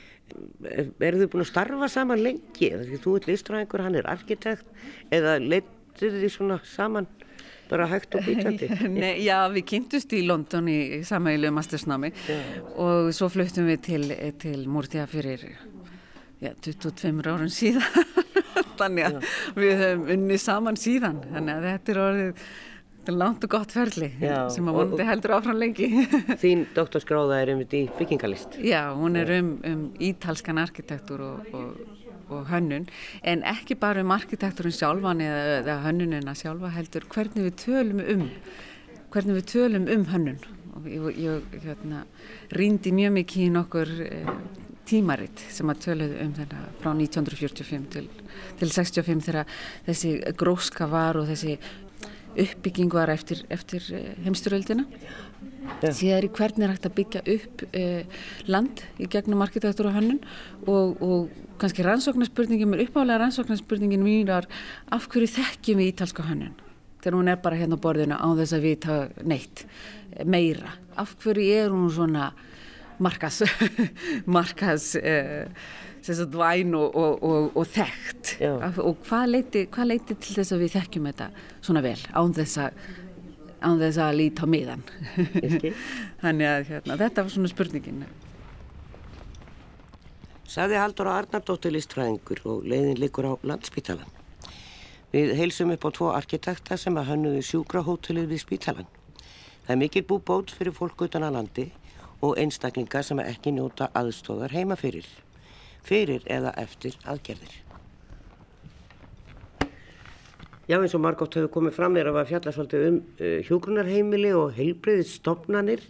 Eru 0.99 1.21
þau 1.21 1.29
búin 1.33 1.45
að 1.45 1.51
starfa 1.51 1.89
saman 1.91 2.23
lengi? 2.23 2.71
Því 2.73 2.99
þú 3.03 3.15
ert 3.19 3.29
listræðingur, 3.31 3.85
hann 3.85 3.99
er 3.99 4.09
arkitekt 4.11 4.67
eða 5.13 5.37
leittir 5.43 6.17
þið 6.17 6.33
svona 6.33 6.59
saman 6.67 7.07
bara 7.67 7.87
hægt 7.91 8.15
og 8.15 8.23
býtandi 8.23 8.69
Nei, 8.95 9.23
Já, 9.25 9.41
við 9.51 9.65
kynntumst 9.73 10.13
í 10.15 10.21
London 10.27 10.69
í 10.71 10.79
samælu 11.07 11.51
mastersnámi 11.55 12.13
og 12.79 13.11
svo 13.15 13.31
fluttum 13.31 13.67
við 13.67 13.81
til, 13.87 14.03
til 14.39 14.61
Múrtíða 14.71 15.07
fyrir 15.11 15.43
já, 16.41 16.53
22 16.53 17.27
árun 17.27 17.51
síðan. 17.51 18.15
Þannig 18.79 19.07
að 19.07 19.19
við 19.57 19.79
höfum 19.81 20.09
unni 20.13 20.39
saman 20.41 20.77
síðan. 20.79 21.21
Þannig 21.31 21.55
að 21.55 21.69
þetta 21.71 21.93
er 21.93 22.01
orðið 22.03 22.49
Þetta 23.07 23.15
er 23.15 23.21
langt 23.21 23.45
og 23.45 23.51
gott 23.53 23.71
ferli 23.71 24.07
Já, 24.19 24.49
sem 24.51 24.65
að 24.67 24.77
vonandi 24.81 25.03
heldur 25.07 25.31
áfram 25.37 25.55
lengi. 25.61 25.85
Þín 26.41 26.65
doktorskráða 26.75 27.37
er 27.39 27.51
um 27.53 27.61
þetta 27.61 27.77
í 27.77 27.85
byggingalist. 27.95 28.57
Já, 28.59 28.81
hún 28.99 29.15
er 29.15 29.31
um, 29.37 29.53
um 29.63 29.85
ítalskan 30.03 30.59
arkitektur 30.59 31.23
og, 31.23 31.45
og, 31.55 32.01
og 32.27 32.51
hönnun 32.51 32.89
en 33.23 33.45
ekki 33.47 33.77
bara 33.79 34.03
um 34.03 34.11
arkitekturinn 34.11 34.75
sjálfan 34.75 35.23
eða, 35.23 35.39
eða 35.61 35.77
hönnunina 35.85 36.35
sjálfa 36.35 36.73
heldur 36.75 37.07
hvernig 37.15 37.47
við 37.47 37.55
tölum 37.63 38.03
um 38.03 38.27
hvernig 39.15 39.39
við 39.39 39.49
tölum 39.53 39.87
um 39.95 40.05
hönnun 40.11 40.43
og 40.75 40.91
ég, 40.91 41.23
ég 41.23 41.57
hérna, 41.63 42.03
rýndi 42.59 42.91
mjög 42.91 43.15
mikið 43.21 43.47
í 43.47 43.49
nokkur 43.55 43.97
eh, 44.03 44.31
tímaritt 44.87 45.47
sem 45.47 45.71
að 45.71 45.83
töluðu 45.87 46.21
um 46.27 46.37
þetta 46.43 46.67
frá 46.83 46.91
1945 46.91 47.89
til, 47.95 48.07
til 48.59 48.75
65 48.75 49.27
þegar 49.31 49.59
þessi 49.87 50.17
gróska 50.35 50.91
var 50.91 51.23
og 51.23 51.31
þessi 51.31 51.55
uppbygging 52.43 52.93
var 52.93 53.11
eftir, 53.13 53.43
eftir 53.53 53.83
eh, 53.95 54.13
heimsturöldina 54.25 54.85
ja. 55.81 55.91
síðan 55.91 56.17
er 56.19 56.29
hvernig 56.37 56.65
er 56.65 56.73
hægt 56.73 56.87
að 56.89 56.95
byggja 56.99 57.23
upp 57.33 57.65
eh, 57.71 58.21
land 58.49 58.83
í 59.01 59.09
gegnum 59.11 59.43
arkitektur 59.45 59.89
og 59.89 59.97
hönnun 59.97 60.21
og, 60.65 61.01
og 61.01 61.57
kannski 61.61 61.85
rannsóknarspurningin, 61.85 62.69
mér 62.69 62.85
uppálega 62.85 63.23
rannsóknarspurningin 63.23 64.05
mín 64.05 64.29
var 64.29 64.47
af 64.93 65.07
hverju 65.11 65.31
þekkjum 65.37 65.81
við 65.81 65.93
ítalska 65.93 66.25
hönnun? 66.27 66.55
Þegar 67.01 67.17
hún 67.17 67.31
er 67.31 67.41
bara 67.41 67.57
hérna 67.57 67.77
á 67.77 67.83
borðinu 67.83 68.17
á 68.17 68.27
þess 68.37 68.57
að 68.57 68.65
við 68.65 68.77
ta 68.85 68.97
neitt 69.25 69.65
meira. 70.25 70.73
Af 70.97 71.15
hverju 71.21 71.49
er 71.57 71.73
hún 71.73 71.89
svona 71.93 72.31
markas 72.99 73.43
markas 74.37 74.95
eh, 74.97 75.49
væn 76.07 76.75
og, 76.77 76.95
og, 76.95 77.23
og, 77.23 77.49
og 77.57 77.67
þekkt. 77.67 78.37
Já. 78.41 78.53
og 78.83 79.01
hvað 79.07 79.25
leiti, 79.33 79.65
hvað 79.71 79.91
leiti 79.91 80.15
til 80.15 80.37
þess 80.37 80.55
að 80.55 80.63
við 80.63 80.77
þekkjum 80.77 81.09
þetta 81.11 81.27
svona 81.61 81.83
vel 81.85 81.99
án 82.13 82.33
þess 82.37 82.61
að 82.63 82.79
án 83.57 83.79
þess 83.81 83.99
að 84.01 84.17
líta 84.19 84.45
á 84.45 84.47
miðan 84.47 84.83
þannig 86.21 86.47
að 86.47 86.67
hérna, 86.71 86.97
þetta 86.99 87.23
var 87.25 87.33
svona 87.33 87.51
spurningin. 87.51 88.03
Saði 90.47 90.77
Haldur 90.79 91.09
og 91.09 91.17
Arnardóttir 91.17 91.73
listfræðingur 91.75 92.43
og 92.47 92.67
leiðin 92.69 93.01
likur 93.01 93.27
á 93.27 93.33
landspítalan 93.43 94.13
Við 95.11 95.33
heilsum 95.39 95.73
upp 95.73 95.87
á 95.87 95.89
tvo 95.95 96.11
arkitekta 96.15 96.77
sem 96.79 96.95
að 96.99 97.09
hannuðu 97.11 97.41
sjúkrahótelið 97.49 98.29
við 98.31 98.43
spítalan 98.45 98.87
Það 99.65 99.73
er 99.73 99.81
mikil 99.81 100.05
bú 100.07 100.21
bót 100.23 100.53
fyrir 100.55 100.75
fólk 100.75 101.03
utan 101.03 101.25
að 101.27 101.35
landi 101.35 101.65
og 102.23 102.37
einstaklingar 102.39 103.03
sem 103.03 103.19
ekki 103.21 103.51
njóta 103.57 103.89
aðstóðar 103.97 104.55
heima 104.55 104.77
fyrir 104.79 105.05
fyrir 105.87 106.25
eða 106.31 106.53
eftir 106.59 106.97
aðgerðir. 107.07 107.55
Já 110.67 110.75
eins 110.81 110.95
og 110.97 110.99
Margot 110.99 111.31
hefur 111.31 111.51
komið 111.53 111.77
fram 111.77 111.95
er 111.95 112.09
að 112.11 112.25
fjalla 112.27 112.51
svolítið 112.51 112.87
um 112.89 112.97
uh, 112.99 113.37
hjógrunarheimili 113.47 114.33
og 114.35 114.51
heilbreyðistofnanir 114.57 115.85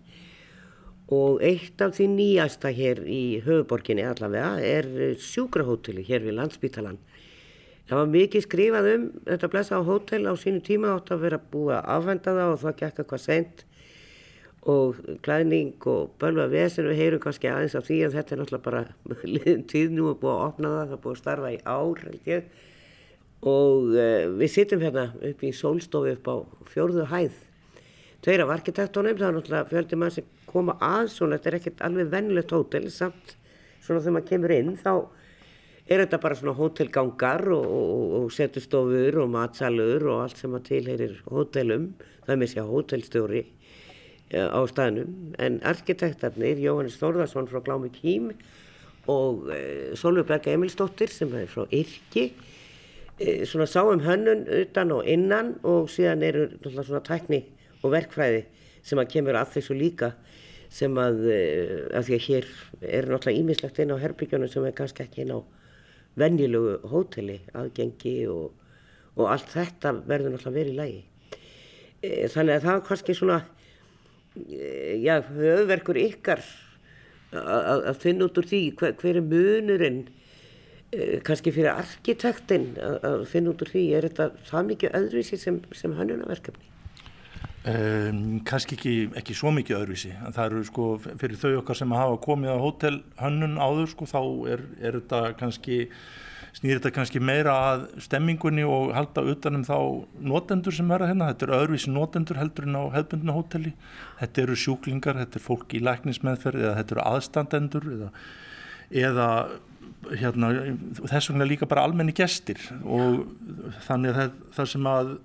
og 1.17 1.41
eitt 1.41 1.81
af 1.81 1.95
því 1.97 2.05
nýjasta 2.13 2.69
hér 2.77 3.01
í 3.09 3.39
höfuborginni 3.41 4.05
allavega 4.05 4.51
er 4.61 4.89
uh, 4.91 5.15
sjúkrahóteli 5.17 6.05
hér 6.05 6.27
við 6.27 6.37
landsbítalan. 6.37 6.99
Það 7.87 8.01
var 8.03 8.13
mikið 8.13 8.45
skrifað 8.45 8.91
um 8.91 9.09
þetta 9.25 9.49
blessa 9.55 9.79
á 9.79 9.87
hótel 9.87 10.21
á 10.29 10.33
sínu 10.37 10.61
tíma 10.69 10.93
átt 10.93 11.09
að 11.15 11.25
vera 11.25 11.41
búið 11.41 11.77
að 11.79 11.91
afhenda 11.95 12.37
það 12.37 12.53
og 12.53 12.61
það 12.65 12.79
gekk 12.83 13.01
eitthvað 13.01 13.25
sent 13.25 13.66
og 14.67 14.97
klæðning 15.23 15.75
og 15.87 16.13
bölva 16.19 16.47
vesen 16.51 16.87
við 16.89 17.01
heyrum 17.01 17.21
kannski 17.23 17.49
aðeins 17.51 17.75
af 17.77 17.85
því 17.87 17.99
að 18.07 18.15
þetta 18.17 18.33
er 18.33 18.41
náttúrulega 18.41 18.65
bara 18.65 18.81
liðin 19.35 19.67
tíð 19.69 19.93
nú 19.95 20.07
að 20.11 20.21
búið 20.23 20.33
að 20.33 20.45
opna 20.47 20.71
það, 20.73 20.87
það 20.87 20.95
er 20.97 21.03
búið 21.03 21.13
að 21.15 21.21
starfa 21.21 21.51
í 21.53 21.59
ár 21.63 22.01
held 22.03 22.31
ég. 22.31 22.47
Og 23.47 23.91
uh, 23.93 24.23
við 24.39 24.53
sittum 24.53 24.81
hérna 24.81 25.05
upp 25.29 25.43
í 25.45 25.51
sólstofi 25.53 26.15
upp 26.17 26.31
á 26.31 26.35
fjórðu 26.73 27.05
hæð. 27.11 27.43
Tveir 28.25 28.43
af 28.43 28.55
arkitektónum, 28.57 29.19
það 29.19 29.27
er 29.27 29.37
náttúrulega 29.37 29.69
fjöldi 29.71 29.99
maður 30.01 30.17
sem 30.17 30.31
koma 30.49 30.75
að 30.83 31.11
svona, 31.13 31.37
þetta 31.37 31.51
er 31.51 31.59
ekkert 31.59 31.83
alveg 31.85 32.09
vennilegt 32.11 32.55
hótel 32.55 32.89
samt 32.91 33.35
svona 33.85 34.01
þegar 34.01 34.15
maður 34.17 34.29
kemur 34.31 34.53
inn 34.55 34.73
þá 34.79 34.93
er 35.87 36.01
þetta 36.03 36.19
bara 36.23 36.35
svona 36.35 36.55
hótelgangar 36.57 37.45
og, 37.55 37.67
og, 37.71 38.15
og 38.17 38.31
setustofur 38.35 39.21
og 39.21 39.29
matsalur 39.31 40.07
og 40.11 40.23
allt 40.25 40.41
sem 40.41 40.55
að 40.57 40.65
tilherir 40.71 41.21
hótelum, 41.29 41.91
það 42.25 42.33
er 42.33 42.41
með 42.41 42.51
sér 42.51 42.71
hótelstjóri 42.71 43.43
á 44.33 44.59
staðnum. 44.67 45.33
En 45.39 45.59
arkitektarnir 45.63 46.59
Jóhannes 46.59 46.97
Þórðarsson 46.99 47.47
frá 47.47 47.61
Glámi 47.63 47.91
Kím 47.93 48.33
og 49.07 49.47
e, 49.53 49.95
Solveig 49.95 50.47
Emilsdóttir 50.51 51.11
sem 51.13 51.31
er 51.37 51.47
frá 51.47 51.63
Yrki 51.71 52.33
e, 53.19 53.45
svona 53.47 53.67
sáum 53.69 54.03
hönnun 54.03 54.43
utan 54.51 54.91
og 54.91 55.07
innan 55.07 55.55
og 55.63 55.87
síðan 55.91 56.25
eru 56.27 56.47
svona 56.67 57.03
tækni 57.07 57.45
og 57.83 57.93
verkfræði 57.95 58.43
sem 58.83 58.99
að 58.99 59.11
kemur 59.15 59.39
að 59.39 59.55
þessu 59.55 59.79
líka 59.79 60.13
sem 60.67 60.91
að, 60.99 61.21
að 61.95 62.09
því 62.09 62.17
að 62.17 62.25
hér 62.27 62.47
er 62.83 63.05
náttúrulega 63.07 63.39
ímislegt 63.39 63.77
inn 63.79 63.93
á 63.95 64.03
herbygjónu 64.03 64.49
sem 64.51 64.65
er 64.67 64.75
kannski 64.75 65.05
ekki 65.05 65.23
inn 65.23 65.31
á 65.31 65.39
venjulegu 66.19 66.81
hóteli 66.91 67.37
aðgengi 67.55 68.17
og, 68.27 68.51
og 69.15 69.29
allt 69.31 69.53
þetta 69.53 69.93
verður 70.03 70.35
náttúrulega 70.35 70.57
verið 70.59 70.73
í 70.73 70.81
lægi 70.81 72.25
þannig 72.33 72.57
að 72.57 72.65
það 72.67 72.73
er 72.73 72.83
kannski 72.89 73.15
svona 73.15 73.37
Eh, 73.47 73.56
já, 75.03 75.17
höfverkur 75.31 75.99
ykkar 76.01 76.43
að 77.37 77.97
finna 77.99 78.27
út 78.29 78.39
úr 78.39 78.47
því 78.47 78.61
hver, 78.79 78.95
hver 79.01 79.19
er 79.19 79.25
munurinn 79.25 79.99
eh, 80.95 81.19
kannski 81.27 81.51
fyrir 81.51 81.73
arkitektinn 81.73 82.71
að 82.79 83.25
finna 83.31 83.51
út 83.51 83.63
úr 83.65 83.73
því 83.73 83.83
er 83.97 84.07
þetta 84.07 84.29
það 84.47 84.71
mikið 84.71 84.97
öðruvísi 85.01 85.39
sem, 85.41 85.59
sem 85.75 85.95
hannunaverkefni? 85.97 86.73
Um, 87.67 88.37
kannski 88.47 88.77
ekki, 88.77 88.95
ekki 89.19 89.35
svo 89.35 89.51
mikið 89.51 89.81
öðruvísi 89.81 90.13
það 90.23 90.45
eru 90.45 90.61
sko 90.69 90.85
fyrir 91.03 91.35
þau 91.41 91.57
okkar 91.59 91.79
sem 91.81 91.95
hafa 91.97 92.21
komið 92.23 92.53
á 92.55 92.63
hótel 92.63 93.01
hannun 93.19 93.57
áður 93.59 93.91
sko 93.91 94.07
þá 94.07 94.21
er, 94.53 94.63
er 94.79 94.99
þetta 95.01 95.19
kannski 95.41 95.81
snýr 96.57 96.79
þetta 96.79 96.93
kannski 96.95 97.21
meira 97.21 97.53
að 97.69 97.85
stemmingunni 98.01 98.65
og 98.65 98.91
halda 98.95 99.23
utanum 99.29 99.65
þá 99.67 99.77
notendur 100.25 100.73
sem 100.73 100.89
verða 100.89 101.11
hérna, 101.11 101.29
þetta 101.31 101.47
eru 101.47 101.57
öðruvísi 101.59 101.93
notendur 101.93 102.39
heldur 102.41 102.65
en 102.65 102.79
á 102.81 102.83
hefbundinu 102.95 103.35
hóteli. 103.35 103.73
Þetta 104.21 104.43
eru 104.43 104.57
sjúklingar, 104.57 105.19
þetta 105.21 105.39
er 105.39 105.45
fólk 105.45 105.77
í 105.77 105.83
læknismeðferð 105.85 106.65
eða 106.65 106.75
þetta 106.79 106.95
eru 106.97 107.05
aðstandendur 107.05 107.87
eða, 107.93 108.11
eða 109.05 109.29
hérna, 110.17 110.51
þess 111.03 111.31
vegna 111.31 111.49
líka 111.49 111.69
bara 111.69 111.85
almenni 111.85 112.15
gestir. 112.17 112.61
Og 112.83 113.27
þannig 113.85 114.15
að 114.15 114.37
það, 114.57 114.71
sem 114.73 114.89
að 114.91 115.17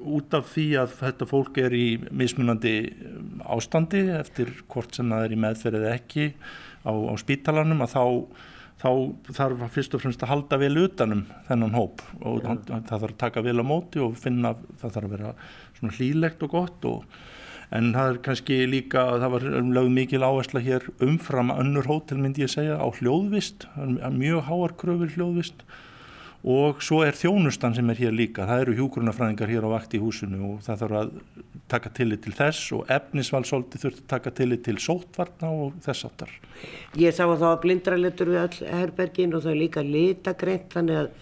út 0.00 0.32
af 0.36 0.46
því 0.54 0.66
að 0.80 0.94
þetta 1.02 1.28
fólk 1.28 1.58
er 1.60 1.76
í 1.76 1.88
mismunandi 2.08 2.76
ástandi 3.44 4.06
eftir 4.16 4.54
hvort 4.72 4.96
sem 4.96 5.12
það 5.12 5.26
er 5.26 5.34
í 5.36 5.40
meðferð 5.44 5.82
eða 5.82 5.98
ekki 5.98 6.30
á, 6.88 6.92
á 6.92 7.14
spítalanum 7.20 7.84
að 7.84 7.92
þá 7.98 8.04
þá 8.80 8.90
þarf 9.36 9.66
fyrst 9.74 9.96
og 9.96 10.04
fremst 10.04 10.22
að 10.24 10.32
halda 10.32 10.58
vel 10.60 10.72
utanum 10.86 11.26
þennan 11.48 11.76
hóp 11.76 12.04
og 12.20 12.40
ja. 12.44 12.56
það 12.64 12.86
þarf 12.88 13.10
að 13.10 13.18
taka 13.20 13.44
vel 13.44 13.58
á 13.60 13.64
móti 13.66 14.00
og 14.00 14.16
finna 14.20 14.54
það 14.80 14.94
þarf 14.96 15.04
að 15.04 15.14
vera 15.16 15.34
svona 15.76 15.96
hlýlegt 15.98 16.46
og 16.46 16.54
gott 16.54 16.88
og, 16.88 17.18
en 17.76 17.92
það 17.94 18.12
er 18.12 18.22
kannski 18.24 18.58
líka 18.70 19.04
það 19.20 19.34
var 19.36 19.46
lögð 19.76 19.92
mikil 19.98 20.24
áhersla 20.24 20.64
hér 20.64 20.88
umfram 21.04 21.52
önnur 21.54 21.90
hótel 21.90 22.22
myndi 22.22 22.46
ég 22.46 22.52
segja 22.52 22.80
á 22.80 22.88
hljóðvist, 22.88 23.68
mjög 24.16 24.48
háar 24.48 24.76
kröfur 24.80 25.12
hljóðvist 25.14 25.64
og 26.40 26.80
svo 26.80 27.02
er 27.04 27.16
þjónustan 27.16 27.74
sem 27.76 27.90
er 27.92 27.98
hér 28.00 28.14
líka, 28.16 28.46
það 28.48 28.62
eru 28.64 28.76
hjúgrunafræðingar 28.78 29.50
hér 29.52 29.66
á 29.68 29.74
vakt 29.74 29.96
í 29.96 30.00
húsinu 30.00 30.54
og 30.54 30.62
það 30.64 30.84
þarf 30.84 31.00
að 31.00 31.10
taka 31.70 31.90
tillit 31.98 32.22
til 32.24 32.32
þess 32.36 32.70
og 32.76 32.88
efnisvalsóldi 32.90 33.80
þurft 33.82 34.00
að 34.00 34.06
taka 34.14 34.32
tillit 34.38 34.64
til 34.64 34.78
sótvarna 34.80 35.50
og 35.52 35.76
þess 35.84 36.06
áttar. 36.08 36.32
Ég 36.96 37.12
sá 37.12 37.26
að 37.26 37.36
það 37.36 37.46
var 37.46 37.60
blindralitur 37.66 38.32
við 38.32 38.40
all 38.44 38.70
herbergin 38.80 39.36
og 39.36 39.44
það 39.44 39.52
er 39.52 39.60
líka 39.60 39.84
litagreint 39.84 40.72
þannig 40.72 41.02
að, 41.02 41.12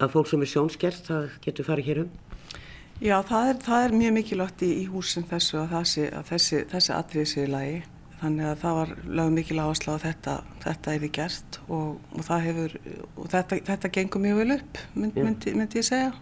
að 0.00 0.16
fólk 0.16 0.32
sem 0.32 0.46
er 0.46 0.52
sjónskert 0.54 1.12
það 1.12 1.28
getur 1.44 1.68
farið 1.68 1.92
hér 1.92 2.02
um. 2.06 2.16
Já, 2.98 3.20
það 3.22 3.52
er, 3.52 3.60
það 3.62 3.84
er 3.84 4.00
mjög 4.00 4.16
mikilvægt 4.16 4.66
í, 4.66 4.72
í 4.80 4.88
húsin 4.90 5.28
þessu 5.28 5.60
að, 5.60 5.78
sé, 5.86 6.08
að 6.08 6.32
þessi, 6.32 6.64
þessi 6.72 6.96
atrið 6.96 7.30
séu 7.30 7.46
lagi 7.52 7.78
þannig 8.20 8.48
að 8.50 8.62
það 8.62 8.78
var 8.78 8.94
lögum 9.06 9.36
mikil 9.38 9.58
áherslu 9.62 9.92
að 9.94 10.06
þetta, 10.06 10.36
þetta 10.64 10.94
er 10.94 11.04
í 11.06 11.10
gert 11.18 11.58
og, 11.66 11.98
og 12.14 12.24
það 12.26 12.46
hefur, 12.48 12.78
og 13.14 13.28
þetta, 13.34 13.60
þetta 13.68 13.92
gengur 13.98 14.24
mjög 14.24 14.40
vel 14.42 14.56
upp, 14.56 14.80
mynd, 14.94 15.20
myndi, 15.22 15.54
myndi 15.58 15.80
ég 15.80 15.88
segja. 15.88 16.14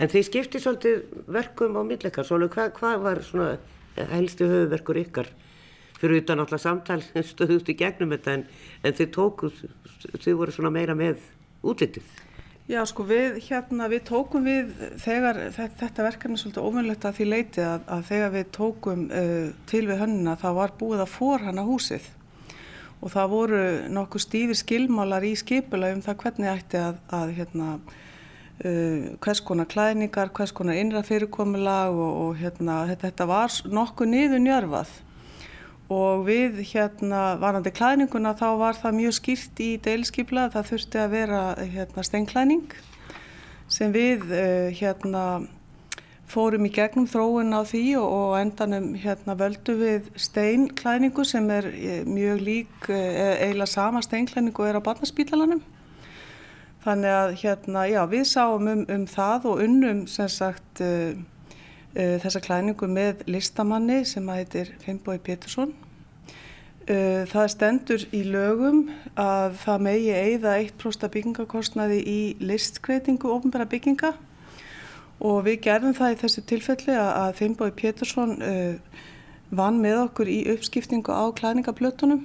En 0.00 0.10
því 0.10 0.24
skipti 0.26 0.62
svolítið 0.62 1.02
verkum 1.30 1.76
á 1.78 1.82
millekar, 1.86 2.26
svolítið 2.26 2.56
hvað 2.56 2.72
hva 2.80 2.94
var 3.04 3.22
svona 3.26 3.50
helstu 4.10 4.48
höfuverkur 4.48 5.00
ykkar 5.02 5.30
fyrir 6.00 6.22
utan 6.22 6.40
alltaf 6.40 6.62
samtal 6.62 7.02
stöðust 7.04 7.68
í 7.68 7.76
gegnum 7.76 8.14
þetta 8.14 8.38
en, 8.38 8.46
en 8.86 8.96
þið 8.96 9.10
tókuð, 9.16 9.62
þið 10.16 10.38
voru 10.38 10.54
svona 10.54 10.72
meira 10.72 10.96
með 10.96 11.20
útlitið? 11.60 12.14
Já, 12.70 12.84
sko 12.86 13.02
við 13.02 13.40
hérna, 13.48 13.88
við 13.90 14.04
tókum 14.06 14.44
við 14.46 14.68
þegar 15.02 15.38
þetta 15.56 16.04
verkefni 16.06 16.36
er 16.36 16.40
svolítið 16.44 16.66
óvinnlegt 16.68 17.06
að 17.08 17.16
því 17.16 17.24
leiti 17.26 17.64
að, 17.66 17.80
að 17.96 18.04
þegar 18.06 18.30
við 18.36 18.44
tókum 18.54 19.00
uh, 19.10 19.48
til 19.66 19.80
við 19.88 19.98
hönnuna 20.04 20.36
þá 20.38 20.46
var 20.54 20.74
búið 20.78 21.02
að 21.02 21.10
forhanna 21.16 21.64
húsið. 21.66 22.06
Og 23.00 23.10
það 23.10 23.32
voru 23.32 23.64
nokkuð 23.96 24.22
stífir 24.22 24.60
skilmálar 24.60 25.26
í 25.26 25.32
skipula 25.40 25.90
um 25.96 26.04
það 26.04 26.20
hvernig 26.22 26.52
ætti 26.52 26.78
að, 26.78 27.02
að 27.18 27.34
hérna, 27.40 27.72
uh, 28.62 29.10
hvers 29.18 29.42
konar 29.50 29.70
klæningar, 29.74 30.30
hvers 30.38 30.54
konar 30.54 30.78
innra 30.78 31.02
fyrirkomulag 31.10 31.98
og, 31.98 32.16
og 32.28 32.38
hérna, 32.38 32.84
þetta, 32.92 33.10
þetta 33.10 33.30
var 33.32 33.62
nokkuð 33.80 34.14
niður 34.14 34.46
njörfað 34.46 34.94
og 35.90 36.26
við 36.28 36.60
hérna 36.70 37.34
varandi 37.42 37.72
klæninguna 37.74 38.36
þá 38.38 38.48
var 38.60 38.78
það 38.78 38.98
mjög 39.00 39.16
skýrt 39.18 39.62
í 39.64 39.70
deilskipla 39.82 40.46
það 40.54 40.68
þurfti 40.68 41.00
að 41.02 41.14
vera 41.16 41.40
hérna 41.58 42.04
steinklæning 42.06 42.76
sem 43.70 43.94
við 43.94 44.28
uh, 44.30 44.70
hérna 44.74 45.24
fórum 46.30 46.66
í 46.68 46.70
gegnum 46.70 47.08
þróun 47.10 47.54
á 47.54 47.66
því 47.66 47.84
og, 47.98 48.36
endanum 48.38 48.92
hérna 49.02 49.34
völdu 49.38 49.74
við 49.80 50.10
steinklæningu 50.14 51.24
sem 51.26 51.48
er 51.50 51.66
eh, 51.72 52.04
mjög 52.06 52.44
lík 52.46 52.86
eh, 52.86 53.48
eiginlega 53.48 53.66
sama 53.66 54.02
steinklæningu 54.06 54.66
er 54.68 54.78
á 54.78 54.86
barnaspítalanum. 54.86 55.62
Þannig 56.84 57.16
að 57.16 57.34
hérna, 57.42 57.82
já, 57.90 58.00
við 58.08 58.22
sáum 58.30 58.70
um, 58.70 58.84
um 58.94 59.08
það 59.10 59.48
og 59.50 59.64
unnum 59.66 60.04
sem 60.08 60.30
sagt 60.30 60.84
þessa 61.94 62.40
klæningu 62.44 62.86
með 62.86 63.24
listamanni 63.26 64.04
sem 64.06 64.28
heitir 64.30 64.68
Finnbói 64.84 65.18
Pétursson. 65.18 65.72
Uh, 66.90 67.26
það 67.28 67.46
stendur 67.52 68.04
í 68.16 68.22
lögum 68.26 68.86
að 69.20 69.58
það 69.60 69.82
megi 69.84 70.14
eigða 70.16 70.54
1% 70.64 71.10
byggingakostnaði 71.12 71.98
í 72.08 72.20
listkreitingu 72.40 73.28
ofnbæra 73.30 73.66
bygginga 73.70 74.14
og 75.20 75.42
við 75.44 75.60
gerðum 75.66 75.94
það 75.94 76.14
í 76.14 76.18
þessu 76.22 76.44
tilfelli 76.48 76.96
að 76.96 77.36
Finnbói 77.38 77.68
Pétursson 77.76 78.32
uh, 78.40 79.04
vann 79.54 79.78
með 79.82 80.06
okkur 80.06 80.30
í 80.32 80.40
uppskiptingu 80.54 81.12
á 81.14 81.28
klæningablötunum 81.36 82.24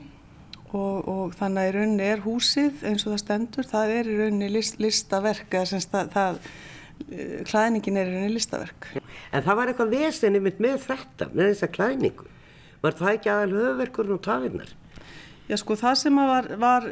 og, 0.71 1.04
og 1.04 1.36
þannig 1.38 1.62
að 1.62 1.67
í 1.67 1.75
rauninni 1.75 2.08
er 2.13 2.23
húsið 2.23 2.86
eins 2.88 3.06
og 3.06 3.13
það 3.13 3.21
stendur, 3.25 3.69
það 3.69 3.93
er 3.99 4.10
í 4.10 4.17
rauninni 4.21 4.49
list, 4.56 4.80
listaverk, 4.82 5.49
eða 5.51 5.71
semst 5.73 5.93
það, 5.93 6.12
það 6.15 6.39
uh, 7.03 7.43
klæningin 7.49 7.99
er 8.01 8.13
í 8.23 8.31
listaverk. 8.34 8.89
En 9.31 9.45
það 9.45 9.60
var 9.60 9.71
eitthvað 9.71 9.93
vesenni 9.97 10.41
með 10.43 10.81
þetta, 10.88 11.29
með 11.34 11.51
þessa 11.51 11.71
klæningu. 11.75 12.31
Var 12.86 12.97
það 12.99 13.13
ekki 13.15 13.31
aðal 13.34 13.55
höfverkurinn 13.60 14.17
og 14.17 14.25
tafinnar? 14.25 14.73
Já 15.45 15.60
sko 15.62 15.75
það 15.77 15.97
sem 15.99 16.15
að 16.17 16.29
var, 16.31 16.47
var 16.58 16.86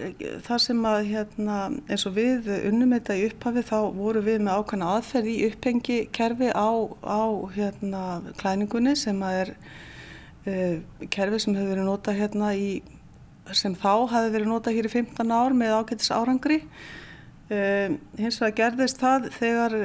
það 0.45 0.59
sem 0.61 0.81
að 0.85 1.07
hérna 1.09 1.55
eins 1.89 2.03
og 2.05 2.13
við 2.13 2.49
unnum 2.69 2.91
þetta 2.93 3.15
í 3.17 3.23
upphafi 3.31 3.63
þá 3.65 3.77
voru 3.95 4.21
við 4.21 4.43
með 4.45 4.59
ákvæmna 4.59 4.89
aðferð 4.93 5.29
í 5.31 5.37
upphengi 5.47 5.97
kerfi 6.13 6.51
á, 6.53 6.69
á 7.01 7.23
hérna 7.55 8.03
klæningunni 8.37 8.93
sem 8.99 9.23
að 9.25 9.39
er 9.39 9.53
uh, 9.55 10.75
kerfi 11.09 11.41
sem 11.41 11.57
hefur 11.57 11.71
verið 11.73 11.89
notað 11.89 12.19
hérna 12.21 12.51
í 12.53 12.67
sem 13.57 13.73
þá 13.73 14.05
hefði 14.13 14.35
verið 14.37 14.51
notað 14.53 14.77
hér 14.77 14.89
í 14.91 14.93
15 14.99 15.33
ár 15.33 15.57
með 15.57 15.73
ágættis 15.79 16.13
árangri 16.13 16.61
uh, 17.53 17.95
hins 18.19 18.39
vegar 18.41 18.55
gerðist 18.57 19.01
það 19.01 19.27
þegar, 19.37 19.75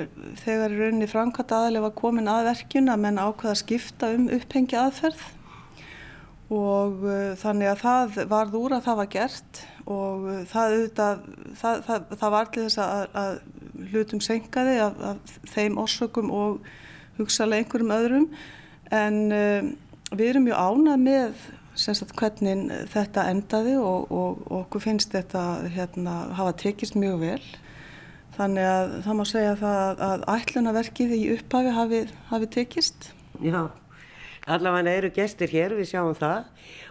þegar 0.40 0.74
rauninni 0.74 1.08
framkvæmt 1.10 1.54
aðalega 1.54 1.86
var 1.86 1.96
komin 1.98 2.30
að 2.32 2.48
verkjun 2.48 2.92
að 2.92 3.02
menn 3.04 3.20
ákvæða 3.20 3.52
að 3.52 3.60
skipta 3.62 4.10
um 4.16 4.28
upphengi 4.34 4.78
aðferð. 4.80 5.26
Og 6.48 7.04
uh, 7.04 7.34
þannig 7.40 7.72
að 7.74 7.82
það 7.84 8.20
varð 8.30 8.58
úr 8.58 8.76
að 8.78 8.86
það 8.86 9.00
var 9.02 9.10
gert 9.12 9.62
og 9.84 10.28
uh, 10.28 10.38
það, 10.48 10.76
auðvitað, 10.76 11.26
það, 11.60 11.82
það, 11.88 12.06
það 12.22 12.34
var 12.36 12.52
til 12.54 12.64
þess 12.64 12.82
að, 12.84 13.18
að 13.22 13.88
hlutum 13.92 14.24
senkaði 14.24 14.78
af, 14.84 15.02
af 15.12 15.36
þeim 15.52 15.78
orsökum 15.84 16.32
og 16.34 16.72
hugsalega 17.18 17.64
einhverjum 17.64 17.94
öðrum. 17.98 18.26
En 18.94 19.20
uh, 19.28 19.70
við 20.14 20.32
erum 20.32 20.48
mjög 20.48 20.64
ánað 20.64 21.04
með 21.04 21.46
sagt, 21.78 22.14
hvernig 22.18 22.68
þetta 22.92 23.28
endaði 23.32 23.76
og, 23.80 24.10
og, 24.10 24.44
og 24.48 24.60
okkur 24.64 24.84
finnst 24.88 25.14
þetta 25.14 25.44
hérna, 25.74 26.20
hafa 26.38 26.54
tekist 26.64 26.98
mjög 26.98 27.20
vel. 27.22 27.42
Þannig 28.38 28.70
að 28.70 28.96
það 29.02 29.18
má 29.18 29.24
segja 29.26 29.54
það 29.58 30.02
að 30.08 30.24
ætlunaverkið 30.36 31.14
í 31.16 31.22
upphafi 31.34 31.74
hafi, 31.74 32.02
hafi 32.30 32.50
tekist. 32.58 33.12
Já 33.42 33.68
allavega 34.48 34.94
eru 34.96 35.10
gestir 35.14 35.50
hér, 35.52 35.74
við 35.78 35.90
sjáum 35.92 36.14
það. 36.16 36.46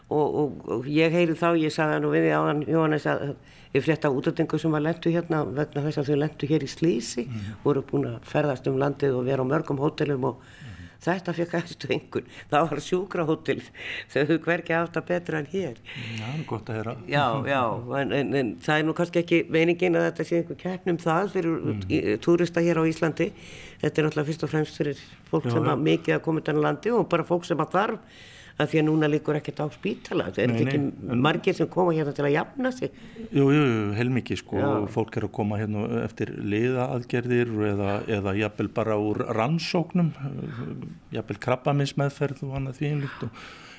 Og, 0.07 0.35
og, 0.41 0.59
og 0.71 0.89
ég 0.91 1.11
heyri 1.11 1.35
þá, 1.35 1.49
ég 1.59 1.73
sagði 1.73 2.01
nú 2.03 2.11
við 2.13 2.29
áðan 2.31 2.61
Jóhannes 2.67 3.07
að 3.09 3.33
ég 3.73 3.83
frétta 3.83 4.11
útöldingu 4.13 4.59
sem 4.61 4.71
var 4.71 4.85
lendu 4.85 5.11
hérna 5.11 5.41
vegna 5.43 5.83
þess 5.83 5.99
að 5.99 6.11
þau 6.11 6.19
lendu 6.21 6.47
hér 6.47 6.63
í 6.63 6.69
Slísi 6.71 7.25
mm 7.25 7.57
voru 7.65 7.83
búin 7.83 8.07
að 8.13 8.21
ferðast 8.23 8.69
um 8.71 8.79
landið 8.79 9.17
og 9.17 9.27
vera 9.27 9.43
á 9.43 9.51
mörgum 9.51 9.81
hótelum 9.83 10.29
og. 10.31 10.39
Þetta 11.03 11.33
fekk 11.37 11.55
aðstu 11.59 11.89
einhvern, 11.93 12.29
það 12.51 12.69
var 12.71 12.81
sjúkrahótel. 12.87 13.57
Þau 14.13 14.21
haft 14.77 14.95
það 14.97 15.07
betra 15.07 15.41
en 15.41 15.49
hér. 15.51 15.81
Já, 16.17 16.29
gott 16.49 16.69
að 16.69 16.79
hera 16.79 16.95
Já, 17.07 17.25
já, 17.47 17.61
en, 18.01 18.13
en, 18.19 18.33
en 18.41 18.53
það 18.63 18.81
er 18.81 18.87
nú 18.87 18.95
kannski 18.97 19.21
ekki 19.23 19.41
meiningin 19.53 19.97
að 19.97 20.07
þetta 20.09 20.27
sé 20.29 20.41
einhver 20.41 20.61
keppnum 20.61 21.01
það 21.01 21.33
fyrir 21.35 21.51
mm. 21.57 21.81
-hmm. 21.81 22.23
túrista 22.23 22.63
hér 22.63 22.81
á 22.81 22.83
Íslandi. 22.87 23.31
Þetta 23.81 24.01
er 24.01 24.07
náttúrulega 24.07 24.29
fyrst 24.31 24.43
og 24.43 24.49
fremst 24.49 24.77
fyrir 24.77 25.03
fólk 25.29 25.45
já, 25.45 25.51
sem 25.51 25.69
að 25.69 25.85
mikið 25.89 26.15
að 26.15 26.25
koma 26.25 26.41
til 26.41 26.57
landi 26.61 26.91
og 26.91 27.07
bara 27.09 27.23
fólk 27.23 27.45
sem 27.45 27.57
að 27.57 27.71
þarf 27.71 27.99
að 28.57 28.71
því 28.71 28.79
að 28.81 28.85
núna 28.87 29.09
líkur 29.11 29.37
ekkert 29.37 29.61
á 29.61 29.67
spítala. 29.73 30.27
Það 30.33 30.43
er 30.43 30.53
ekki 30.55 31.17
margir 31.27 31.57
sem 31.57 31.69
koma 31.71 31.93
hérna 31.93 32.13
til 32.17 32.25
að 32.25 32.33
jafna 32.33 32.71
sig? 32.73 32.97
Jú, 33.29 33.45
jú, 33.53 33.67
heilmikið 33.97 34.41
sko. 34.41 34.57
Já. 34.61 34.71
fólk 34.93 35.19
er 35.19 35.27
að 35.27 35.33
koma 35.37 35.59
hérna 35.61 35.85
eftir 36.01 36.33
liðaaðgerðir 36.55 37.53
eða, 37.71 37.93
eða 38.17 38.35
jafnvel 38.41 38.69
bara 38.79 38.97
úr 39.01 39.21
rannsóknum 39.37 40.11
jafnvel 41.13 41.39
krabbaminsmeðferð 41.45 42.43
og 42.47 42.59
annað 42.59 42.81
því 42.81 42.91
einlíkt 42.91 43.27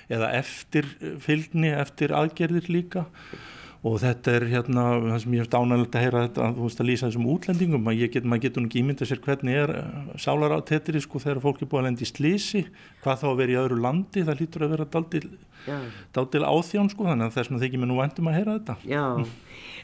eða 0.09 0.33
eftir 0.39 0.87
fylgni, 1.21 1.73
eftir 1.75 2.15
aðgerðir 2.17 2.71
líka 2.73 3.07
og 3.87 3.99
þetta 4.03 4.33
er 4.35 4.47
hérna 4.51 4.85
það 5.05 5.21
sem 5.23 5.35
ég 5.37 5.45
hef 5.45 5.51
dánalegt 5.53 5.97
að 5.97 6.05
heyra 6.05 6.23
þetta 6.27 6.47
þú 6.57 6.65
veist 6.65 6.81
að 6.83 6.89
lýsa 6.89 7.07
þessum 7.07 7.29
útlendingum 7.31 7.91
að 7.91 8.01
get, 8.11 8.25
maður 8.27 8.43
getur 8.45 8.65
ekki 8.67 8.81
ímynda 8.83 9.07
sér 9.07 9.21
hvernig 9.23 9.59
er 9.63 9.73
eh, 9.79 10.09
sálar 10.19 10.55
á 10.55 10.59
tetri 10.67 11.03
sko 11.05 11.23
þegar 11.23 11.43
fólk 11.45 11.63
er 11.63 11.71
búið 11.71 11.83
að 11.83 11.87
lendi 11.87 12.07
í 12.07 12.11
slísi 12.11 12.65
hvað 13.05 13.23
þá 13.23 13.27
að 13.31 13.39
vera 13.43 13.55
í 13.55 13.59
öðru 13.63 13.81
landi 13.85 14.25
það 14.27 14.43
lítur 14.43 14.67
að 14.67 14.75
vera 14.75 14.89
daldil 16.19 16.45
áþjón 16.49 16.91
sko 16.91 17.07
þannig 17.07 17.29
að 17.29 17.39
þess 17.39 17.55
að 17.55 17.67
þykir 17.67 17.83
mér 17.83 17.93
nú 17.93 17.99
vendum 18.01 18.31
að 18.31 18.39
heyra 18.39 18.57
þetta. 18.59 18.77
Já, 18.89 19.05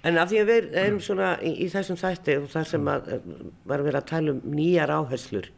en 0.02 0.22
af 0.22 0.30
því 0.30 0.40
að 0.42 0.50
við 0.50 0.78
erum 0.82 1.02
svona 1.04 1.34
í, 1.38 1.54
í 1.54 1.70
þessum 1.70 2.00
þætti 2.00 2.38
og 2.40 2.48
það 2.50 2.70
sem 2.72 2.90
að, 2.90 3.12
eh, 3.14 3.28
var 3.62 3.82
að 3.82 3.90
vera 3.92 4.02
að 4.02 4.10
tala 4.10 4.34
um 4.34 4.56
nýjar 4.58 4.94
áherslur 4.98 5.52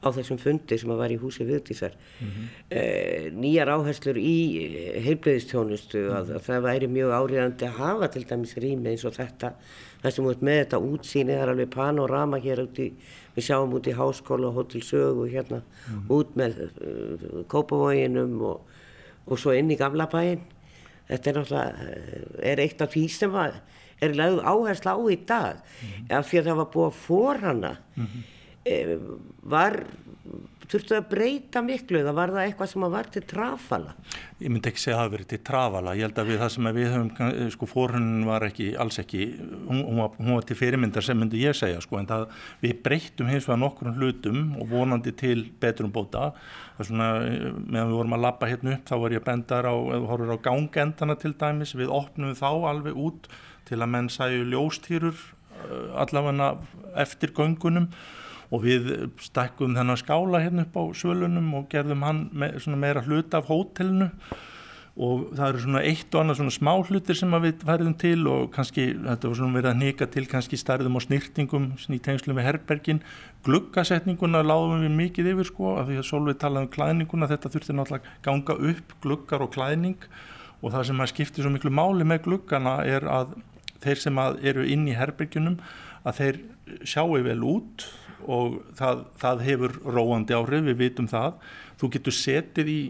á 0.00 0.08
þessum 0.16 0.38
fundi 0.40 0.78
sem 0.80 0.90
að 0.92 1.00
var 1.02 1.12
í 1.12 1.18
húsi 1.20 1.44
viðtísar 1.44 1.92
mm 1.92 2.28
-hmm. 2.28 2.44
eh, 2.70 3.26
nýjar 3.36 3.68
áherslur 3.68 4.16
í 4.16 4.36
eh, 4.64 5.00
heilblöðistjónustu 5.04 5.98
mm 5.98 6.08
-hmm. 6.08 6.16
að, 6.16 6.30
að 6.36 6.46
það 6.46 6.62
væri 6.68 6.88
mjög 6.88 7.10
áriðandi 7.18 7.66
að 7.68 7.78
hafa 7.80 8.08
til 8.08 8.24
dæmis 8.24 8.56
rými 8.56 8.90
eins 8.90 9.04
og 9.04 9.14
þetta 9.14 9.52
það 10.02 10.10
sem 10.10 10.26
út 10.26 10.42
með 10.42 10.58
þetta 10.62 10.78
útsýni 10.78 11.36
það 11.36 11.42
er 11.42 11.52
alveg 11.52 11.70
panorama 11.70 12.38
hér 12.38 12.62
út 12.64 12.78
í 12.78 12.88
við 13.36 13.44
sjáum 13.44 13.74
út 13.74 13.86
í 13.86 13.92
háskóla 13.92 14.48
og 14.48 14.54
hótel 14.54 14.82
sögu 14.82 15.28
hérna 15.28 15.60
mm 15.60 15.94
-hmm. 15.94 16.10
út 16.16 16.36
með 16.36 16.52
uh, 16.60 17.44
kópavóginum 17.46 18.42
og, 18.42 18.60
og 19.26 19.38
svo 19.38 19.52
inn 19.52 19.70
í 19.70 19.76
gamla 19.76 20.06
bæin 20.06 20.40
þetta 21.08 21.30
er 21.30 21.36
náttúrulega 21.36 21.74
er 22.42 22.60
eitt 22.60 22.80
af 22.80 22.90
því 22.94 23.08
sem 23.08 23.32
var, 23.32 23.60
er 24.00 24.14
lögð 24.14 24.40
áhersla 24.44 24.96
á 24.96 25.00
í 25.10 25.18
dag 25.26 25.56
af 26.08 26.24
því 26.30 26.38
að 26.38 26.44
það 26.44 26.56
var 26.56 26.70
búið 26.72 26.86
að 26.86 27.00
forhana 27.06 27.76
Eh, 27.96 28.39
var 29.50 29.80
þurftu 30.70 30.94
að 30.94 31.06
breyta 31.10 31.62
miklu 31.64 31.98
eða 31.98 32.12
var 32.14 32.30
það 32.34 32.44
eitthvað 32.44 32.68
sem 32.70 32.84
var 32.92 33.08
til 33.10 33.22
trafala? 33.26 33.94
Ég 34.38 34.52
myndi 34.52 34.70
ekki 34.70 34.82
segja 34.82 34.98
að 34.98 35.00
það 35.00 35.14
verið 35.14 35.30
til 35.32 35.38
trafala. 35.48 35.94
Ég 35.98 36.06
held 36.06 36.20
að 36.20 36.28
við 36.30 36.38
það 36.42 36.52
sem 36.54 36.68
við 36.76 36.88
höfum 36.92 37.08
eh, 37.26 37.40
sko 37.54 37.68
fórhunnin 37.70 38.28
var 38.28 38.46
ekki, 38.46 38.68
alls 38.84 39.00
ekki 39.02 39.22
hún, 39.40 39.80
hún, 39.80 40.02
var, 40.02 40.12
hún 40.20 40.36
var 40.36 40.46
til 40.46 40.58
fyrirmyndar 40.60 41.06
sem 41.06 41.18
myndi 41.18 41.42
ég 41.42 41.58
segja 41.58 41.80
sko 41.82 41.98
en 41.98 42.10
það 42.10 42.26
við 42.62 42.76
breytum 42.84 43.32
hins 43.32 43.48
vegar 43.48 43.62
nokkur 43.64 43.90
hlutum 43.96 44.44
og 44.60 44.70
vonandi 44.70 45.14
til 45.24 45.46
betrum 45.62 45.90
bóta 45.94 46.30
það 46.36 46.84
er 46.84 46.90
svona 46.92 47.10
eh, 47.24 47.50
meðan 47.64 47.90
við 47.90 47.98
vorum 48.02 48.16
að 48.20 48.24
lappa 48.28 48.52
hérna 48.52 48.76
upp 48.76 48.86
þá 48.92 48.96
var 49.02 49.16
ég 49.16 49.26
bendar 49.26 49.70
á, 49.72 49.74
eða 49.74 50.12
horfur 50.12 50.36
á 50.36 50.44
gangendana 50.46 51.18
til 51.18 51.34
dæmis, 51.40 51.74
við 51.74 51.92
opnum 51.96 52.36
þá 52.38 52.50
alveg 52.70 53.04
út 53.08 53.30
til 53.66 53.80
að 53.80 53.92
menn 53.96 54.12
sæju 54.12 54.46
ljóstýrur 54.52 55.28
allavega 56.00 56.54
eftir 56.98 57.34
göngunum 57.36 57.90
og 58.50 58.64
við 58.66 58.88
stakkum 59.22 59.76
þennan 59.78 59.98
skála 59.98 60.42
hérna 60.42 60.66
upp 60.66 60.78
á 60.78 60.82
svölunum 60.98 61.52
og 61.58 61.68
gerðum 61.70 62.06
hann 62.06 62.22
með, 62.34 62.64
meira 62.74 63.02
hluta 63.06 63.38
af 63.38 63.50
hótelinu. 63.50 64.10
Og 65.00 65.30
það 65.38 65.44
eru 65.46 65.60
svona 65.62 65.82
eitt 65.86 66.12
og 66.12 66.20
annað 66.20 66.40
svona 66.40 66.52
smá 66.52 66.70
hlutir 66.82 67.16
sem 67.16 67.36
við 67.40 67.62
færðum 67.64 67.94
til 67.96 68.18
og 68.28 68.50
kannski 68.52 68.88
þetta 68.96 69.30
var 69.30 69.38
svona 69.38 69.56
verið 69.56 69.70
að 69.70 69.78
nýka 69.84 70.08
til 70.12 70.24
kannski 70.28 70.58
starðum 70.60 70.98
og 70.98 71.04
snýrtingum 71.06 71.68
í 71.94 72.00
tengslum 72.02 72.36
við 72.36 72.48
herbergin. 72.48 73.00
Gluggasetninguna 73.46 74.42
láðum 74.44 74.82
við 74.82 74.96
mikið 74.98 75.30
yfir 75.32 75.48
sko 75.48 75.76
af 75.78 75.88
því 75.88 76.00
að 76.02 76.08
Solveig 76.10 76.42
talaði 76.42 76.66
um 76.66 76.74
klæðninguna. 76.74 77.30
Þetta 77.30 77.52
þurfti 77.54 77.78
náttúrulega 77.78 78.18
ganga 78.26 78.58
upp 78.72 78.96
gluggar 79.06 79.46
og 79.46 79.54
klæðning. 79.54 80.10
Og 80.60 80.74
það 80.74 80.90
sem 80.90 81.00
að 81.00 81.12
skipti 81.14 81.46
svo 81.46 81.54
miklu 81.54 81.72
máli 81.72 82.04
með 82.04 82.26
gluggana 82.26 82.80
er 82.84 83.06
að 83.08 83.38
þeir 83.80 84.04
sem 84.04 84.20
að 84.20 84.42
eru 84.50 84.66
inn 84.68 84.84
í 84.90 84.98
herberginum 84.98 85.60
að 86.04 86.18
þeir 86.18 86.44
sjáu 86.84 87.22
vel 87.24 87.40
út 87.46 87.86
og 88.26 88.60
það, 88.78 89.04
það 89.20 89.44
hefur 89.46 89.76
róandi 89.96 90.36
áhrif, 90.36 90.64
við 90.68 90.80
vitum 90.84 91.08
það 91.10 91.36
þú 91.80 91.92
getur 91.96 92.16
setið 92.16 92.70
í, 92.70 92.80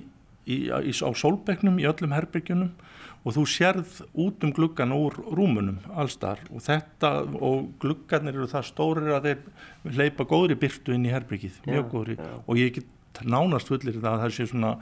í, 0.47 0.57
í, 0.69 0.93
á 0.95 1.11
sólbegnum 1.17 1.79
í 1.81 1.89
öllum 1.91 2.15
herbyggjunum 2.17 2.71
og 3.21 3.37
þú 3.37 3.45
sérð 3.53 3.99
út 4.25 4.45
um 4.47 4.53
gluggan 4.57 4.95
úr 4.97 5.19
rúmunum 5.29 5.81
allstar 5.93 6.41
og 6.49 6.65
þetta 6.65 7.13
og 7.37 7.73
gluggarnir 7.83 8.39
eru 8.39 8.49
það 8.49 8.71
stórir 8.71 9.11
að 9.17 9.29
þeir 9.29 9.99
leipa 9.99 10.25
góðri 10.29 10.57
byrtu 10.61 10.95
inn 10.97 11.05
í 11.05 11.13
herbyggið, 11.13 11.61
mjög 11.69 11.91
góðri 11.93 12.17
já. 12.17 12.31
og 12.47 12.61
ég 12.61 12.79
get 12.79 13.21
nánast 13.27 13.69
fullir 13.69 13.99
það 13.99 14.15
að 14.15 14.25
það 14.25 14.35
sé 14.39 14.49
svona 14.49 14.73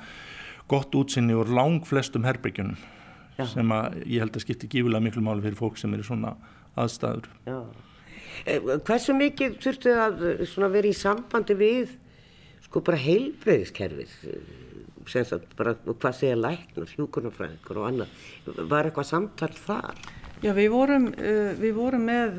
gott 0.71 0.95
útsinni 0.95 1.35
úr 1.35 1.51
lang 1.51 1.83
flestum 1.89 2.29
herbyggjunum 2.29 2.79
já. 2.79 3.45
sem 3.51 3.75
að 3.75 3.99
ég 4.05 4.23
held 4.23 4.39
að 4.39 4.47
skipti 4.47 4.71
gífulega 4.71 5.03
miklu 5.09 5.25
máli 5.25 5.43
fyrir 5.43 5.59
fólk 5.59 5.81
sem 5.81 5.95
eru 5.97 6.07
svona 6.07 6.37
aðstæður. 6.79 7.27
Já. 7.49 7.59
Eh, 8.47 8.61
hversu 8.87 9.17
mikið 9.17 9.59
þurftu 9.63 9.97
að 9.99 10.71
vera 10.77 10.91
í 10.91 10.97
sambandi 10.97 11.57
við 11.59 11.97
sko 12.69 12.83
bara 12.85 13.01
heilbreyðiskerfið 13.01 14.17
sagt, 15.09 15.55
bara, 15.57 15.75
hvað 15.89 16.17
segja 16.19 16.37
læknar, 16.37 16.91
hjúkurnafræðingur 16.93 17.81
og 17.81 17.87
annað 17.89 18.67
var 18.69 18.89
eitthvað 18.89 19.09
samtal 19.09 19.53
þar? 19.57 20.01
Já, 20.39 20.53
við 20.55 20.69
vorum, 20.71 21.07
við 21.59 21.73
vorum 21.75 22.05
með 22.07 22.37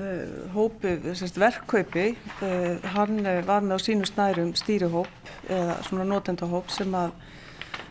hópið, 0.54 1.10
verkkaupi, 1.36 2.06
uh, 2.46 2.86
hann 2.94 3.18
var 3.48 3.66
með 3.66 3.76
á 3.76 3.80
sínu 3.84 4.08
snærum 4.08 4.54
stýrihóp 4.56 5.34
eða 5.52 5.76
svona 5.90 6.06
notendahóp 6.08 6.72
sem 6.72 6.96
að, 6.96 7.12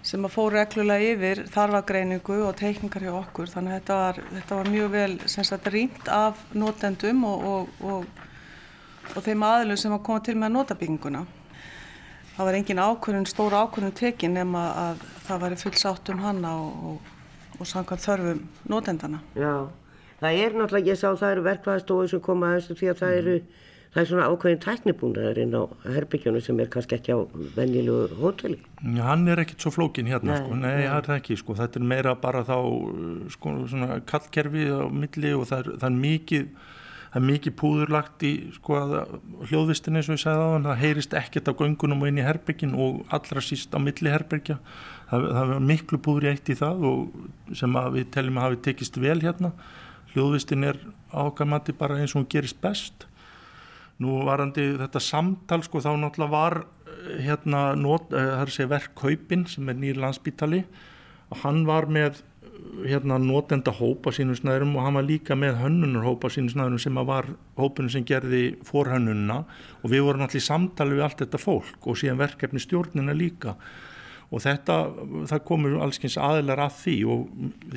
sem 0.09 0.25
að 0.25 0.35
fór 0.35 0.55
reglulega 0.57 1.13
yfir 1.13 1.43
þarfagreiningu 1.53 2.39
og 2.47 2.55
teikningar 2.57 3.05
hjá 3.05 3.15
okkur. 3.19 3.51
Þannig 3.53 3.75
að 3.75 3.81
þetta 3.81 3.99
var, 4.03 4.21
þetta 4.37 4.61
var 4.61 4.71
mjög 4.73 4.93
vel 4.95 5.73
rýnt 5.75 6.13
af 6.13 6.47
notendum 6.57 7.27
og, 7.29 7.49
og, 7.53 7.83
og, 7.93 8.23
og 9.15 9.27
þeim 9.27 9.45
aðlum 9.51 9.81
sem 9.81 9.97
að 9.97 10.07
koma 10.09 10.25
til 10.25 10.39
með 10.41 10.57
notabygginguna 10.57 11.27
það 12.39 12.47
var 12.47 12.55
engin 12.55 12.79
ákvörðun, 12.79 13.27
stóra 13.27 13.65
ákvörðun 13.67 13.95
tekin 13.99 14.37
nema 14.39 14.61
að 14.79 15.01
það 15.27 15.41
væri 15.43 15.57
full 15.59 15.79
sátt 15.81 16.11
um 16.13 16.21
hanna 16.23 16.53
og, 16.63 16.85
og, 16.91 17.09
og 17.59 17.67
samkvæmt 17.67 18.05
þörfum 18.05 18.43
nótendana. 18.71 19.19
Já, 19.35 19.67
það 20.21 20.43
er 20.45 20.55
náttúrulega, 20.55 20.93
ég 20.93 21.01
sá 21.01 21.09
það 21.09 21.33
eru 21.33 21.47
verkvæðastofur 21.49 22.13
sem 22.13 22.23
koma 22.23 22.53
að 22.53 22.61
þessu 22.61 22.77
því 22.79 22.91
að 22.93 23.01
það 23.01 23.17
eru, 23.17 23.35
það 23.95 24.01
er 24.03 24.09
svona 24.11 24.29
ákveðin 24.29 24.63
tæknibúnaður 24.65 25.41
inn 25.43 25.57
á 25.57 25.63
herbygjónu 25.97 26.43
sem 26.45 26.63
er 26.63 26.71
kannski 26.73 26.99
ekki 26.99 27.17
á 27.17 27.21
vennilu 27.57 27.99
hóteli. 28.21 28.59
Hann 29.01 29.29
er 29.31 29.43
ekkit 29.45 29.65
svo 29.65 29.73
flókin 29.75 30.11
hérna, 30.11 30.35
nei, 30.35 30.43
sko, 30.45 30.59
nei, 30.59 30.75
það 30.85 30.97
er 30.97 31.09
það 31.09 31.21
ekki, 31.21 31.39
sko, 31.43 31.57
þetta 31.63 31.81
er 31.81 31.87
meira 31.93 32.17
bara 32.21 32.45
þá, 32.49 32.57
sko, 33.37 33.55
svona 33.71 34.01
kallkerfi 34.09 34.69
á 34.69 34.85
milli 34.93 35.33
og 35.37 35.49
það 35.51 35.65
er, 35.65 35.73
það 35.79 35.89
er 35.91 36.03
mikið 36.05 36.51
það 37.09 37.19
er 37.23 37.25
mikið 37.25 37.55
púður 37.57 37.93
lagt 37.95 38.25
í 38.29 38.33
sko, 38.59 38.79
hljóðvistin 39.49 39.97
eins 39.97 40.11
og 40.11 40.19
ég 40.19 40.23
segði 40.27 40.45
á 40.45 40.53
hann 40.53 40.69
það 40.69 40.83
heyrist 40.83 41.15
ekkert 41.17 41.49
á 41.49 41.59
göngunum 41.59 42.05
og 42.05 42.11
inn 42.11 42.21
í 42.21 42.27
herbyggin 42.27 42.75
og 42.77 42.99
allra 43.17 43.41
síst 43.45 43.73
á 43.73 43.81
milli 43.81 44.13
herbyggja 44.13 44.59
það, 45.09 45.29
það 45.39 45.55
er 45.57 45.67
miklu 45.71 46.01
púður 46.05 46.29
í 46.29 46.33
eitt 46.35 46.53
í 46.53 46.59
það 46.59 46.85
og 46.91 47.57
sem 47.57 47.79
við 47.97 48.11
teljum 48.13 48.41
að 48.41 48.49
hafi 48.49 48.61
tekist 48.69 49.01
vel 49.01 49.17
hérna. 49.25 49.55
Hljóðvistin 50.13 50.69
er 50.69 50.81
ákvæmandi 51.13 51.75
bara 51.81 51.97
eins 52.01 52.13
og 52.13 52.23
hún 52.23 52.31
gerist 52.33 52.61
best 52.61 53.08
nú 54.03 54.23
varandi 54.27 54.71
þetta 54.79 55.03
samtal 55.03 55.63
sko 55.67 55.83
þá 55.83 55.93
náttúrulega 55.99 56.35
var 56.35 56.61
eh, 56.63 57.19
hérna 57.27 57.63
not, 57.79 58.13
eh, 58.13 58.39
er 58.43 58.73
verkkaupin 58.73 59.47
sem 59.51 59.69
er 59.69 59.79
nýr 59.79 60.01
landsbítali 60.01 60.65
og 61.29 61.43
hann 61.43 61.65
var 61.69 61.89
með 61.91 62.23
hérna 62.87 63.19
notenda 63.23 63.73
hópa 63.75 64.13
sínum 64.15 64.37
snæðurum 64.39 64.77
og 64.79 64.85
hann 64.87 64.97
var 64.99 65.07
líka 65.07 65.37
með 65.39 65.61
hönnunar 65.63 66.07
hópa 66.07 66.31
sínum 66.33 66.51
snæðurum 66.53 66.83
sem 66.83 67.01
var 67.09 67.29
hópunum 67.59 67.91
sem 67.93 68.07
gerði 68.07 68.59
forhönnunna 68.67 69.43
og 69.83 69.93
við 69.93 70.05
vorum 70.07 70.25
allir 70.27 70.41
í 70.41 70.47
samtali 70.47 70.99
við 70.99 71.07
allt 71.07 71.23
þetta 71.23 71.43
fólk 71.43 71.87
og 71.87 71.99
síðan 71.99 72.21
verkefni 72.21 72.63
stjórnina 72.63 73.15
líka 73.17 73.57
og 74.29 74.43
þetta, 74.45 74.75
það 75.31 75.45
komur 75.49 75.77
allskyns 75.81 76.19
aðilar 76.21 76.61
að 76.67 76.75
því 76.83 76.97
og 77.09 77.21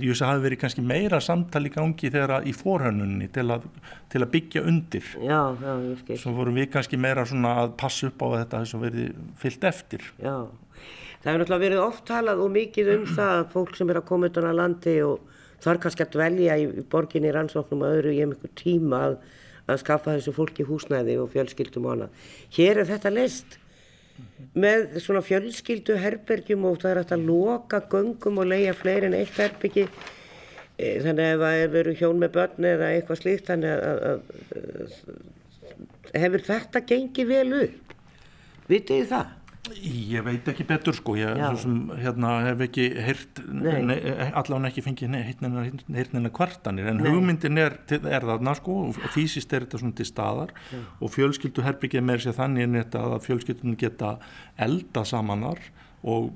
ég 0.01 0.09
veist 0.09 0.19
að 0.19 0.25
það 0.25 0.33
hefði 0.33 0.45
verið 0.45 0.59
kannski 0.63 0.83
meira 0.83 1.19
samtali 1.23 1.69
í 1.71 1.75
gangi 1.77 2.11
þegar 2.11 2.47
í 2.47 2.53
forhönnunni 2.55 3.29
til 3.31 3.45
að, 3.55 3.67
til 4.11 4.19
að 4.19 4.31
byggja 4.33 4.63
undir. 4.67 5.13
Já, 5.23 5.39
já, 5.55 5.71
ég 5.85 6.01
skil. 6.01 6.17
Svo 6.19 6.33
vorum 6.35 6.59
við 6.59 6.67
kannski 6.73 6.99
meira 6.99 7.23
svona 7.29 7.53
að 7.61 7.77
passa 7.79 8.09
upp 8.11 8.25
á 8.27 8.27
þetta 8.41 8.63
þess 8.65 8.77
að 8.77 8.83
verði 8.87 9.07
fyllt 9.39 9.69
eftir. 9.71 10.09
Já. 10.19 10.35
Það 11.21 11.29
hefur 11.29 11.41
náttúrulega 11.43 11.63
verið 11.63 11.83
oft 11.85 12.05
talað 12.09 12.43
og 12.43 12.53
mikið 12.57 12.93
um 12.97 13.07
það 13.21 13.33
að 13.37 13.47
fólk 13.55 13.79
sem 13.79 13.93
er 13.93 14.01
að 14.01 14.07
koma 14.11 14.31
utan 14.33 14.51
á 14.51 14.53
landi 14.59 14.97
og 15.07 15.39
þarf 15.63 15.85
kannski 15.85 16.07
að 16.07 16.13
dvelja 16.17 16.59
í 16.59 16.67
borginni 16.91 17.31
í 17.31 17.35
rannsóknum 17.37 17.85
og 17.85 17.95
öðru 17.95 18.17
í 18.17 18.21
einhver 18.25 18.51
tíma 18.59 19.05
að, 19.07 19.17
að 19.71 19.83
skaffa 19.85 20.17
þessu 20.17 20.35
fólki 20.35 20.67
húsnæði 20.67 21.15
og 21.21 21.31
fjölskyldum 21.31 21.87
og 21.87 21.95
annað. 21.95 22.29
Hér 22.57 22.83
er 22.83 22.91
þetta 22.91 23.15
list 23.15 23.60
með 24.53 24.97
svona 25.03 25.21
fjölskyldu 25.23 25.97
herbergjum 26.01 26.65
og 26.67 26.79
það 26.81 26.91
er 26.91 27.01
hægt 27.01 27.13
að 27.15 27.27
loka 27.29 27.81
göngum 27.91 28.41
og 28.41 28.49
leia 28.51 28.73
fleiri 28.75 29.07
en 29.07 29.17
eitt 29.17 29.37
herbyggi 29.39 29.85
e, 29.87 30.99
þannig 31.03 31.25
að 31.25 31.33
ef 31.33 31.43
það 31.43 31.59
er 31.59 31.75
verið 31.75 32.01
hjón 32.01 32.21
með 32.21 32.33
börn 32.37 32.71
eða 32.71 32.89
eitthvað 32.95 33.21
slíkt 33.21 33.51
þannig 33.51 33.75
að, 33.75 34.01
að, 34.11 34.19
að 36.15 36.23
hefur 36.25 36.47
þetta 36.49 36.83
gengið 36.91 37.31
vel 37.31 37.47
upp? 37.61 37.95
Vitið 38.71 39.07
það? 39.11 39.37
Ég 39.69 40.23
veit 40.25 40.47
ekki 40.49 40.65
betur 40.65 40.95
sko, 40.97 41.13
ég 41.19 41.37
sem, 41.61 41.75
hérna, 42.01 42.31
hef 42.47 42.63
ekki 42.65 42.87
heyrt, 42.97 43.43
allavega 43.45 44.71
ekki 44.71 44.81
fengið 44.87 45.13
heyrnina 45.21 46.31
kvartanir, 46.33 46.89
en 46.89 46.97
Nei. 46.97 47.11
hugmyndin 47.13 47.61
er, 47.61 47.77
er 47.93 48.25
þarna 48.25 48.55
sko, 48.57 48.79
fysiskt 49.13 49.53
er 49.53 49.67
þetta 49.67 49.83
svona 49.83 49.97
til 49.99 50.07
staðar. 50.09 50.55
Já. 50.73 50.81
og 50.97 51.13
fjölskylduherbyggið 51.13 52.05
með 52.09 52.25
sér 52.25 52.37
þannig 52.39 52.97
að 52.97 53.15
fjölskyldun 53.27 53.77
geta 53.77 54.15
elda 54.57 55.05
samanar 55.05 55.61
og 56.01 56.31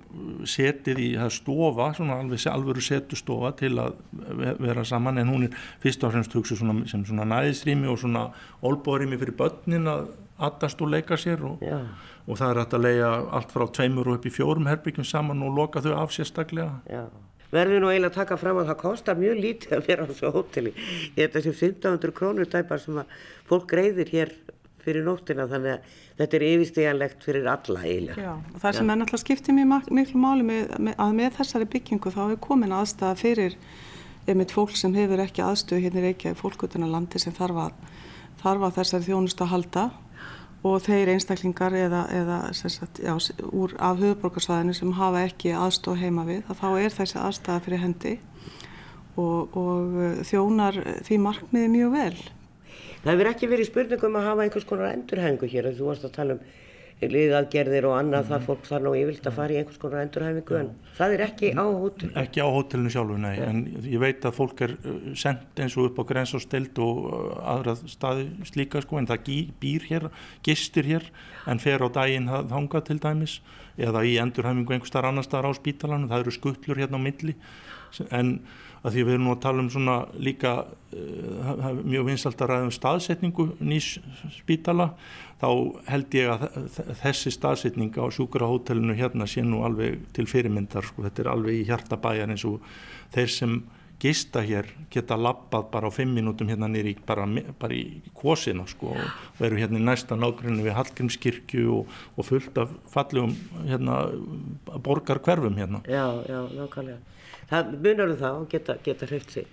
setið 0.45 1.01
í 1.01 1.11
það 1.17 1.31
stofa, 1.39 1.91
svona 1.97 2.19
alveg 2.21 2.45
alvöru 2.51 2.83
setustofa 2.85 3.55
til 3.57 3.73
að 3.81 3.95
vera 4.61 4.85
saman, 4.85 5.17
en 5.17 5.33
hún 5.33 5.47
er 5.47 5.63
fyrst 5.81 6.05
og 6.05 6.13
fremst 6.13 6.38
hugsuð 6.38 6.61
sem 6.91 7.07
svona 7.09 7.25
næðisrými 7.33 7.89
og 7.89 8.03
svona 8.05 8.27
olbórými 8.61 9.17
fyrir 9.17 9.33
börnin 9.39 9.89
að 9.89 10.11
aðast 10.45 10.83
og 10.83 10.91
leika 10.93 11.17
sér 11.17 11.41
og 11.47 11.63
Já 11.65 11.79
og 12.25 12.39
það 12.39 12.49
er 12.49 12.59
hægt 12.61 12.73
að 12.77 12.85
leia 12.85 13.11
allt 13.38 13.53
frá 13.53 13.65
tveimur 13.77 14.09
og 14.09 14.19
upp 14.19 14.25
í 14.25 14.33
fjórum 14.33 14.69
herbyggjum 14.69 15.07
saman 15.07 15.45
og 15.45 15.53
loka 15.59 15.83
þau 15.85 15.93
af 16.01 16.15
sérstaklega. 16.15 16.81
Já. 16.89 17.05
Verður 17.53 17.83
nú 17.83 17.91
eiginlega 17.91 18.11
að 18.11 18.17
taka 18.17 18.38
fram 18.41 18.59
að 18.59 18.71
það 18.71 18.79
kostar 18.81 19.19
mjög 19.19 19.38
lítið 19.43 19.75
að 19.77 19.85
vera 19.89 20.05
á 20.05 20.09
þessu 20.09 20.31
hóteli. 20.33 20.73
Ég 21.15 21.21
held 21.21 21.38
að 21.38 21.45
þessi 21.45 21.69
1500 21.69 22.15
krónur 22.17 22.49
tæpar 22.51 22.81
sem 22.81 22.97
að 22.99 23.13
fólk 23.47 23.67
greiðir 23.69 24.11
hér 24.11 24.33
fyrir 24.85 25.05
nóttina 25.05 25.47
þannig 25.49 25.75
að 25.75 25.93
þetta 26.19 26.38
er 26.38 26.45
yfirstíganlegt 26.49 27.25
fyrir 27.25 27.49
alla 27.49 27.83
eiginlega. 27.85 28.25
Já, 28.25 28.33
og 28.53 28.61
það 28.61 28.77
sem 28.77 28.89
er 28.89 28.99
náttúrulega 28.99 29.23
skiptið 29.23 29.57
mjög 29.59 29.89
miklu 29.97 30.21
máli 30.21 30.45
með, 30.45 30.75
með, 30.77 30.97
að 31.05 31.15
með 31.19 31.38
þessari 31.39 31.69
byggingu 31.75 32.13
þá 32.13 32.21
hefur 32.21 32.41
komin 32.45 32.75
aðstæða 32.75 33.19
fyrir 33.21 33.57
einmitt 34.25 34.53
fólk 34.53 34.77
sem 34.77 34.93
hefur 34.97 35.21
ekki 35.21 35.43
aðstöðu 35.45 35.85
hérna 35.85 36.01
í 36.01 36.05
Reykjavík, 36.07 36.39
fólkutuna 36.41 36.89
landi 36.89 37.21
sem 37.21 37.33
þarf 37.35 37.61
að, 37.65 37.81
þarf 38.41 38.67
að 38.67 38.77
þessari 38.79 39.07
þjónustu 39.09 39.45
að 39.45 39.53
halda 39.53 39.85
og 40.65 40.82
þeir 40.82 41.12
einstaklingar 41.13 41.75
eða, 41.78 42.06
eða 42.15 42.38
sagt, 42.58 43.01
já, 43.04 43.13
úr 43.54 43.75
af 43.78 43.99
höfuborgarsvæðinu 44.01 44.73
sem 44.73 44.93
hafa 44.97 45.25
ekki 45.28 45.54
aðstóð 45.54 46.01
heima 46.01 46.25
við 46.25 46.49
að 46.49 46.62
þá 46.62 46.69
er 46.82 46.95
þessi 46.95 47.19
aðstæða 47.21 47.65
fyrir 47.67 47.84
hendi 47.84 48.13
og, 49.15 49.54
og 49.54 49.99
uh, 49.99 50.15
þjónar 50.25 50.80
því 51.06 51.19
markmiði 51.21 51.71
mjög 51.75 51.95
vel. 51.95 52.17
Það 53.06 53.12
hefur 53.12 53.30
ekki 53.30 53.49
verið 53.51 53.69
spurningum 53.69 54.17
að 54.17 54.30
hafa 54.32 54.45
einhvers 54.45 54.67
konar 54.69 54.93
endurhengu 54.95 55.49
hér 55.51 55.69
að 55.69 55.78
þú 55.80 55.89
varst 55.91 56.08
að 56.08 56.15
tala 56.17 56.38
um 56.38 56.45
liðaðgerðir 57.03 57.86
og 57.89 57.97
annað 57.97 58.21
mm. 58.23 58.29
það 58.29 58.45
fólk 58.47 58.67
þarf 58.69 58.84
nú 58.86 58.91
yfirlt 58.95 59.25
að 59.27 59.36
fara 59.36 59.51
í 59.51 59.58
einhvers 59.60 59.79
konar 59.81 60.03
endurhæfingu 60.05 60.58
en 60.62 60.69
það 60.95 61.15
er 61.15 61.23
ekki 61.25 61.49
á 61.51 61.65
hótel 61.65 62.12
ekki 62.21 62.45
á 62.45 62.47
hótelinu 62.55 62.93
sjálfu, 62.93 63.17
nei 63.19 63.34
en 63.43 63.60
ég 63.84 63.99
veit 63.99 64.27
að 64.27 64.38
fólk 64.38 64.63
er 64.63 64.75
uh, 64.77 65.10
sendt 65.19 65.60
eins 65.60 65.75
og 65.75 65.89
upp 65.89 65.99
á 65.99 66.03
grens 66.13 66.31
og 66.38 66.43
stild 66.45 66.79
og 66.79 67.01
uh, 67.10 67.36
aðra 67.55 67.75
staði 67.84 68.29
slíka 68.47 68.84
sko 68.86 69.01
en 69.01 69.10
það 69.12 69.31
býr 69.60 69.88
hér 69.89 70.08
gistir 70.47 70.88
hér 70.88 71.10
en 71.51 71.60
fer 71.60 71.84
á 71.84 71.88
daginn 71.91 72.31
þanga 72.31 72.84
til 72.88 72.99
dæmis 73.03 73.41
eða 73.75 74.05
í 74.08 74.15
endurhæfingu 74.23 74.77
einhver 74.77 74.88
starf 74.88 75.12
annar 75.12 75.27
staðar 75.27 75.51
á 75.51 75.60
spítalanum 75.60 76.12
það 76.12 76.23
eru 76.23 76.38
skuttlur 76.38 76.79
hérna 76.79 77.01
á 77.01 77.05
milli 77.12 77.36
en 78.15 78.38
að 78.85 78.95
því 78.95 79.03
við 79.05 79.15
erum 79.15 79.27
nú 79.27 79.33
að 79.33 79.43
tala 79.45 79.63
um 79.63 79.69
svona 79.73 79.95
líka 80.21 80.55
uh, 80.61 81.69
mjög 81.81 82.09
vinsalt 82.11 82.41
að 82.41 82.51
ræða 82.51 82.67
um 82.67 82.73
staðsetningu 82.75 83.47
nýs 83.65 83.95
spítala 84.38 84.91
þá 85.41 85.47
held 85.89 86.17
ég 86.17 86.31
að 86.31 86.67
þessi 87.01 87.33
staðsetning 87.33 87.95
á 87.97 88.05
sjúkrahótelinu 88.13 88.95
hérna 88.97 89.27
sé 89.29 89.43
nú 89.45 89.63
alveg 89.67 90.05
til 90.15 90.27
fyrirmyndar 90.29 90.86
sko, 90.88 91.05
þetta 91.07 91.25
er 91.25 91.31
alveg 91.33 91.61
í 91.61 91.65
hjartabæjar 91.67 92.31
eins 92.36 92.45
og 92.47 92.61
þeir 93.15 93.33
sem 93.33 93.57
gista 93.99 94.41
hér 94.43 94.67
geta 94.91 95.15
lappað 95.17 95.69
bara 95.71 95.89
á 95.89 95.91
fimm 95.95 96.11
mínútum 96.15 96.49
hérna 96.51 96.67
nýri 96.69 96.95
bara, 97.07 97.25
bara 97.59 97.73
í 97.73 98.01
kvosina 98.15 98.67
sko 98.67 98.91
og 98.93 99.39
veru 99.39 99.59
hérna 99.59 99.79
í 99.79 99.86
næsta 99.88 100.17
nágrunni 100.19 100.65
við 100.65 100.75
Hallgrímskirkju 100.77 101.65
og, 101.79 101.97
og 102.15 102.27
fullt 102.27 102.59
af 102.59 102.75
fallegum 102.91 103.36
hérna 103.63 104.01
borgarkverfum 104.83 105.59
hérna. 105.59 105.81
Já, 105.88 106.05
já, 106.27 106.39
nákvæmlega 106.51 107.14
það 107.49 107.75
munar 107.77 108.11
um 108.13 108.19
það 108.23 108.41
og 108.41 108.49
geta, 108.49 108.77
geta 108.83 109.09
hreift 109.09 109.31
sig 109.31 109.45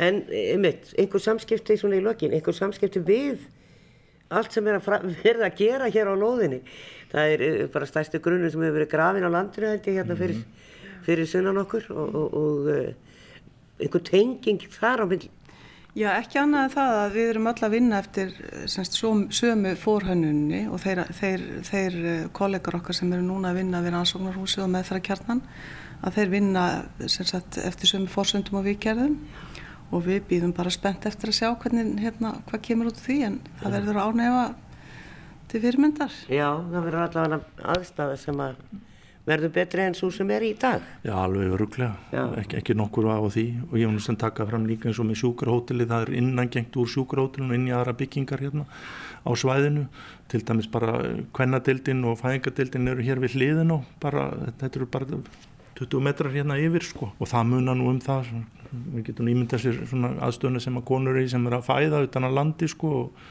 en 0.00 0.22
einmitt, 0.32 0.94
einhver 0.98 1.20
samskipti 1.20 1.76
svona 1.76 1.98
í 1.98 2.04
lokin, 2.04 2.32
einhver 2.32 2.56
samskipti 2.56 3.02
við 3.04 3.42
allt 4.32 4.54
sem 4.54 4.66
er 4.68 4.78
að 4.78 5.08
verða 5.24 5.50
að 5.50 5.58
gera 5.60 5.90
hér 5.92 6.12
á 6.12 6.14
lóðinni 6.16 6.62
það 7.12 7.36
er 7.36 7.46
bara 7.72 7.88
stærsti 7.88 8.22
grunnur 8.24 8.52
sem 8.52 8.64
hefur 8.64 8.78
verið 8.80 8.92
grafin 8.94 9.28
á 9.28 9.30
landinu 9.34 9.72
held 9.72 9.88
ég 9.88 10.00
hérna 10.00 10.16
fyrir 10.16 10.40
-hmm. 10.40 11.04
fyrir 11.06 11.26
sunnan 11.26 11.62
okkur 11.64 11.90
og, 11.90 12.14
og, 12.14 12.34
og 12.34 12.66
uh, 12.72 12.92
einhver 13.80 14.02
tenging 14.02 14.60
þar 14.70 15.04
á 15.04 15.06
mill. 15.06 15.28
Já, 15.92 16.08
ekki 16.16 16.38
annað 16.40 16.64
en 16.64 16.72
það 16.72 16.90
að 16.98 17.14
við 17.16 17.30
erum 17.30 17.48
öll 17.50 17.64
að 17.66 17.74
vinna 17.74 17.98
eftir 18.00 18.30
semst, 18.66 18.94
sömu 19.36 19.74
fórhönnunni 19.76 20.62
og 20.72 20.80
þeir, 20.80 21.02
þeir, 21.12 21.42
þeir 21.68 21.96
kollegar 22.32 22.78
okkar 22.78 22.96
sem 22.96 23.12
eru 23.12 23.22
núna 23.26 23.50
að 23.50 23.58
vinna 23.60 23.82
við 23.84 23.92
rannsóknarhúsi 23.92 24.62
og 24.64 24.70
meðfærakjarnan 24.72 25.42
að 26.02 26.18
þeir 26.18 26.32
vinna 26.32 26.66
sagt, 27.06 27.58
eftir 27.62 27.92
sömu 27.92 28.10
fórsöndum 28.10 28.60
og 28.60 28.66
viðgerðum 28.66 29.16
og 29.92 30.06
við 30.06 30.22
býðum 30.30 30.54
bara 30.56 30.72
spennt 30.72 31.06
eftir 31.08 31.30
að 31.30 31.38
sjá 31.38 31.48
hvernig, 31.62 31.92
hérna, 32.00 32.36
hvað 32.48 32.64
kemur 32.68 32.92
út 32.92 33.02
því 33.02 33.18
en 33.28 33.40
það 33.60 33.76
verður 33.78 34.00
ánæfa 34.06 34.46
til 35.52 35.60
fyrirmyndar. 35.60 36.16
Já, 36.32 36.48
það 36.72 36.80
verður 36.88 37.04
allavega 37.06 37.68
aðstafa 37.74 38.16
sem 38.20 38.40
að 38.40 38.64
verður 39.28 39.52
betri 39.54 39.84
enn 39.84 39.94
svo 39.94 40.08
sem 40.10 40.30
er 40.34 40.42
í 40.42 40.50
dag. 40.58 40.82
Já, 41.04 41.12
alveg 41.20 41.52
öruglega, 41.54 42.24
Ek, 42.40 42.56
ekki 42.58 42.74
nokkur 42.74 43.06
á 43.06 43.22
því. 43.22 43.44
Og 43.68 43.76
ég 43.78 43.92
vil 43.92 44.02
sem 44.02 44.18
taka 44.18 44.46
fram 44.48 44.66
líka 44.66 44.88
eins 44.90 44.98
og 44.98 45.06
með 45.06 45.20
sjúkrahóteli, 45.22 45.86
það 45.86 46.08
er 46.08 46.16
innangengt 46.18 46.78
úr 46.80 46.90
sjúkrahótelinu 46.90 47.54
inn 47.58 47.68
í 47.70 47.76
aðra 47.76 47.94
byggingar 48.00 48.42
hérna 48.42 48.66
á 49.22 49.30
svæðinu, 49.38 49.86
til 50.32 50.42
dæmis 50.42 50.66
bara 50.72 50.96
kvennadildin 51.36 52.02
og 52.10 52.18
fæðingadildin 52.18 52.90
eru 52.90 53.06
hér 53.06 53.22
við 53.22 53.36
hliðin 53.36 53.76
og 53.76 53.86
bara, 54.02 54.30
þetta 54.58 54.80
eru 54.80 54.90
bara 54.90 55.20
20 55.82 56.04
metrar 56.06 56.34
hérna 56.34 56.58
yfir 56.60 56.84
sko 56.86 57.12
og 57.18 57.28
það 57.30 57.48
munar 57.50 57.78
nú 57.78 57.90
um 57.90 58.00
það, 58.02 58.32
við 58.94 59.06
getum 59.10 59.30
ímyndað 59.32 59.64
sér 59.64 59.80
svona 59.90 60.14
aðstöðuna 60.26 60.62
sem 60.62 60.78
að 60.78 60.88
konur 60.88 61.18
er 61.20 61.28
sem 61.30 61.46
er 61.48 61.58
að 61.58 61.68
fæða 61.68 62.02
utan 62.06 62.28
að 62.28 62.36
landi 62.38 62.68
sko 62.70 62.92
og 63.02 63.24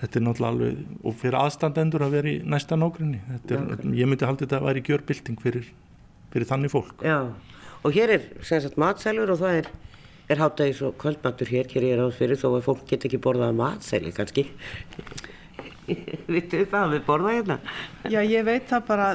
þetta 0.00 0.18
er 0.18 0.24
náttúrulega 0.26 0.52
alveg, 0.52 0.80
og 1.08 1.16
fyrir 1.16 1.38
aðstandendur 1.40 2.04
að 2.04 2.16
vera 2.18 2.32
í 2.32 2.36
næsta 2.44 2.76
nákvæmni, 2.76 3.20
ég 3.96 4.10
myndi 4.10 4.28
haldi 4.28 4.44
þetta 4.44 4.58
að 4.60 4.66
væri 4.68 4.82
gjörbilding 4.90 5.40
fyrir, 5.40 5.70
fyrir 6.34 6.50
þannig 6.50 6.72
fólk. 6.74 7.04
Já, 7.06 7.32
og 7.80 7.96
hér 7.96 8.16
er 8.18 8.26
sem 8.44 8.60
sagt 8.60 8.76
matsælur 8.80 9.32
og 9.32 9.40
það 9.40 9.62
er, 9.62 9.70
er 10.34 10.42
hátægis 10.42 10.82
og 10.84 10.98
kvöldmatur 11.00 11.48
hér, 11.48 11.70
hér 11.72 11.88
er 11.94 12.04
áður 12.04 12.18
fyrir 12.18 12.42
þó 12.42 12.50
að 12.50 12.66
fólk 12.68 12.84
get 12.90 13.08
ekki 13.08 13.22
borðað 13.24 13.56
matsæli 13.62 14.12
kannski. 14.16 14.46
Vittu 16.34 16.62
það 16.66 16.82
að 16.82 16.94
við 16.94 17.02
borða 17.06 17.32
hérna? 17.36 17.56
Já, 18.10 18.18
ég 18.26 18.44
veit 18.46 18.68
það 18.70 18.84
bara, 18.88 19.08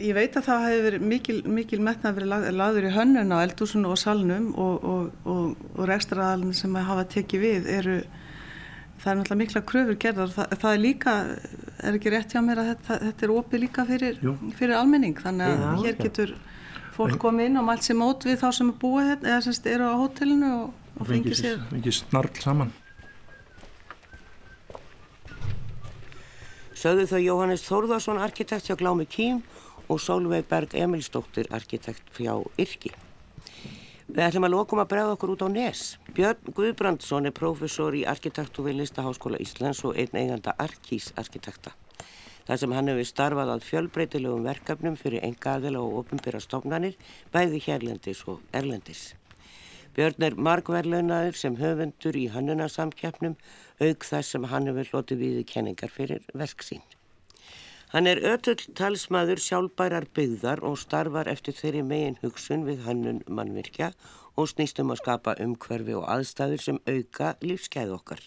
ég 0.00 0.16
veit 0.16 0.36
að 0.38 0.46
það 0.48 0.66
hefur 0.68 0.84
verið 0.88 1.06
mikil, 1.12 1.38
mikil 1.58 1.80
metnað 1.84 2.18
verið 2.20 2.58
laður 2.58 2.88
í 2.88 2.92
hönnun 2.94 3.34
á 3.34 3.38
eldúsinu 3.44 3.92
og 3.92 4.00
salnum 4.00 4.50
og, 4.54 4.86
og, 4.94 5.08
og, 5.28 5.66
og 5.76 5.88
rekstraðalinn 5.90 6.56
sem 6.56 6.76
hafa 6.76 7.06
tekið 7.16 7.44
við 7.44 7.70
eru 7.78 7.98
það 9.04 9.10
er 9.10 9.18
náttúrulega 9.20 9.40
mikla 9.42 9.62
kröfur 9.68 10.00
gerðar. 10.00 10.32
Það, 10.32 10.56
það 10.62 10.70
er 10.72 10.82
líka, 10.82 11.14
er 11.84 11.98
ekki 11.98 12.12
rétt 12.14 12.34
hjá 12.34 12.40
mér 12.44 12.62
að 12.62 12.70
þetta, 12.72 12.98
þetta 13.08 13.26
er 13.26 13.34
opið 13.34 13.64
líka 13.66 13.86
fyrir, 13.88 14.20
fyrir 14.56 14.76
almenning 14.78 15.18
þannig 15.20 15.50
að 15.50 15.64
Já, 15.64 15.82
hér 15.84 15.98
getur 16.00 16.36
fólk 16.94 17.18
komið 17.20 17.50
inn 17.50 17.60
og 17.60 17.68
mælt 17.68 17.84
sér 17.86 17.98
mót 17.98 18.24
við 18.26 18.40
þá 18.40 18.48
sem 18.54 18.70
er 18.70 18.80
búið 18.80 19.10
hérna, 19.10 19.34
eða 19.34 19.44
semst 19.48 19.68
eru 19.68 19.90
á 19.90 19.94
hótelinu 19.98 20.54
og, 20.60 20.88
og 21.00 21.10
fengið 21.10 21.38
sér 21.40 21.60
Fengið 21.72 21.98
snarl 21.98 22.40
saman 22.40 22.72
Sögðu 26.84 27.04
þau 27.08 27.20
Jóhannes 27.22 27.62
Þórðarsson 27.64 28.18
arkitekt 28.20 28.66
hjá 28.68 28.74
Glámi 28.76 29.06
Kím 29.08 29.38
og 29.88 30.02
Solveig 30.04 30.44
Berg 30.50 30.74
Emilsdóttir 30.76 31.48
arkitekt 31.56 32.18
hjá 32.18 32.34
Yrki 32.60 32.92
Við 34.04 34.20
ætlum 34.26 34.44
að 34.44 34.52
lokum 34.52 34.82
að 34.82 34.90
bregða 34.90 35.14
okkur 35.14 35.32
út 35.32 35.46
á 35.46 35.48
Nes. 35.48 35.86
Björn 36.12 36.52
Guðbrandsson 36.52 37.30
er 37.30 37.32
prófessor 37.32 37.96
í 37.96 38.04
arkitektu 38.04 38.66
við 38.66 38.82
Listaháskóla 38.82 39.40
Íslands 39.40 39.80
og 39.88 39.96
einn 39.96 40.12
eiganda 40.12 40.52
arkísarkitekta. 40.60 41.72
Það 42.44 42.60
sem 42.60 42.76
hann 42.76 42.92
hefur 42.92 43.12
starfað 43.14 43.56
að 43.56 43.66
fjölbreytilegum 43.70 44.44
verkefnum 44.44 45.00
fyrir 45.00 45.24
engaðila 45.24 45.80
og 45.80 46.02
ofinbyrra 46.02 46.44
stofnanir, 46.44 47.00
bæði 47.32 47.64
hérlendis 47.64 48.26
og 48.28 48.44
erlendis. 48.52 49.14
Björn 49.94 50.24
er 50.26 50.34
margverðlaunaður 50.34 51.36
sem 51.38 51.56
höfundur 51.60 52.16
í 52.18 52.24
hannunarsamkjafnum, 52.34 53.36
auk 53.78 54.06
þess 54.08 54.34
sem 54.34 54.46
hann 54.50 54.66
hefur 54.66 54.90
hlotið 54.90 55.20
við 55.22 55.40
kenningar 55.46 55.92
fyrir 55.94 56.24
verksín. 56.34 56.82
Hann 57.94 58.10
er 58.10 58.18
ötull 58.26 58.58
talsmaður 58.74 59.38
sjálfbærar 59.38 60.08
byggðar 60.18 60.64
og 60.66 60.80
starfar 60.82 61.30
eftir 61.30 61.54
þeirri 61.54 61.84
megin 61.86 62.18
hugsun 62.24 62.66
við 62.66 62.82
hannun 62.88 63.20
mannvirkja 63.30 63.92
og 64.34 64.50
snýstum 64.50 64.90
að 64.90 64.98
skapa 65.04 65.36
umhverfi 65.44 65.94
og 65.94 66.08
aðstæður 66.10 66.64
sem 66.64 66.80
auka 66.90 67.36
lífskeið 67.46 67.94
okkar. 67.94 68.24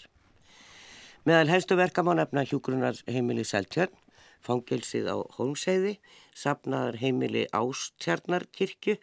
Meðal 1.28 1.52
helstu 1.52 1.76
verka 1.76 2.06
má 2.08 2.14
nefna 2.16 2.46
hjúgrunar 2.48 2.96
heimili 3.12 3.44
Seltjörn, 3.44 3.92
fangilsið 4.40 5.12
á 5.12 5.20
Holmseiði, 5.36 5.98
sapnaðar 6.32 7.02
heimili 7.04 7.44
Ástjarnarkirkju 7.52 8.96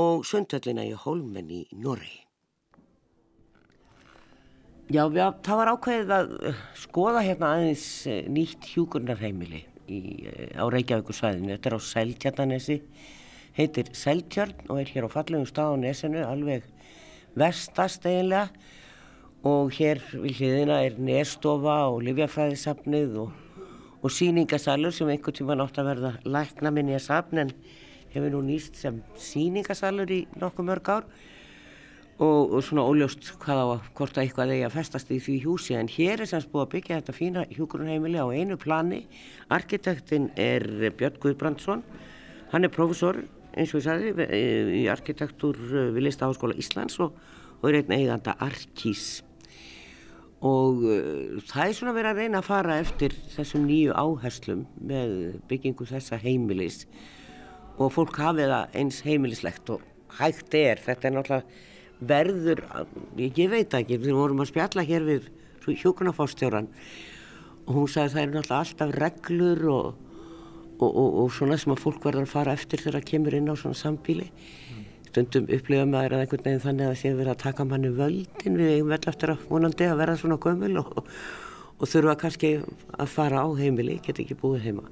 og 0.00 0.26
sundhöllina 0.28 0.86
í 0.88 0.96
Holmen 0.96 1.50
í 1.52 1.62
Norri. 1.76 2.16
Já, 4.90 5.04
við, 5.06 5.22
það 5.46 5.60
var 5.60 5.70
ákveðið 5.76 6.12
að 6.16 6.30
skoða 6.82 7.20
hérna 7.22 7.52
aðeins 7.54 7.84
eh, 8.10 8.24
nýtt 8.26 8.72
hjúgrunarheimili 8.72 9.60
í, 9.86 10.00
eh, 10.26 10.56
á 10.58 10.66
Reykjavíkursvæðinu. 10.66 11.52
Þetta 11.52 11.70
er 11.70 11.76
á 11.78 11.80
Seltjarnanesi, 11.86 12.76
heitir 13.54 13.92
Seltjarn 13.94 14.66
og 14.66 14.80
er 14.82 14.90
hér 14.90 15.06
á 15.06 15.14
fallegum 15.14 15.46
stað 15.46 15.76
á 15.78 15.82
nesinu, 15.84 16.24
alveg 16.26 16.66
vestast 17.38 18.08
eiginlega 18.10 18.48
og 19.46 19.70
hér 19.72 20.02
við 20.12 20.40
hliðina 20.40 20.80
er 20.84 20.98
nestofa 21.00 21.76
og 21.92 22.02
livjafræðisafnið 22.08 23.14
og, 23.22 23.30
og 24.02 24.12
síningasalur 24.12 24.92
sem 24.92 25.08
einhvern 25.08 25.38
tíma 25.38 25.56
nátt 25.56 25.78
að 25.80 25.92
verða 25.92 26.12
lækna 26.26 26.74
minni 26.74 26.98
að 26.98 27.06
safn 27.06 27.44
en 27.44 27.54
hefur 28.14 28.32
nú 28.34 28.44
nýst 28.46 28.78
sem 28.80 29.02
síningasalur 29.18 30.10
í 30.10 30.24
nokkuð 30.40 30.68
mörg 30.70 30.90
ár 30.92 31.06
og, 32.20 32.52
og 32.52 32.62
svona 32.64 32.84
óljóst 32.84 33.32
hvað 33.40 33.62
á 33.62 33.66
að 33.66 33.88
hvort 33.96 34.18
að 34.18 34.24
eitthvað 34.24 34.54
eigi 34.54 34.66
að 34.68 34.76
festast 34.76 35.12
í 35.14 35.18
því 35.24 35.36
húsi. 35.46 35.76
En 35.78 35.88
hér 35.88 36.20
er 36.20 36.28
semst 36.28 36.50
búið 36.52 36.66
að 36.66 36.72
byggja 36.74 37.00
þetta 37.00 37.16
fína 37.16 37.44
hjúgrunheimili 37.54 38.20
á 38.20 38.26
einu 38.28 38.58
plani. 38.60 39.04
Arkitektin 39.48 40.28
er 40.36 40.66
Björn 40.98 41.20
Guðbrandsson. 41.22 41.84
Hann 42.52 42.66
er 42.66 42.74
profesor 42.74 43.22
eins 43.56 43.72
og 43.72 43.80
ég 43.80 43.86
sagði 43.86 44.28
í 44.82 44.84
arkitektur 44.92 45.58
við 45.94 46.04
Listaháskóla 46.04 46.58
Íslands 46.60 47.00
og, 47.02 47.16
og 47.60 47.70
er 47.70 47.80
einn 47.80 47.96
eiganda 47.96 48.36
arkís. 48.42 49.22
Og 50.40 50.84
uh, 50.88 51.40
það 51.48 51.64
er 51.66 51.74
svona 51.76 51.96
verið 51.96 52.10
að 52.10 52.20
reyna 52.22 52.40
að 52.40 52.48
fara 52.48 52.76
eftir 52.80 53.16
þessum 53.34 53.66
nýju 53.68 53.96
áherslum 53.96 54.62
með 54.88 55.16
byggingu 55.50 55.88
þessa 55.88 56.20
heimilis 56.20 56.86
og 57.80 57.92
fólk 57.94 58.18
hafið 58.20 58.52
það 58.52 58.78
eins 58.80 59.00
heimilislegt 59.06 59.72
og 59.72 59.84
hægt 60.18 60.54
er, 60.58 60.80
þetta 60.84 61.08
er 61.08 61.14
náttúrulega 61.16 61.68
verður, 62.00 62.62
ég, 63.20 63.40
veit 63.52 63.74
ekki, 63.76 63.98
við 64.00 64.16
vorum 64.16 64.40
að 64.42 64.52
spjalla 64.52 64.84
hér 64.88 65.06
við 65.06 65.28
hjókunarfórstjóran 65.82 66.68
og 67.66 67.74
hún 67.76 67.90
sagði 67.90 68.14
það 68.14 68.22
er 68.22 68.32
náttúrulega 68.34 68.60
alltaf 68.64 68.94
reglur 68.96 69.66
og, 69.74 69.90
og, 70.80 70.88
og, 70.88 71.18
og 71.24 71.32
svona 71.36 71.58
sem 71.60 71.74
að 71.74 71.82
fólk 71.84 72.04
verður 72.08 72.26
að 72.26 72.32
fara 72.32 72.56
eftir 72.56 72.82
þegar 72.82 72.98
það 72.98 73.08
kemur 73.12 73.36
inn 73.36 73.52
á 73.52 73.54
svona 73.60 73.78
sambíli. 73.78 74.30
Mm. 74.30 74.86
Stundum 75.10 75.48
upplifa 75.52 75.86
maður 75.90 76.16
að 76.16 76.24
einhvern 76.24 76.46
veginn 76.46 76.64
þannig 76.64 76.86
að 76.86 76.92
það 76.94 77.00
sé 77.02 77.14
verið 77.18 77.34
að 77.34 77.42
taka 77.44 77.68
manni 77.68 77.92
völdin 78.00 78.60
við 78.60 78.74
eigum 78.74 78.92
vel 78.94 79.00
eftir 79.12 79.34
að 79.34 79.46
vonandi 79.50 79.90
að 79.90 80.00
vera 80.00 80.18
svona 80.20 80.40
gömul 80.40 80.72
og 80.80 81.88
þurfa 81.88 82.16
kannski 82.24 82.54
að 82.96 83.12
fara 83.12 83.44
á 83.44 83.48
heimili, 83.60 84.00
geta 84.04 84.24
ekki 84.24 84.38
búið 84.40 84.66
heima. 84.68 84.88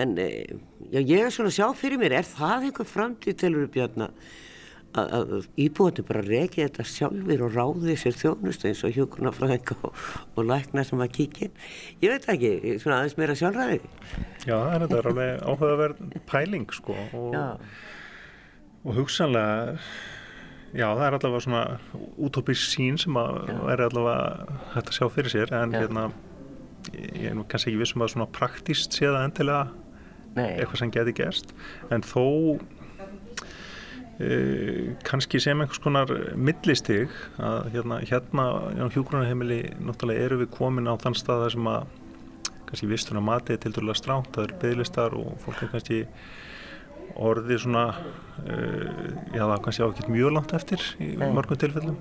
En 0.00 0.14
eh, 0.20 0.54
já, 0.88 1.00
ég 1.00 1.18
er 1.18 1.34
svona 1.34 1.52
að 1.52 1.58
sjá 1.58 1.66
fyrir 1.76 2.00
mér, 2.00 2.16
er 2.22 2.28
það 2.28 2.70
einhver 2.70 2.88
framtíð 2.88 3.68
Björn 3.74 4.06
að 4.08 4.16
að 4.92 5.46
íbúinu 5.60 6.04
bara 6.04 6.22
reki 6.24 6.62
þetta 6.66 6.84
sjálfur 6.84 7.44
og 7.46 7.54
ráði 7.56 7.94
sér 8.00 8.16
þjónustu 8.18 8.68
eins 8.68 8.82
og 8.84 8.96
hjókunarfræðinga 8.96 9.76
og, 9.88 10.00
og 10.36 10.48
lækna 10.48 10.84
sem 10.84 11.00
að 11.00 11.14
kíkja 11.16 11.48
ég 12.02 12.12
veit 12.12 12.28
ekki, 12.28 12.52
svona 12.82 13.00
aðeins 13.00 13.16
meira 13.20 13.36
sjálfræði. 13.38 13.78
Já, 14.44 14.56
þetta 14.82 14.98
er 14.98 15.10
alveg 15.12 15.46
áhugaverð 15.48 16.02
pæling 16.28 16.74
sko 16.76 16.96
og, 17.16 17.38
og 18.82 18.98
hugsanlega 18.98 19.78
já, 20.76 20.86
það 20.88 21.06
er 21.06 21.16
allavega 21.18 21.46
svona 21.46 21.64
útópísk 22.20 22.74
sín 22.74 23.00
sem 23.00 23.16
að 23.20 23.40
er 23.72 23.86
allavega 23.88 24.60
hægt 24.74 24.92
að 24.92 24.98
sjá 24.98 25.08
fyrir 25.16 25.36
sér 25.38 25.56
en 25.56 25.72
já. 25.72 25.86
hérna 25.86 26.10
ég 26.92 27.30
er 27.30 27.38
nú 27.38 27.46
kannski 27.48 27.72
ekki 27.72 27.80
vissum 27.80 28.04
að 28.04 28.12
svona 28.16 28.28
praktíst 28.34 28.92
sé 28.98 29.06
það 29.06 29.24
endilega 29.24 29.81
Nei. 30.36 30.54
eitthvað 30.58 30.78
sem 30.84 30.94
geti 30.94 31.16
gerst. 31.22 31.52
En 31.90 32.06
þó 32.06 32.28
Uh, 34.22 34.92
kannski 35.08 35.40
sem 35.40 35.56
einhvers 35.56 35.80
konar 35.82 36.10
millistig 36.36 37.10
að 37.42 37.70
hérna, 37.72 37.96
hérna 38.04 38.44
á 38.84 38.86
hjógrunarheimili 38.92 39.72
náttúrulega 39.80 40.26
eru 40.26 40.36
við 40.42 40.50
komin 40.52 40.86
á 40.86 40.94
þann 41.00 41.16
stað 41.16 41.46
sem 41.54 41.70
að 41.72 41.88
kannski 42.68 42.90
vistur 42.90 43.18
að 43.18 43.26
matið 43.30 43.56
er 43.56 43.62
til 43.64 43.72
dærulega 43.72 43.98
stránt, 43.98 44.28
það 44.36 44.44
eru 44.44 44.58
bygglistar 44.62 45.16
og 45.16 45.32
fólk 45.42 45.64
er 45.64 45.72
kannski 45.72 45.98
orðið 47.24 47.64
svona 47.64 47.86
uh, 47.96 49.02
já 49.32 49.42
það 49.42 49.56
er 49.56 49.64
kannski 49.66 49.88
ákveðt 49.88 50.14
mjög 50.14 50.36
langt 50.36 50.54
eftir 50.60 50.86
í 51.00 51.10
mörgum 51.18 51.62
tilfellum. 51.64 51.98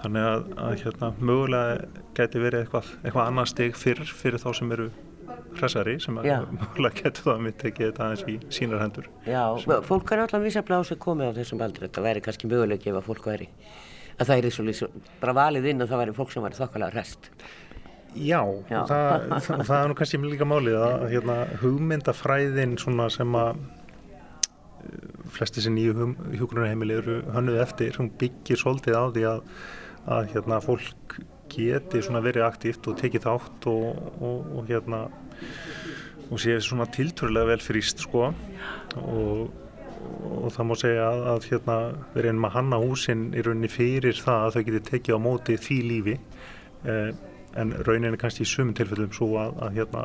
Þannig 0.00 0.30
að, 0.30 0.48
að 0.64 0.80
hérna 0.86 1.12
mögulega 1.18 2.04
geti 2.16 2.46
verið 2.46 2.64
eitthvað, 2.64 2.94
eitthvað 3.02 3.26
annar 3.26 3.50
steg 3.50 3.76
fyrir, 3.76 4.16
fyrir 4.22 4.40
þá 4.40 4.52
sem 4.62 4.76
eru 4.78 4.92
hressari 5.58 5.96
sem 6.02 6.18
að 6.20 6.28
mjögulega 6.54 7.02
getur 7.02 7.26
það 7.26 7.32
að 7.34 7.44
mitt 7.46 7.64
ekki 7.70 7.86
þetta 7.86 8.04
aðeins 8.06 8.26
í 8.30 8.36
sínar 8.56 8.82
hendur. 8.84 9.08
Já, 9.26 9.42
sem 9.62 9.86
fólk 9.86 10.12
er 10.14 10.24
alltaf 10.24 10.44
misjaflega 10.44 10.82
á 10.82 10.88
sig 10.88 11.00
komið 11.02 11.32
á 11.32 11.38
þessum 11.40 11.64
aldri, 11.66 11.86
þetta 11.88 12.04
væri 12.06 12.22
kannski 12.26 12.50
mögulega 12.50 12.92
ef 12.92 13.00
að 13.00 13.08
fólk 13.08 13.26
væri, 13.30 13.48
að 14.16 14.30
það 14.30 14.44
er 14.44 14.54
svo 14.56 14.66
lísum, 14.68 15.02
bara 15.22 15.36
valið 15.40 15.68
inn 15.72 15.84
og 15.84 15.90
það 15.90 16.02
væri 16.04 16.16
fólk 16.20 16.32
sem 16.34 16.46
væri 16.46 16.60
þokkalega 16.60 16.96
hrest. 16.96 17.30
Já, 18.14 18.40
Já. 18.66 18.80
Það, 18.90 19.26
það, 19.30 19.60
það 19.68 19.76
er 19.76 19.90
nú 19.90 19.98
kannski 19.98 20.18
líka 20.24 20.46
málið 20.48 20.78
að 20.82 21.04
hérna, 21.12 21.36
hugmyndafræðin 21.60 22.72
sem 22.80 23.36
að 23.38 23.60
eh, 23.60 25.04
flesti 25.36 25.62
sem 25.62 25.76
nýju 25.76 26.08
hjókunarheimili 26.40 26.96
eru 26.98 27.20
hannuð 27.36 27.60
eftir, 27.62 27.94
hún 28.00 28.10
byggir 28.18 28.58
svolítið 28.58 28.98
á 28.98 29.04
því 29.14 29.26
að, 29.30 29.44
að 30.16 30.32
hérna, 30.34 30.58
fólk 30.64 31.20
geti 31.50 32.02
verið 32.10 32.46
aktíft 32.46 32.86
og 32.90 32.98
tekið 33.00 33.26
þátt 33.26 33.66
og, 33.70 33.88
og, 34.20 34.52
og, 34.56 34.62
hérna, 34.68 35.00
og 36.30 36.40
sé 36.40 36.56
svona 36.62 36.86
tilturlega 36.90 37.52
vel 37.52 37.64
fríst 37.64 38.04
sko. 38.06 38.30
Og 39.00 40.48
það 40.54 40.66
má 40.66 40.74
segja 40.80 41.08
að, 41.10 41.26
að 41.34 41.48
hérna, 41.50 41.78
við 42.14 42.24
erum 42.24 42.48
að 42.48 42.56
hanna 42.56 42.80
húsin 42.80 43.28
í 43.34 43.44
rauninni 43.44 43.70
fyrir 43.70 44.16
það 44.16 44.46
að 44.46 44.56
þau 44.56 44.64
geti 44.68 44.82
tekið 44.90 45.18
á 45.18 45.20
móti 45.26 45.58
því 45.60 45.78
lífi. 45.90 46.16
Eh, 46.88 47.10
en 47.60 47.74
rauninni 47.86 48.18
kannski 48.20 48.46
í 48.46 48.48
sumum 48.48 48.74
tilfellum 48.78 49.12
svo 49.14 49.34
að, 49.42 49.56
að 49.66 49.80
hérna, 49.80 50.04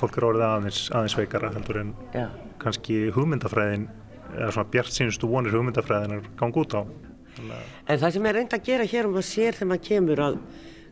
fólk 0.00 0.18
eru 0.18 0.32
orðið 0.32 0.46
aðeins, 0.48 0.80
aðeins 0.94 1.16
veikara 1.18 1.52
heldur 1.54 1.80
en 1.82 1.92
Já. 2.14 2.26
kannski 2.62 3.02
hugmyndafræðin 3.14 3.86
eða 4.30 4.50
svona 4.54 4.72
bjart 4.72 4.94
sínustu 4.94 5.30
vonir 5.30 5.54
hugmyndafræðin 5.54 6.16
er 6.18 6.28
gangið 6.40 6.64
út 6.64 6.76
á. 6.78 6.82
En 7.40 8.00
það 8.00 8.12
sem 8.16 8.26
er 8.26 8.36
reynd 8.36 8.54
að 8.56 8.66
gera 8.66 8.86
hér 8.90 9.08
og 9.08 9.14
maður 9.14 9.28
sér 9.28 9.56
þegar 9.56 9.70
maður 9.70 9.86
kemur 9.86 10.22
að 10.24 10.38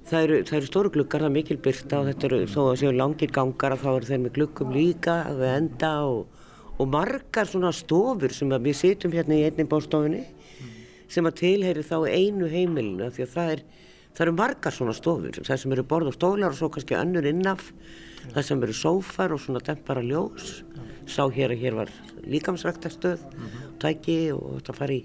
það 0.09 0.25
eru, 0.25 0.39
það 0.49 0.59
eru 0.59 0.69
stóru 0.69 0.91
glukkar, 0.95 1.23
það 1.23 1.29
er 1.29 1.35
mikil 1.35 1.59
byrta 1.65 2.01
og 2.01 2.09
þetta 2.09 2.29
eru 2.29 2.41
þó 2.49 2.59
að 2.65 2.77
séu 2.81 2.93
langir 2.95 3.33
gangar 3.35 3.75
að 3.75 3.85
þá 3.85 3.89
eru 3.93 4.09
þeir 4.09 4.21
með 4.25 4.35
glukkum 4.39 4.75
líka 4.75 5.17
að 5.29 5.41
við 5.43 5.55
enda 5.55 5.93
og, 6.09 6.45
og 6.79 6.91
margar 6.93 7.51
svona 7.51 7.73
stofur 7.77 8.35
sem 8.35 8.55
að 8.55 8.69
við 8.69 8.79
sitjum 8.81 9.17
hérna 9.17 9.39
í 9.39 9.47
einni 9.49 9.67
bástofinni 9.69 10.23
mm. 10.25 10.71
sem 11.13 11.29
að 11.29 11.39
tilheyri 11.43 11.85
þá 11.87 11.97
einu 12.09 12.51
heimilinu 12.53 13.11
því 13.15 13.27
að 13.27 13.35
það 13.35 13.55
er, 13.55 13.65
það 14.13 14.25
eru 14.27 14.37
margar 14.41 14.77
svona 14.79 14.97
stofur 14.97 15.41
það 15.41 15.63
sem 15.65 15.77
eru 15.77 15.89
borð 15.93 16.13
og 16.13 16.19
stólar 16.19 16.55
og 16.55 16.61
svo 16.61 16.71
kannski 16.73 16.99
önnur 16.99 17.29
innaf 17.29 17.73
mm. 17.73 18.31
það 18.37 18.49
sem 18.51 18.65
eru 18.69 18.79
sófar 18.81 19.37
og 19.37 19.43
svona 19.45 19.65
dempara 19.67 20.05
ljós 20.05 20.63
mm. 20.63 20.95
sá 21.11 21.25
hér 21.27 21.57
að 21.57 21.67
hér 21.67 21.83
var 21.83 21.93
líkamsræktastöð 22.29 23.21
-hmm. 23.25 23.69
tæki 23.81 24.33
og 24.33 24.59
þetta 24.59 24.73
fari, 24.77 24.99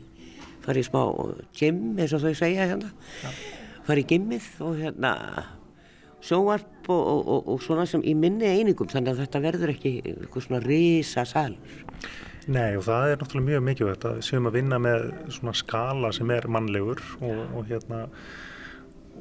fari 0.64 0.80
í 0.80 0.88
smá 0.88 1.04
gym 1.56 2.00
eins 2.00 2.14
og 2.14 2.24
þau 2.24 2.34
segja 2.36 2.72
hérna 2.72 2.92
ja 3.24 3.62
fara 3.88 4.04
í 4.04 4.08
gimmið 4.10 4.50
og 4.64 4.80
hérna 4.80 5.14
sjóarp 6.24 6.88
og, 6.88 7.02
og, 7.02 7.24
og, 7.28 7.50
og 7.54 7.64
svona 7.64 7.88
sem 7.90 8.04
í 8.08 8.14
minni 8.16 8.48
einingum 8.48 8.92
þannig 8.92 9.14
að 9.14 9.26
þetta 9.26 9.44
verður 9.44 9.74
ekki 9.74 9.94
eitthvað 10.04 10.46
svona 10.48 10.62
risa 10.64 11.26
salur. 11.28 11.84
Nei 12.52 12.76
og 12.76 12.84
það 12.88 13.10
er 13.10 13.22
náttúrulega 13.22 13.50
mjög 13.50 13.68
mikilvægt 13.70 14.08
að 14.08 14.24
séum 14.28 14.50
að 14.50 14.58
vinna 14.58 14.80
með 14.84 15.06
svona 15.32 15.54
skala 15.56 16.12
sem 16.16 16.32
er 16.36 16.50
mannlegur 16.52 17.00
og 17.24 17.62
hérna 17.70 18.08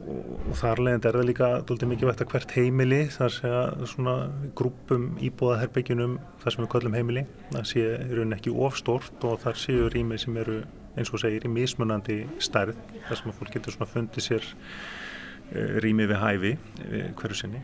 og 0.02 0.54
þar 0.58 0.80
leðandi 0.82 1.08
er 1.08 1.16
það 1.18 1.28
líka 1.28 1.48
doldið 1.68 1.90
mikilvægt 1.92 2.22
að 2.24 2.30
hvert 2.32 2.54
heimili 2.56 3.00
þar 3.12 3.34
sé 3.36 3.50
að 3.54 3.84
svona 3.92 4.14
grúpum 4.58 5.10
íbúðaherbyggjunum 5.22 6.16
þar 6.42 6.54
sem 6.54 6.64
við 6.64 6.70
köllum 6.74 6.96
heimili 6.98 7.24
það 7.52 7.68
sé 7.70 7.84
rauninni 8.00 8.38
ekki 8.38 8.54
ofstort 8.66 9.26
og 9.28 9.38
þar 9.44 9.60
séu 9.62 9.90
rými 9.92 10.18
sem 10.18 10.38
eru 10.42 10.62
eins 10.96 11.12
og 11.12 11.22
segir 11.22 11.46
í 11.46 11.52
mismunandi 11.52 12.22
stærð 12.42 12.78
þar 13.08 13.20
sem 13.20 13.30
að 13.32 13.38
fólk 13.38 13.54
getur 13.56 13.76
svona 13.76 13.90
fundið 13.90 14.26
sér 14.26 14.48
uh, 14.48 15.78
rými 15.84 16.08
við 16.10 16.20
hæfi 16.22 16.56
við 16.80 17.06
hverju 17.20 17.38
sinni. 17.42 17.62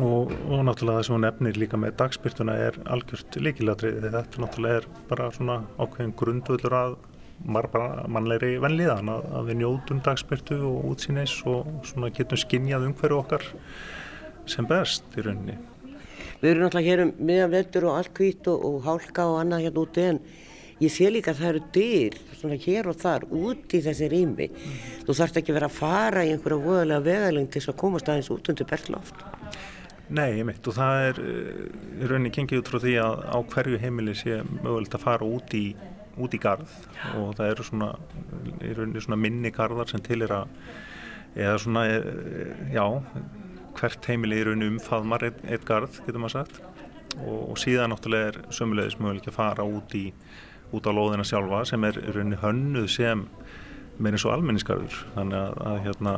Og, 0.00 0.30
og 0.48 0.62
náttúrulega 0.64 1.00
það 1.00 1.06
sem 1.06 1.16
hún 1.16 1.24
nefnir 1.26 1.58
líka 1.58 1.78
með 1.80 1.96
dagspyrtuna 2.00 2.54
er 2.68 2.76
algjört 2.94 3.36
líkilatrið 3.36 4.06
þetta 4.06 4.44
náttúrulega 4.44 4.80
er 4.80 4.86
bara 5.10 5.26
svona 5.34 5.56
ákveðin 5.76 6.14
grundvöldur 6.16 6.76
að 6.78 6.94
mannlegri 7.42 8.54
vennliðan 8.62 9.10
að, 9.10 9.26
að 9.36 9.50
við 9.50 9.58
njóðum 9.60 10.00
dagspyrtu 10.06 10.60
og 10.68 10.86
útsýnis 10.92 11.34
og 11.50 11.68
svona 11.88 12.12
getum 12.14 12.40
skinnjað 12.40 12.86
um 12.86 12.94
hverju 13.00 13.18
okkar 13.18 13.44
sem 14.48 14.66
best 14.70 15.18
í 15.18 15.26
rauninni. 15.26 15.58
Við 16.42 16.50
erum 16.50 16.64
náttúrulega 16.66 16.88
hér 16.90 17.04
um 17.04 17.12
miðan 17.18 17.52
veldur 17.52 17.88
og 17.90 17.98
allt 17.98 18.14
hvít 18.18 18.48
og, 18.50 18.64
og 18.68 18.86
hálka 18.86 19.26
og 19.30 19.40
annað 19.42 19.66
hérna 19.66 19.84
úti 19.84 20.06
en 20.06 20.22
Ég 20.82 20.90
sé 20.90 21.06
líka 21.12 21.30
að 21.30 21.40
það 21.42 21.48
eru 21.52 21.60
dyr 21.76 22.16
svona 22.40 22.56
hér 22.58 22.88
og 22.90 22.96
þar 22.98 23.26
út 23.30 23.74
í 23.76 23.80
þessi 23.84 24.08
rými. 24.10 24.48
Mm. 24.50 24.78
Þú 25.06 25.14
þarfst 25.18 25.38
ekki 25.38 25.54
verið 25.54 25.68
að 25.68 25.76
fara 25.76 26.24
í 26.26 26.32
einhverja 26.32 26.64
voðalega 26.64 27.06
vegaling 27.06 27.46
til 27.46 27.60
þess 27.60 27.70
að 27.70 27.78
komast 27.84 28.10
aðeins 28.10 28.30
út 28.34 28.50
undir 28.50 28.68
bergloft. 28.72 29.22
Nei, 30.12 30.38
ég 30.40 30.44
mitt 30.44 30.66
og 30.68 30.74
það 30.76 31.06
er 31.06 31.20
uh, 31.22 31.60
rauninni 32.10 32.32
gengið 32.34 32.60
út 32.60 32.70
frá 32.72 32.80
því 32.82 32.96
að 33.00 33.22
á 33.32 33.38
hverju 33.54 33.78
heimili 33.80 34.16
sé 34.18 34.40
mögulegt 34.58 34.96
að 34.98 35.04
fara 35.06 35.28
út 35.28 35.54
í, 35.56 35.62
út 36.20 36.34
í 36.34 36.40
garð 36.42 36.74
og 37.20 37.30
það 37.38 37.52
eru 37.52 37.64
svona, 37.68 37.92
svona 38.98 39.20
minni 39.22 39.54
garðar 39.54 39.88
sem 39.88 40.02
til 40.04 40.18
er 40.26 40.34
að, 40.42 40.58
eða 41.38 41.54
svona, 41.62 41.86
eh, 41.94 42.66
já, 42.74 42.84
hvert 43.78 44.10
heimili 44.10 44.42
er 44.42 44.52
umfaðmar 44.52 45.30
eitt, 45.30 45.40
eitt 45.48 45.64
garð, 45.68 46.02
getur 46.02 46.20
maður 46.20 46.42
sagt 46.42 46.60
og, 47.22 47.52
og 47.54 47.56
síðan 47.62 47.94
náttúrulega 47.94 48.34
er 48.34 48.40
sömulegis 48.52 48.98
möguleik 49.00 49.30
að 49.30 49.38
fara 49.38 49.64
út 49.64 49.96
í 49.96 50.08
út 50.72 50.88
á 50.88 50.92
lóðina 50.92 51.26
sjálfa 51.26 51.64
sem 51.68 51.84
er 51.88 52.00
rauninni 52.08 52.40
hönnuð 52.42 52.88
sem 52.92 53.26
eins 54.02 54.24
og 54.26 54.32
almenniskarður 54.34 54.96
þannig 55.14 55.38
að, 55.38 55.60
að 55.68 55.78
hérna, 55.86 56.14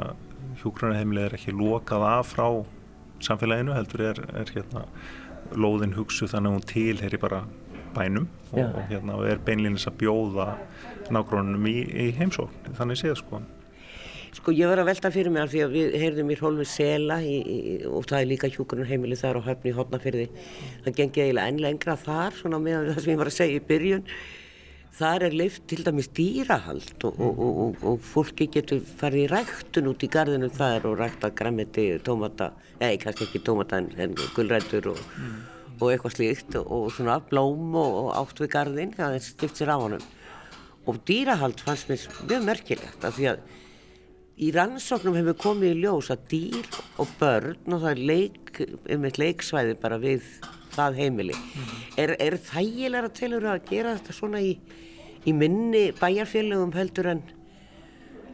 hjókrunarheimilið 0.63 1.27
er 1.27 1.37
ekki 1.39 1.55
lokað 1.57 2.07
af 2.09 2.33
frá 2.33 2.47
samfélaginu 3.25 3.75
heldur 3.77 4.07
er, 4.11 4.23
er 4.37 4.53
hérna, 4.55 4.87
lóðin 5.55 5.97
hugsu 5.99 6.29
þannig 6.31 6.51
að 6.51 6.57
hún 6.57 6.69
tilheri 6.71 7.21
bara 7.21 7.43
bænum 7.95 8.29
og, 8.53 8.65
og, 8.65 8.81
hérna, 8.91 9.19
og 9.19 9.29
er 9.29 9.43
beinlinnins 9.45 9.87
að 9.91 9.99
bjóða 10.03 10.55
nágrónunum 11.15 11.69
í, 11.71 11.77
í 12.07 12.09
heimsókn. 12.19 12.75
Þannig 12.79 13.01
séð 13.01 13.19
sko. 13.21 13.41
Sko 14.35 14.51
ég 14.51 14.67
var 14.67 14.81
að 14.83 14.89
velta 14.91 15.13
fyrir 15.15 15.31
mig 15.31 15.47
því 15.53 15.61
að 15.63 15.75
við 15.77 15.97
heyrðum 16.03 16.31
í 16.35 16.39
hólfið 16.41 16.71
Sela 16.73 17.21
í, 17.23 17.35
í, 17.39 17.59
og 17.87 18.09
það 18.11 18.21
er 18.21 18.31
líka 18.33 18.51
hjókunarheimili 18.51 19.19
þar 19.19 19.39
og 19.39 19.47
höfni 19.47 19.71
í 19.71 19.77
hotnafyrði. 19.77 20.25
Það 20.87 20.97
gengi 20.99 21.23
eiginlega 21.23 21.53
enn 21.53 21.61
lengra 21.63 21.99
þar 22.01 22.41
svona 22.41 22.61
með 22.63 22.91
það 22.91 23.05
sem 23.05 23.15
ég 23.15 23.21
var 23.21 23.31
að 23.31 23.37
segja 23.39 23.61
í 23.61 23.67
byrjun 23.69 24.09
þar 24.95 25.25
er 25.27 25.35
leift 25.35 25.65
til 25.71 25.83
dæmis 25.87 26.09
dýrahald 26.15 27.07
og, 27.09 27.17
og, 27.19 27.41
og, 27.43 27.81
og 27.91 28.05
fólki 28.05 28.47
getur 28.55 28.83
farið 29.01 29.25
í 29.25 29.31
ræktun 29.33 29.91
út 29.91 30.05
í 30.07 30.11
gardinu 30.11 30.51
þar 30.55 30.87
og 30.91 31.01
rækta 31.01 31.33
græmiti, 31.35 31.89
tómata, 32.07 32.53
eða 32.79 33.01
kannski 33.03 33.27
ekki 33.27 33.43
tómata 33.47 33.81
en, 33.83 33.91
en 33.99 34.15
gullrættur 34.37 34.93
mm. 34.93 35.35
og 35.81 35.89
eitthvað 35.91 36.15
slíkt 36.15 36.59
og 36.63 36.87
svona 36.95 37.19
blóm 37.31 37.75
og 37.81 38.13
átt 38.15 38.45
við 38.45 38.53
gardin, 38.55 38.95
það 38.95 39.19
er 39.19 39.27
stift 39.27 39.59
sér 39.59 39.75
á 39.75 39.79
honum. 39.83 40.07
Og 40.87 41.01
dýrahald 41.09 41.63
fannst 41.65 41.91
mér 41.91 42.09
mjög 42.29 42.49
merkilegt 42.51 43.07
af 43.09 43.19
því 43.19 43.31
að 43.33 43.45
í 44.35 44.51
rannsóknum 44.55 45.19
hefur 45.19 45.41
komið 45.49 45.75
í 45.75 45.81
ljós 45.83 46.11
að 46.15 46.27
dýr 46.31 46.83
og 47.03 47.11
börn 47.19 47.73
og 47.73 47.81
það 47.81 47.91
er 47.93 48.05
leik, 48.13 48.61
um 48.95 49.09
eitt 49.09 49.19
leiksvæði 49.23 49.79
bara 49.83 49.99
við 50.03 50.27
það 50.75 50.99
heimili. 51.03 51.37
Mm. 51.37 51.77
Er, 52.03 52.17
er 52.21 52.39
þægilega 52.51 53.13
til 53.15 53.31
að 53.39 53.63
gera 53.71 53.95
þetta 53.99 54.17
svona 54.17 54.43
í 54.45 54.57
í 55.25 55.33
minni 55.37 55.89
bæjarfélögum 55.97 56.75
heldur 56.77 57.09
en 57.15 57.23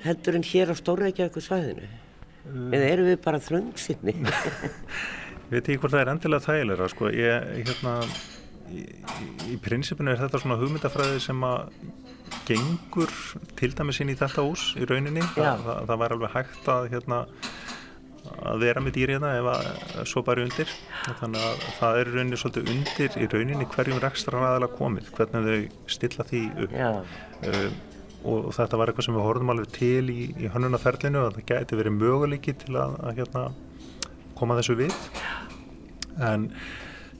heldur 0.04 0.38
en 0.38 0.46
hér 0.46 0.72
á 0.72 0.74
Stórreikjavíku 0.78 1.42
svæðinu 1.44 1.86
mm. 1.86 2.68
eða 2.74 2.90
eru 2.94 3.08
við 3.10 3.18
bara 3.24 3.40
þröngsinni 3.42 4.16
Ég 4.20 5.50
veit 5.52 5.64
ekki 5.64 5.80
hvort 5.82 5.94
það 5.94 6.02
er 6.02 6.12
endilega 6.14 6.46
þægilega 6.46 6.90
sko. 6.92 7.10
ég, 7.14 7.50
hérna 7.68 7.96
í, 8.70 8.86
í 9.54 9.58
prinsipinu 9.62 10.14
er 10.14 10.22
þetta 10.22 10.42
svona 10.42 10.58
hugmyndafræði 10.60 11.22
sem 11.22 11.46
að 11.46 11.74
gengur 12.46 13.12
til 13.58 13.72
dæmis 13.76 14.00
inn 14.02 14.12
í 14.12 14.18
þetta 14.18 14.46
hús 14.46 14.70
í 14.78 14.86
rauninni, 14.86 15.22
Þa, 15.34 15.56
það, 15.62 15.76
það 15.90 16.02
var 16.02 16.16
alveg 16.16 16.34
hægt 16.34 16.70
að 16.70 16.88
hérna 16.94 17.24
að 18.40 18.64
vera 18.64 18.82
með 18.84 18.96
dýrina 18.96 19.30
ef 19.38 19.48
að 19.52 20.08
svo 20.08 20.22
bara 20.26 20.44
undir. 20.44 20.72
Þannig 21.20 21.46
að 21.46 21.62
það 21.78 22.00
er 22.00 22.10
rauninni 22.14 22.40
svolítið 22.40 22.72
undir 22.74 23.16
í 23.16 23.28
rauninni 23.34 23.68
hverjum 23.74 24.02
rekstra 24.02 24.42
aðalega 24.50 24.78
komið 24.78 25.12
hvernig 25.16 25.48
þau 25.48 25.94
stilla 25.96 26.26
því 26.30 26.42
upp. 26.66 26.76
Uh, 27.40 27.70
og 28.30 28.50
þetta 28.52 28.76
var 28.76 28.90
eitthvað 28.90 29.06
sem 29.06 29.16
við 29.16 29.24
horfum 29.24 29.52
alveg 29.54 29.70
til 29.72 30.12
í, 30.12 30.18
í 30.36 30.50
hönnunarferlinu 30.52 31.22
að 31.24 31.38
það 31.38 31.46
gæti 31.54 31.78
verið 31.80 31.96
möguleiki 31.96 32.56
til 32.60 32.74
að, 32.76 32.98
að 33.00 33.22
hérna, 33.22 33.44
koma 34.36 34.58
þessu 34.60 34.76
við. 34.82 34.98
En 36.20 36.50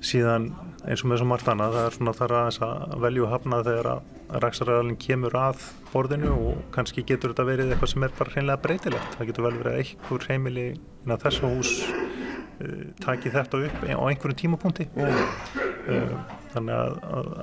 síðan 0.04 0.50
eins 0.86 1.04
og 1.04 1.10
með 1.10 1.20
svo 1.20 1.28
margt 1.28 1.48
annað 1.50 1.76
það 1.76 1.86
er 1.86 1.96
svona 1.96 2.14
þar 2.16 2.34
að 2.38 2.94
velju 3.04 3.26
að 3.26 3.32
hafna 3.34 3.60
þegar 3.66 3.88
að 3.90 4.40
ræksaröðalinn 4.44 4.98
kemur 5.02 5.36
að 5.40 5.64
borðinu 5.90 6.32
og 6.34 6.60
kannski 6.74 7.04
getur 7.06 7.34
þetta 7.34 7.46
verið 7.48 7.72
eitthvað 7.74 7.92
sem 7.92 8.06
er 8.06 8.14
bara 8.18 8.34
hreinlega 8.34 8.64
breytilegt. 8.64 9.16
Það 9.16 9.30
getur 9.30 9.46
vel 9.46 9.54
verið 9.58 9.72
að 9.72 9.80
einhver 9.82 10.28
heimili 10.30 10.66
innan 10.74 11.22
þessu 11.24 11.50
hús 11.50 11.72
uh, 11.90 12.84
taki 13.02 13.32
þetta 13.34 13.64
upp 13.66 13.82
á 13.84 14.04
einhverjum 14.06 14.40
tímapunkti. 14.44 14.88
Uh, 14.94 16.14
þannig 16.54 16.76
að, 16.76 17.00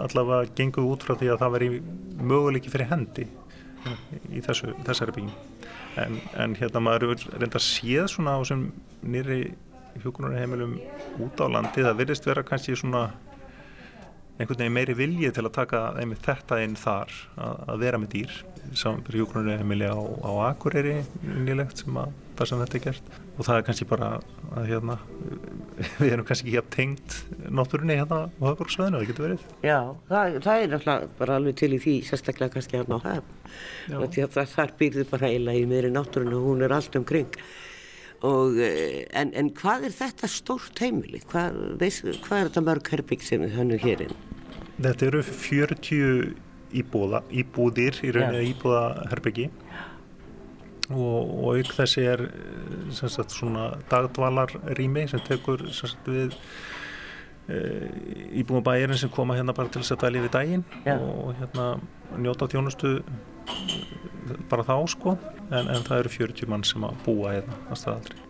allavega 0.08 0.56
gengur 0.56 0.88
út 0.94 1.04
frá 1.06 1.18
því 1.20 1.34
að 1.34 1.44
það 1.44 1.54
veri 1.58 1.70
möguleiki 2.18 2.72
fyrir 2.74 2.92
hendi 2.92 3.28
í 4.34 4.42
þessu, 4.44 4.74
þessari 4.88 5.14
bygging 5.16 5.68
en, 6.02 6.20
en 6.38 6.56
hérna 6.58 6.82
maður 6.84 7.16
reynda 7.38 7.60
að 7.60 7.66
séð 7.66 8.10
svona 8.12 8.36
á 8.38 8.42
sem 8.48 8.68
nýri 9.06 9.56
hjókunarheimilum 10.04 10.76
út 11.26 11.42
á 11.42 11.46
landi, 11.50 11.86
það 11.86 12.02
virðist 12.02 12.28
vera 12.28 12.44
kannski 12.46 12.76
svona 12.78 13.08
einhvern 14.38 14.62
veginn 14.62 14.76
meiri 14.76 14.96
vilji 14.98 15.32
til 15.34 15.46
að 15.48 15.56
taka 15.56 15.82
einmitt 15.98 16.26
þetta 16.26 16.60
inn 16.62 16.78
þar 16.78 17.14
að, 17.42 17.62
að 17.74 17.84
vera 17.84 18.00
með 18.02 18.14
dýr. 18.14 18.38
Saman 18.78 19.04
fyrir 19.08 19.24
hjókunarheimili 19.24 19.90
á, 19.90 19.98
á 19.98 20.32
Akureyri 20.52 20.98
nýlegt 21.26 21.82
sem 21.82 21.98
að 21.98 22.14
það 22.38 22.50
sem 22.52 22.62
þetta 22.62 22.78
er 22.78 22.84
gert. 22.84 23.14
Og 23.38 23.48
það 23.48 23.60
er 23.60 23.66
kannski 23.68 23.88
bara 23.90 24.10
að 24.58 24.70
hérna 24.72 24.98
við 26.02 26.12
erum 26.12 26.28
kannski 26.28 26.52
ekki 26.52 26.62
að 26.62 26.72
tengt 26.76 27.18
náttúrunni 27.50 27.98
hérna 27.98 28.20
á 28.30 28.44
höfbruksveðinu, 28.46 29.00
það 29.02 29.12
getur 29.12 29.28
verið. 29.28 29.48
Já, 29.66 29.80
það, 30.12 30.38
það 30.46 30.62
er 30.62 30.74
náttúrulega 30.74 31.14
bara 31.22 31.40
alveg 31.42 31.62
til 31.62 31.72
í 31.74 31.82
því 31.86 31.96
sérstaklega 32.10 32.58
kannski 32.58 32.82
hérna 32.82 33.02
á 33.02 33.06
höfn 33.08 33.38
þar 34.54 34.76
býrður 34.78 35.10
bara 35.10 35.32
eiginlega 35.32 35.64
í 35.64 35.70
meðri 35.70 35.94
náttúrunni 35.94 36.38
og 36.38 36.50
hún 36.52 36.66
er 36.66 36.76
allt 36.76 36.98
umkring 37.00 37.40
og 38.26 38.58
eh, 38.64 39.06
en, 39.18 39.34
en 39.38 39.52
hvað 39.58 39.90
er 39.90 39.96
þetta 39.98 40.30
stórt 40.32 40.82
heimili? 40.82 41.22
Hvað, 41.30 41.60
veist, 41.82 42.08
hvað 42.26 42.40
er 42.40 42.50
þetta 42.50 42.66
mörg 42.66 42.92
herbygg 42.94 43.26
sem 43.26 43.44
þið 43.46 43.58
hannu 43.60 43.80
hérinn? 43.84 44.16
Þetta 44.78 45.10
eru 45.10 45.24
40 45.26 46.36
íbúða, 46.78 47.22
íbúðir 47.32 48.02
í 48.04 48.14
rauninni 48.16 48.52
íbúða 48.52 48.84
herbyggi 49.12 49.48
og, 50.94 50.98
og 50.98 51.58
auk 51.58 51.72
þessi 51.76 52.04
er 52.08 52.26
sagt, 52.96 53.34
svona 53.36 53.70
dagdvalarrými 53.92 55.08
sem 55.12 55.24
tekur 55.28 55.68
sagt, 55.76 56.08
við 56.08 56.36
e, 57.48 57.62
íbúma 58.42 58.64
bæjarinn 58.66 59.00
sem 59.00 59.12
koma 59.14 59.38
hérna 59.38 59.56
bara 59.58 59.72
til 59.72 59.84
að 59.84 60.04
dæli 60.06 60.24
við 60.26 60.36
daginn 60.36 60.64
Já. 60.86 60.96
og 61.00 61.34
hérna 61.40 61.68
njóta 62.18 62.50
þjónustu 62.52 62.98
bara 64.52 64.66
þá 64.68 64.78
sko. 64.92 65.18
En, 65.48 65.68
en 65.72 65.84
það 65.88 66.02
eru 66.04 66.14
40 66.18 66.50
mann 66.52 66.66
sem 66.68 66.84
að 66.84 67.04
búa 67.06 67.36
hérna 67.38 67.60
að 67.72 67.82
staðaldri. 67.82 68.24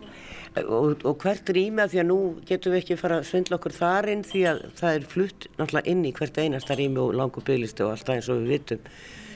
Og, 0.58 1.04
og 1.06 1.22
hvert 1.22 1.50
rými 1.54 1.82
að 1.84 1.92
því 1.92 2.00
að 2.02 2.08
nú 2.08 2.18
getum 2.48 2.72
við 2.74 2.80
ekki 2.82 2.98
fara 2.98 3.20
að 3.20 3.28
svindla 3.28 3.58
okkur 3.58 3.74
þar 3.76 4.08
inn 4.10 4.24
því 4.26 4.42
að 4.50 4.62
það 4.78 4.96
er 4.96 5.06
flutt 5.12 5.46
náttúrulega 5.58 5.92
inn 5.92 6.04
í 6.08 6.12
hvert 6.16 6.40
einasta 6.40 6.76
rými 6.78 7.02
og 7.02 7.14
langu 7.18 7.42
bygglistu 7.44 7.86
og 7.86 7.94
alltaf 7.94 8.16
eins 8.16 8.30
og 8.32 8.40
við 8.42 8.54
vitum. 8.56 8.88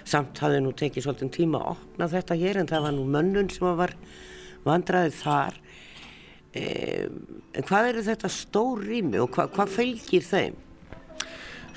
Samt 0.08 0.40
hafði 0.42 0.62
nú 0.64 0.72
tekið 0.74 1.06
svolítið 1.06 1.34
tíma 1.36 1.60
að 1.60 1.74
opna 1.76 2.08
þetta 2.10 2.38
hér 2.40 2.58
en 2.62 2.70
það 2.70 2.86
var 2.88 2.96
nú 2.96 3.04
mönnun 3.12 3.52
sem 3.52 3.68
var 3.82 3.94
vandraðið 4.66 5.20
þar 5.20 5.61
en 6.52 7.66
hvað 7.68 7.88
eru 7.92 8.04
þetta 8.06 8.30
stór 8.32 8.82
rými 8.84 9.20
og 9.22 9.30
hva, 9.36 9.48
hvað 9.52 9.76
fylgir 9.78 10.26
þeim? 10.26 10.58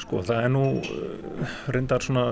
Sko 0.01 0.19
það 0.27 0.41
er 0.41 0.51
nú 0.51 0.65
uh, 0.81 1.53
reyndar 1.71 2.03
svona 2.03 2.25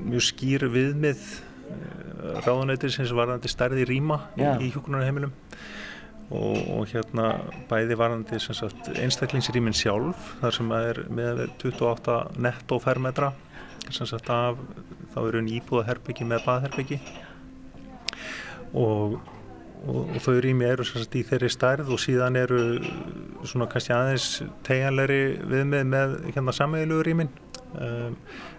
mjög 0.00 0.26
skýr 0.30 0.66
viðmið 0.72 1.20
uh, 1.20 2.40
ráðunættir 2.46 2.94
sem 2.94 3.10
varðandi 3.14 3.52
stærði 3.52 3.86
rýma 3.88 4.24
í, 4.34 4.46
í 4.66 4.72
hjókunarheimilum 4.74 5.34
og, 6.30 6.56
og 6.74 6.90
hérna 6.90 7.28
bæði 7.70 7.98
varðandi 7.98 8.40
einstaklingsrýmin 9.02 9.76
sjálf 9.76 10.34
þar 10.42 10.58
sem 10.58 10.74
er 10.78 11.04
með 11.10 11.46
28 11.62 12.18
netto 12.42 12.82
fermetra 12.82 13.32
Af, 13.90 14.58
þá 15.10 15.18
eru 15.24 15.40
einn 15.40 15.48
íbúða 15.50 15.86
herbyggi 15.88 16.26
með 16.28 16.44
baðherbyggi 16.44 16.98
og, 18.78 19.16
og, 19.86 20.00
og 20.14 20.18
þau 20.24 20.34
rými 20.44 20.66
eru 20.68 20.84
sagt, 20.86 21.14
í 21.16 21.22
þeirri 21.26 21.50
stærð 21.52 21.92
og 21.94 22.00
síðan 22.02 22.38
eru 22.40 22.60
svona 23.48 23.68
kannski 23.70 23.94
aðeins 23.96 24.26
tegjanleiri 24.66 25.22
viðmið 25.50 25.86
með 25.94 26.18
hérna 26.34 26.56
sammeðilegu 26.56 27.06
rýmin. 27.08 27.32
Um, 27.70 28.16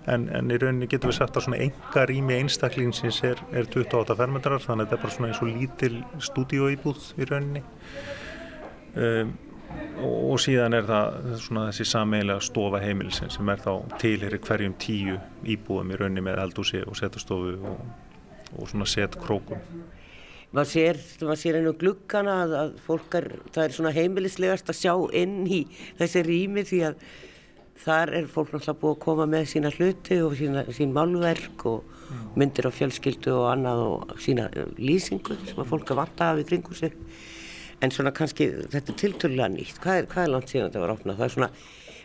en, 0.07 0.29
en 0.31 0.51
í 0.53 0.57
rauninni 0.57 0.87
getur 0.87 1.11
við 1.11 1.17
sagt 1.17 1.35
að 1.35 1.49
svona 1.49 1.59
enga 1.65 2.05
rými 2.07 2.37
einstaklingsins 2.39 3.19
er, 3.27 3.41
er 3.51 3.67
28 3.67 4.15
fermetrar 4.15 4.63
þannig 4.63 4.87
að 4.87 4.93
þetta 4.93 4.97
er 4.97 5.03
bara 5.03 5.15
svona 5.17 5.31
eins 5.31 5.41
og 5.43 5.49
lítil 5.51 5.97
stúdíóýbúð 6.29 7.07
í 7.19 7.27
rauninni. 7.27 7.63
Um, 8.95 9.33
og 10.03 10.39
síðan 10.41 10.75
er 10.75 10.87
það 10.87 11.35
svona 11.43 11.67
þessi 11.69 11.85
sameiginlega 11.91 12.43
stofa 12.43 12.79
heimilsin 12.83 13.31
sem 13.31 13.51
er 13.51 13.61
þá 13.63 13.71
tilir 14.01 14.35
hverjum 14.43 14.73
tíu 14.81 15.19
íbúðum 15.47 15.93
í 15.93 15.99
raunni 15.99 16.23
með 16.25 16.41
eldúsi 16.45 16.81
og 16.83 16.97
setastofu 16.99 17.53
og, 17.69 17.83
og 18.57 18.71
svona 18.71 18.87
setkrókum 18.89 19.61
maður 20.51 20.71
sér, 20.73 21.01
maður 21.23 21.41
sér 21.41 21.59
einu 21.59 21.73
glukkana 21.79 22.37
að, 22.43 22.55
að 22.59 22.71
fólk 22.85 23.17
er, 23.19 23.27
það 23.55 23.65
er 23.65 23.75
svona 23.75 23.93
heimilislegast 23.95 24.71
að 24.71 24.79
sjá 24.81 24.93
inn 25.21 25.43
í 25.47 25.61
þessi 25.99 26.23
rými 26.27 26.65
því 26.67 26.81
að 26.89 27.03
þar 27.81 28.13
er 28.19 28.29
fólk 28.29 28.51
náttúrulega 28.51 28.79
búið 28.81 28.95
að 28.95 29.03
koma 29.05 29.27
með 29.31 29.47
sína 29.53 29.71
hluti 29.73 30.19
og 30.21 30.35
sína, 30.37 30.65
sín 30.75 30.93
málverk 30.93 31.65
og 31.71 32.09
myndir 32.37 32.67
á 32.67 32.71
fjölskyldu 32.75 33.33
og 33.39 33.47
annað 33.53 33.83
og 33.87 34.15
sína 34.21 34.49
lýsingu 34.77 35.37
sem 35.47 35.61
að 35.61 35.71
fólk 35.71 35.93
er 35.93 36.01
vant 36.01 36.21
að 36.21 36.33
hafa 36.33 36.43
í 36.43 36.49
kringu 36.51 36.77
sig. 36.77 36.97
En 37.81 37.93
svona 37.93 38.13
kannski 38.13 38.51
þetta 38.69 38.93
er 38.93 38.99
tilturlega 38.99 39.49
nýtt. 39.55 39.79
Hvað 39.81 40.03
er, 40.03 40.09
hvað 40.11 40.27
er 40.27 40.33
langt 40.35 40.51
síðan 40.51 40.67
þetta 40.69 40.83
var 40.83 40.93
opnað? 40.93 41.17
Það 41.17 41.27
er 41.27 41.35
svona, 41.35 41.51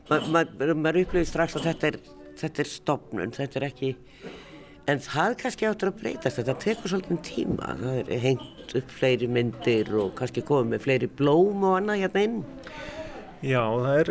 maður 0.09 0.31
ma 0.33 0.45
ma 0.63 0.79
ma 0.87 0.95
upplifir 0.95 1.29
strax 1.29 1.59
að 1.59 1.69
þetta 1.69 1.91
er, 1.91 1.99
þetta 2.41 2.63
er 2.63 2.71
stopnun 2.71 3.37
þetta 3.37 3.61
er 3.61 3.69
ekki 3.69 3.93
en 4.91 5.03
það 5.03 5.37
kannski 5.43 5.69
áttur 5.69 5.93
að 5.93 6.01
breytast 6.03 6.41
þetta 6.41 6.57
tekur 6.63 6.93
svolítið 6.93 7.23
tíma. 7.27 7.75
Það 7.83 7.99
er 8.03 8.23
hengt 8.25 8.77
upp 8.81 8.95
fleiri 8.99 9.31
myndir 9.31 9.93
og 9.99 10.15
kannski 10.19 10.45
komið 10.47 10.73
með 10.75 10.87
fleiri 10.87 11.11
blóm 11.19 11.67
og 11.67 11.79
annað 11.81 12.05
hérna 12.05 12.25
inn. 12.29 12.39
Já, 13.45 13.61
það 13.61 14.01
er 14.01 14.11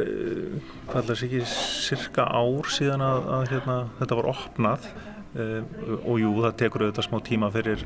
hvað 0.85 0.99
er 1.01 1.07
þessi 1.09 1.27
ekki 1.29 1.41
cirka 1.55 2.27
ár 2.29 2.69
síðan 2.71 3.03
að, 3.03 3.31
að 3.37 3.47
hérna, 3.53 3.79
þetta 4.01 4.19
var 4.21 4.31
opnað. 4.35 4.91
Uh, 5.35 5.65
og 6.07 6.21
jú, 6.21 6.29
það 6.45 6.53
tekur 6.61 6.85
auðvitað 6.85 7.09
smá 7.09 7.17
tíma 7.27 7.49
fyrir 7.51 7.81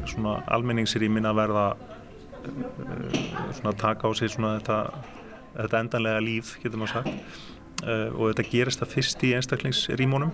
almenningsrýmin 0.53 1.25
að 1.25 1.39
verða 1.39 1.63
Eh, 2.45 3.53
svona 3.53 3.73
taka 3.77 4.07
á 4.07 4.11
sig 4.15 4.31
svona 4.31 4.59
þetta, 4.59 4.77
þetta 5.55 5.79
endanlega 5.83 6.21
líf, 6.23 6.55
getur 6.63 6.79
maður 6.79 6.93
sagt. 6.99 7.39
Uh, 7.79 8.11
og 8.11 8.33
þetta 8.33 8.43
gerist 8.51 8.81
það 8.81 8.89
fyrst 8.91 9.21
í 9.23 9.29
einstaklingsrímónum 9.37 10.33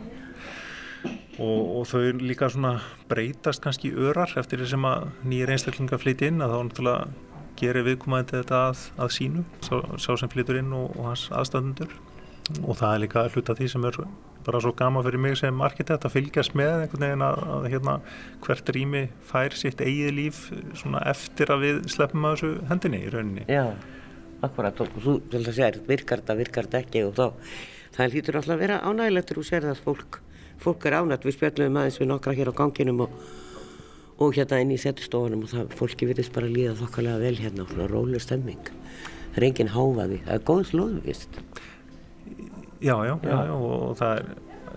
og, 1.06 1.62
og 1.80 1.86
þau 1.90 2.02
líka 2.22 2.50
svona 2.52 2.78
breytast 3.10 3.64
kannski 3.64 3.94
örar 3.94 4.34
eftir 4.40 4.62
því 4.62 4.72
sem 4.74 4.90
að 4.90 5.08
nýjir 5.28 5.54
einstaklingar 5.56 6.02
flytja 6.02 6.32
inn 6.32 6.44
að 6.44 6.56
þá 6.56 6.60
náttúrulega 6.68 7.32
gerir 7.60 7.88
viðkomandi 7.88 8.40
þetta 8.42 8.62
að, 8.70 8.86
að 9.00 9.12
sínu 9.16 9.46
sá, 9.64 9.76
sá 10.02 10.12
sem 10.20 10.32
flytur 10.32 10.60
inn 10.60 10.74
og, 10.76 10.96
og 11.00 11.12
hans 11.12 11.28
aðstæðundur 11.32 11.94
og 12.62 12.78
það 12.78 12.90
er 12.92 13.04
líka 13.06 13.28
hluta 13.34 13.56
því 13.58 13.70
sem 13.72 13.86
er 13.90 14.00
bara 14.46 14.62
svo 14.62 14.74
gama 14.78 15.02
fyrir 15.06 15.22
mig 15.22 15.38
sem 15.40 15.62
arkitekt 15.66 16.06
að 16.06 16.16
fylgjast 16.20 16.56
með 16.58 16.84
einhvern 16.84 17.06
veginn 17.08 17.26
að, 17.26 17.40
að 17.56 17.68
hérna, 17.74 17.96
hvert 18.46 18.72
rými 18.76 19.06
fær 19.26 19.56
sitt 19.58 19.82
eigið 19.82 20.12
líf 20.20 20.42
eftir 21.02 21.54
að 21.54 21.64
við 21.66 21.80
sleppum 21.96 22.28
að 22.28 22.36
þessu 22.36 22.52
hendinni 22.70 23.00
í 23.02 23.14
rauninni. 23.14 23.48
Já, 23.50 23.72
akkurat 24.46 24.84
og 24.86 25.00
þú 25.00 25.16
að 25.40 25.50
segja 25.50 25.72
virkar 25.88 26.22
þetta, 26.22 26.38
virkar 26.44 26.70
þetta 26.70 26.84
ekki 26.84 27.06
og 27.08 27.18
þá 27.18 27.26
það 27.96 28.14
hlýtur 28.14 28.40
alltaf 28.40 28.56
að 28.56 28.64
vera 28.66 28.80
ánægilegt 28.84 29.34
og 29.36 29.48
sér 29.48 29.66
það 29.66 29.74
að 29.74 29.84
fólk, 29.88 30.20
fólk 30.64 30.88
er 30.88 31.00
ánægt. 31.00 31.28
Við 31.28 31.38
spjöldum 31.38 31.80
aðeins 31.82 32.00
við 32.02 32.12
nokkra 32.12 32.36
hér 32.38 32.52
á 32.52 32.60
ganginum 32.60 33.04
og, 33.06 33.20
og 34.22 34.38
hérna 34.38 34.62
inn 34.64 34.74
í 34.76 34.80
setustofunum 34.82 35.46
og 35.46 35.54
það 35.54 35.76
fólki 35.80 36.10
virðist 36.10 36.34
bara 36.36 36.52
líða 36.52 36.78
þokkalega 36.82 37.22
vel 37.24 37.36
hérna. 37.42 37.66
Og 37.66 37.74
svona 37.74 37.92
rólega 37.92 38.24
stemming 38.24 38.72
það 39.36 39.42
er 39.42 39.48
enginn 39.50 39.74
háfaði, 39.76 40.24
það 40.26 40.38
er 40.38 40.48
góð 40.48 40.66
slóðvist. 40.72 41.40
Já, 42.80 42.96
já, 43.08 43.16
já, 43.24 43.38
já 43.50 43.56
og 43.56 43.96
það 44.00 44.20
er 44.20 44.34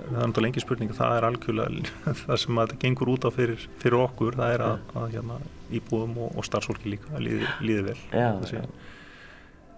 það 0.09 0.22
er 0.22 0.31
náttúrulega 0.31 0.51
engi 0.53 0.62
spurning. 0.62 0.93
Það 0.97 1.16
er 1.16 1.26
algjörlega 1.29 2.14
það 2.24 2.43
sem 2.43 2.61
að 2.61 2.68
þetta 2.68 2.83
gengur 2.85 3.12
út 3.14 3.26
á 3.26 3.31
fyrir, 3.35 3.66
fyrir 3.83 3.99
okkur 4.03 4.39
það 4.39 4.55
er 4.55 4.64
að, 4.66 4.95
að 5.01 5.11
hérna, 5.16 5.41
íbúðum 5.79 6.14
og, 6.24 6.39
og 6.39 6.49
starfsfólki 6.49 6.95
líka 6.95 7.22
líði, 7.22 7.51
líði 7.64 7.85
vel. 7.91 7.99
Já, 8.14 8.62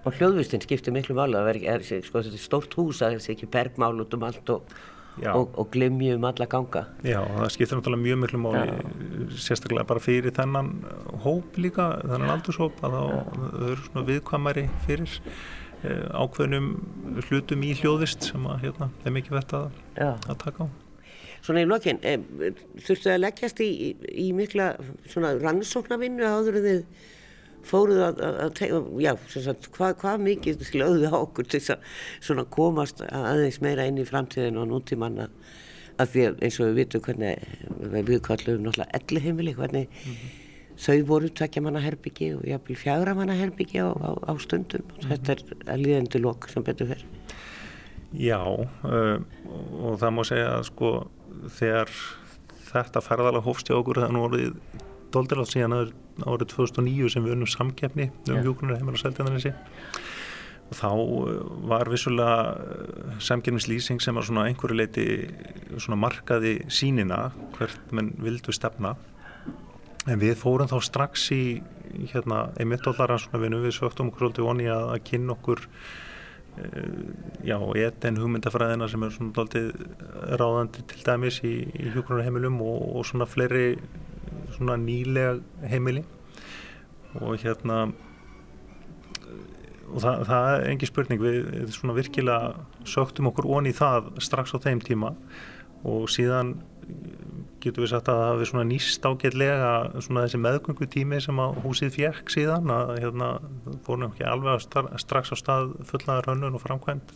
og 0.01 0.17
hljóðvistinn 0.17 0.63
skiptir 0.65 0.95
miklu 0.97 1.17
mála 1.19 1.43
það 1.45 1.51
er, 1.53 1.85
er 1.93 2.07
sko, 2.07 2.23
stórt 2.41 2.77
hús 2.79 3.03
það 3.03 3.19
er 3.19 3.35
ekki 3.35 3.49
bergmál 3.53 3.99
út 4.01 4.15
um 4.17 4.25
allt 4.25 4.53
og, 4.55 4.71
og, 5.29 5.55
og 5.61 5.71
glimji 5.75 6.14
um 6.16 6.27
alla 6.29 6.49
ganga. 6.51 6.87
Já, 7.05 7.21
það 7.21 7.55
skiptir 7.55 7.79
náttúrulega 7.79 8.05
mjög 8.07 8.21
miklu 8.25 8.43
máli 8.47 8.77
sérstaklega 9.37 9.89
bara 9.89 10.03
fyrir 10.03 10.35
þennan 10.37 10.75
hóp 11.25 11.59
líka, 11.61 11.93
þennan 12.05 12.37
aldurshóp 12.37 12.85
að 12.87 12.99
það 12.99 13.66
eru 13.71 13.89
svona 13.89 14.07
viðkvamari 14.11 14.68
fyrir 14.87 15.18
Eh, 15.81 16.09
ákveðnum 16.12 16.75
hlutum 17.25 17.62
í 17.64 17.71
hljóðvist 17.79 18.27
sem 18.29 18.43
að 18.45 18.66
hérna, 18.66 18.91
er 19.01 19.14
mikið 19.16 19.37
vett 19.39 19.53
að, 19.57 19.79
að 20.05 20.35
taka 20.43 20.66
á. 20.68 20.77
Svona 21.41 21.62
í 21.64 21.68
lokin, 21.71 22.01
e, 22.05 22.51
þurftu 22.85 23.09
að 23.14 23.23
leggjast 23.23 23.62
í, 23.64 23.71
í 24.12 24.27
mikla 24.37 24.75
rannsóknarvinnu 25.16 26.27
áður 26.29 26.59
en 26.61 26.66
þið 26.66 26.83
fóruð 27.67 28.03
að, 28.07 28.21
að 28.45 28.53
tegja, 28.59 28.83
já, 29.05 29.13
sagt, 29.35 29.71
hvað, 29.77 29.97
hvað 30.03 30.27
mikið 30.27 30.67
slöðuði 30.69 31.11
á 31.13 31.17
okkur 31.21 31.49
til 31.51 31.61
þess 31.61 32.31
að 32.35 32.45
komast 32.55 33.03
aðeins 33.11 33.61
meira 33.65 33.89
inn 33.89 34.01
í 34.01 34.09
framtíðin 34.09 34.61
og 34.61 34.71
nútímanna 34.71 35.29
að 36.01 36.15
því 36.15 36.27
að 36.27 36.45
eins 36.47 36.61
og 36.61 36.71
við 36.71 36.79
vitum 36.81 37.03
hvernig 37.05 37.51
við 37.93 38.23
kallum 38.25 38.63
náttúrulega 38.65 39.01
elli 39.01 39.25
heimili, 39.27 39.57
hvernig 39.59 39.91
mm 39.91 40.15
-hmm 40.15 40.39
þau 40.81 41.01
voru 41.09 41.31
tvekja 41.37 41.63
manna 41.65 41.83
herbyggi 41.85 42.31
og 42.39 42.45
jáfnvel 42.49 42.77
fjagra 42.81 43.15
manna 43.17 43.37
herbyggi 43.37 43.83
á, 43.85 43.89
á, 43.93 44.11
á 44.17 44.33
stundum 44.41 44.85
og 44.89 44.97
mm 44.97 45.01
-hmm. 45.01 45.11
þetta 45.11 45.33
er 45.33 45.41
að 45.75 45.83
líðandi 45.85 46.21
lok 46.21 46.49
sem 46.49 46.63
betur 46.63 46.87
fyrir. 46.87 47.07
Já 48.13 48.41
uh, 48.41 49.21
og 49.85 50.01
það 50.01 50.15
má 50.17 50.23
segja 50.25 50.49
að 50.59 50.65
sko 50.71 51.11
þegar 51.49 51.89
þetta 52.73 53.01
ferðalega 53.01 53.45
hófst 53.45 53.69
hjá 53.69 53.77
okkur 53.77 54.03
það 54.03 54.13
nú 54.13 54.25
orðið 54.29 54.55
doldirátt 55.13 55.53
síðan 55.53 55.93
árið 56.27 56.53
2009 56.55 57.12
sem 57.14 57.27
við 57.27 57.37
unnum 57.37 57.51
samkefni 57.51 58.09
um 58.11 58.33
yeah. 58.35 58.43
hjúkunar 58.47 58.81
heimil 58.81 58.97
og 58.97 59.03
seltjarnanissi 59.03 59.53
og 60.71 60.79
þá 60.79 60.91
eh, 60.91 61.39
var 61.73 61.91
vissulega 61.93 62.35
eh, 62.55 63.14
samkefnislýsing 63.29 64.03
sem 64.03 64.18
var 64.18 64.27
svona 64.27 64.47
einhverju 64.51 64.79
leiti 64.79 65.07
svona 65.77 66.01
markaði 66.01 66.59
sínina 66.73 67.31
hvert 67.57 67.95
menn 67.97 68.12
vildu 68.23 68.55
stefna. 68.55 68.95
En 70.09 70.21
við 70.21 70.39
fórum 70.41 70.71
þá 70.71 70.79
strax 70.83 71.27
í 71.37 71.43
hérna 72.12 72.47
einmitt 72.61 72.87
allar 72.89 73.16
að 73.16 73.27
svona 73.27 73.43
vinnu 73.43 73.59
við 73.64 73.75
sögtum 73.77 74.12
okkur 74.12 74.31
alltaf 74.31 74.47
voni 74.47 74.71
að, 74.71 74.87
að 74.95 75.03
kynna 75.11 75.35
okkur 75.37 75.66
Eh, 76.59 76.83
já, 77.47 77.57
etin 77.79 78.18
hugmyndafræðina 78.18 78.89
sem 78.91 79.03
er 79.07 79.12
svona 79.14 79.45
ráðandi 80.41 80.83
til 80.91 81.03
dæmis 81.07 81.39
í, 81.47 81.53
í 81.79 81.93
hjókunarheimilum 81.95 82.59
og, 82.64 82.81
og 82.99 83.07
svona 83.07 83.29
fleiri 83.29 83.79
svona 84.57 84.79
nýlega 84.81 85.39
heimili. 85.71 86.05
Og 87.21 87.41
hérna 87.43 87.83
og 89.91 89.99
það, 90.05 90.25
það 90.29 90.49
er 90.51 90.67
engi 90.71 90.89
spurning. 90.91 91.23
Við 91.23 91.73
svona 91.75 91.97
virkilega 91.97 92.53
sögtum 92.89 93.31
okkur 93.31 93.49
onni 93.59 93.75
í 93.75 93.79
það 93.79 94.13
strax 94.23 94.55
á 94.55 94.59
þeim 94.63 94.83
tíma. 94.87 95.15
Og 95.89 96.11
síðan 96.13 96.59
getur 97.61 97.85
við 97.85 97.93
sagt 97.93 98.09
að 98.11 98.21
það 98.21 98.31
hefur 98.31 98.51
svona 98.51 98.69
nýst 98.69 99.07
ágætlega 99.07 99.73
svona 100.05 100.25
þessi 100.25 100.41
meðgöngu 100.41 100.89
tími 100.91 101.21
sem 101.23 101.43
að 101.43 101.59
húsið 101.65 101.93
fjekk 101.97 102.33
síðan 102.33 102.73
að 102.73 102.93
hérna 103.03 103.29
fórum 103.87 104.09
ekki 104.09 104.27
alveg 104.29 104.65
strax 105.03 105.35
á 105.35 105.37
stað 105.39 105.75
fullaðar 105.91 106.31
hönnun 106.33 106.57
og 106.57 106.65
framkvæmt 106.65 107.13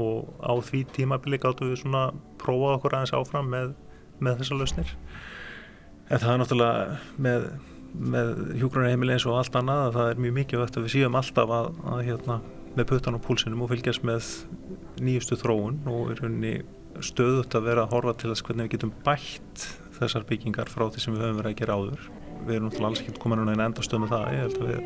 og 0.00 0.30
á 0.40 0.52
því 0.64 0.84
tímabili 0.96 1.40
gáttu 1.42 1.68
við 1.68 1.82
svona 1.82 2.04
prófað 2.40 2.78
okkur 2.78 2.96
aðeins 2.96 3.14
áfram 3.18 3.50
með, 3.52 3.74
með 4.22 4.40
þessa 4.40 4.60
lausnir 4.60 4.94
en 6.12 6.20
það 6.20 6.32
er 6.32 6.40
náttúrulega 6.42 6.96
með, 7.26 7.46
með 8.12 8.32
hjúgrunarheimili 8.60 9.14
eins 9.16 9.26
og 9.28 9.38
allt 9.40 9.56
annað 9.58 9.84
að 9.86 9.94
það 9.96 10.10
er 10.10 10.22
mjög 10.24 10.34
mikið 10.38 10.62
vett 10.62 10.76
að 10.76 10.86
við 10.86 10.94
síðum 10.96 11.18
alltaf 11.22 11.54
að, 11.58 11.70
að 11.92 12.02
hérna 12.08 12.38
með 12.72 12.88
puttan 12.88 13.16
og 13.16 13.24
púlsinum 13.24 13.64
og 13.64 13.72
fylgjast 13.72 14.04
með 14.08 14.30
nýjustu 15.02 15.38
þróun 15.40 15.80
og 15.92 16.12
er 16.12 16.22
henni 16.24 16.54
stöðut 17.04 17.56
að 17.56 17.68
vera 17.68 17.86
að 17.86 17.94
horfa 17.96 18.14
til 18.20 18.32
þess 18.32 18.44
hvernig 18.46 18.68
við 18.68 18.74
getum 18.76 18.94
bætt 19.06 19.66
þessar 19.98 20.26
byggingar 20.28 20.72
frá 20.72 20.86
því 20.88 21.04
sem 21.04 21.16
við 21.16 21.24
höfum 21.26 21.40
verið 21.40 21.52
að 21.52 21.60
gera 21.60 21.76
áður. 21.78 22.06
Við 22.42 22.54
erum 22.56 22.68
náttúrulega 22.68 22.90
alls 22.90 23.02
ekki 23.02 23.20
komin 23.22 23.42
að 23.42 23.64
enda 23.66 23.84
stöð 23.86 24.02
með 24.02 24.12
það. 24.12 24.24
Ég 24.32 24.42
held 24.42 24.56
að 24.58 24.70
við 24.72 24.80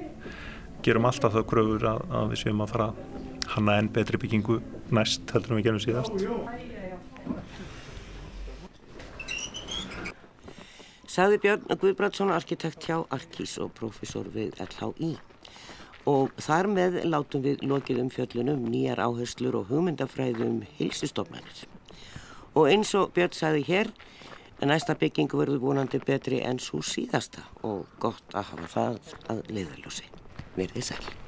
gerum 0.87 1.09
alltaf 1.09 1.35
það 1.35 1.47
gröfur 1.53 1.87
að, 1.91 2.03
að 2.19 2.33
við 2.33 2.43
séum 2.43 2.63
að 2.63 2.73
fara 2.75 2.89
hanna 3.55 3.79
enn 3.81 3.93
betri 3.95 4.21
byggingu 4.23 4.59
næst 4.95 5.33
heldur 5.35 5.55
en 5.55 5.61
við 5.61 5.69
gerum 5.69 5.83
síðast 5.83 6.13
Saði 11.17 11.39
Björn 11.41 11.79
Guðbrandsson 11.81 12.29
arkitekt 12.35 12.85
hjá 12.85 12.99
Arkís 13.15 13.55
og 13.63 13.71
profesor 13.79 14.27
við 14.35 14.59
LHI 14.61 15.15
og 16.13 16.35
þar 16.45 16.69
með 16.69 16.99
látum 17.09 17.41
við 17.47 17.65
lokið 17.65 18.03
um 18.03 18.11
fjöllunum 18.13 18.67
nýjar 18.69 19.01
áherslur 19.01 19.57
og 19.63 19.71
hugmyndafræðum 19.71 20.61
hilsistofnarnir 20.77 21.65
og 22.53 22.69
eins 22.69 22.93
og 23.01 23.15
Björn 23.17 23.33
sagði 23.39 23.65
hér 23.71 23.93
næsta 24.69 24.97
byggingu 25.01 25.41
verður 25.41 25.65
vonandi 25.65 26.05
betri 26.05 26.45
enn 26.45 26.61
svo 26.61 26.81
síðasta 26.85 27.49
og 27.65 27.87
gott 28.01 28.37
að 28.37 28.51
hafa 28.53 28.73
það 28.75 29.15
að 29.33 29.47
leiðaljósi. 29.57 30.11
Verðið 30.57 30.93
sæl. 30.93 31.26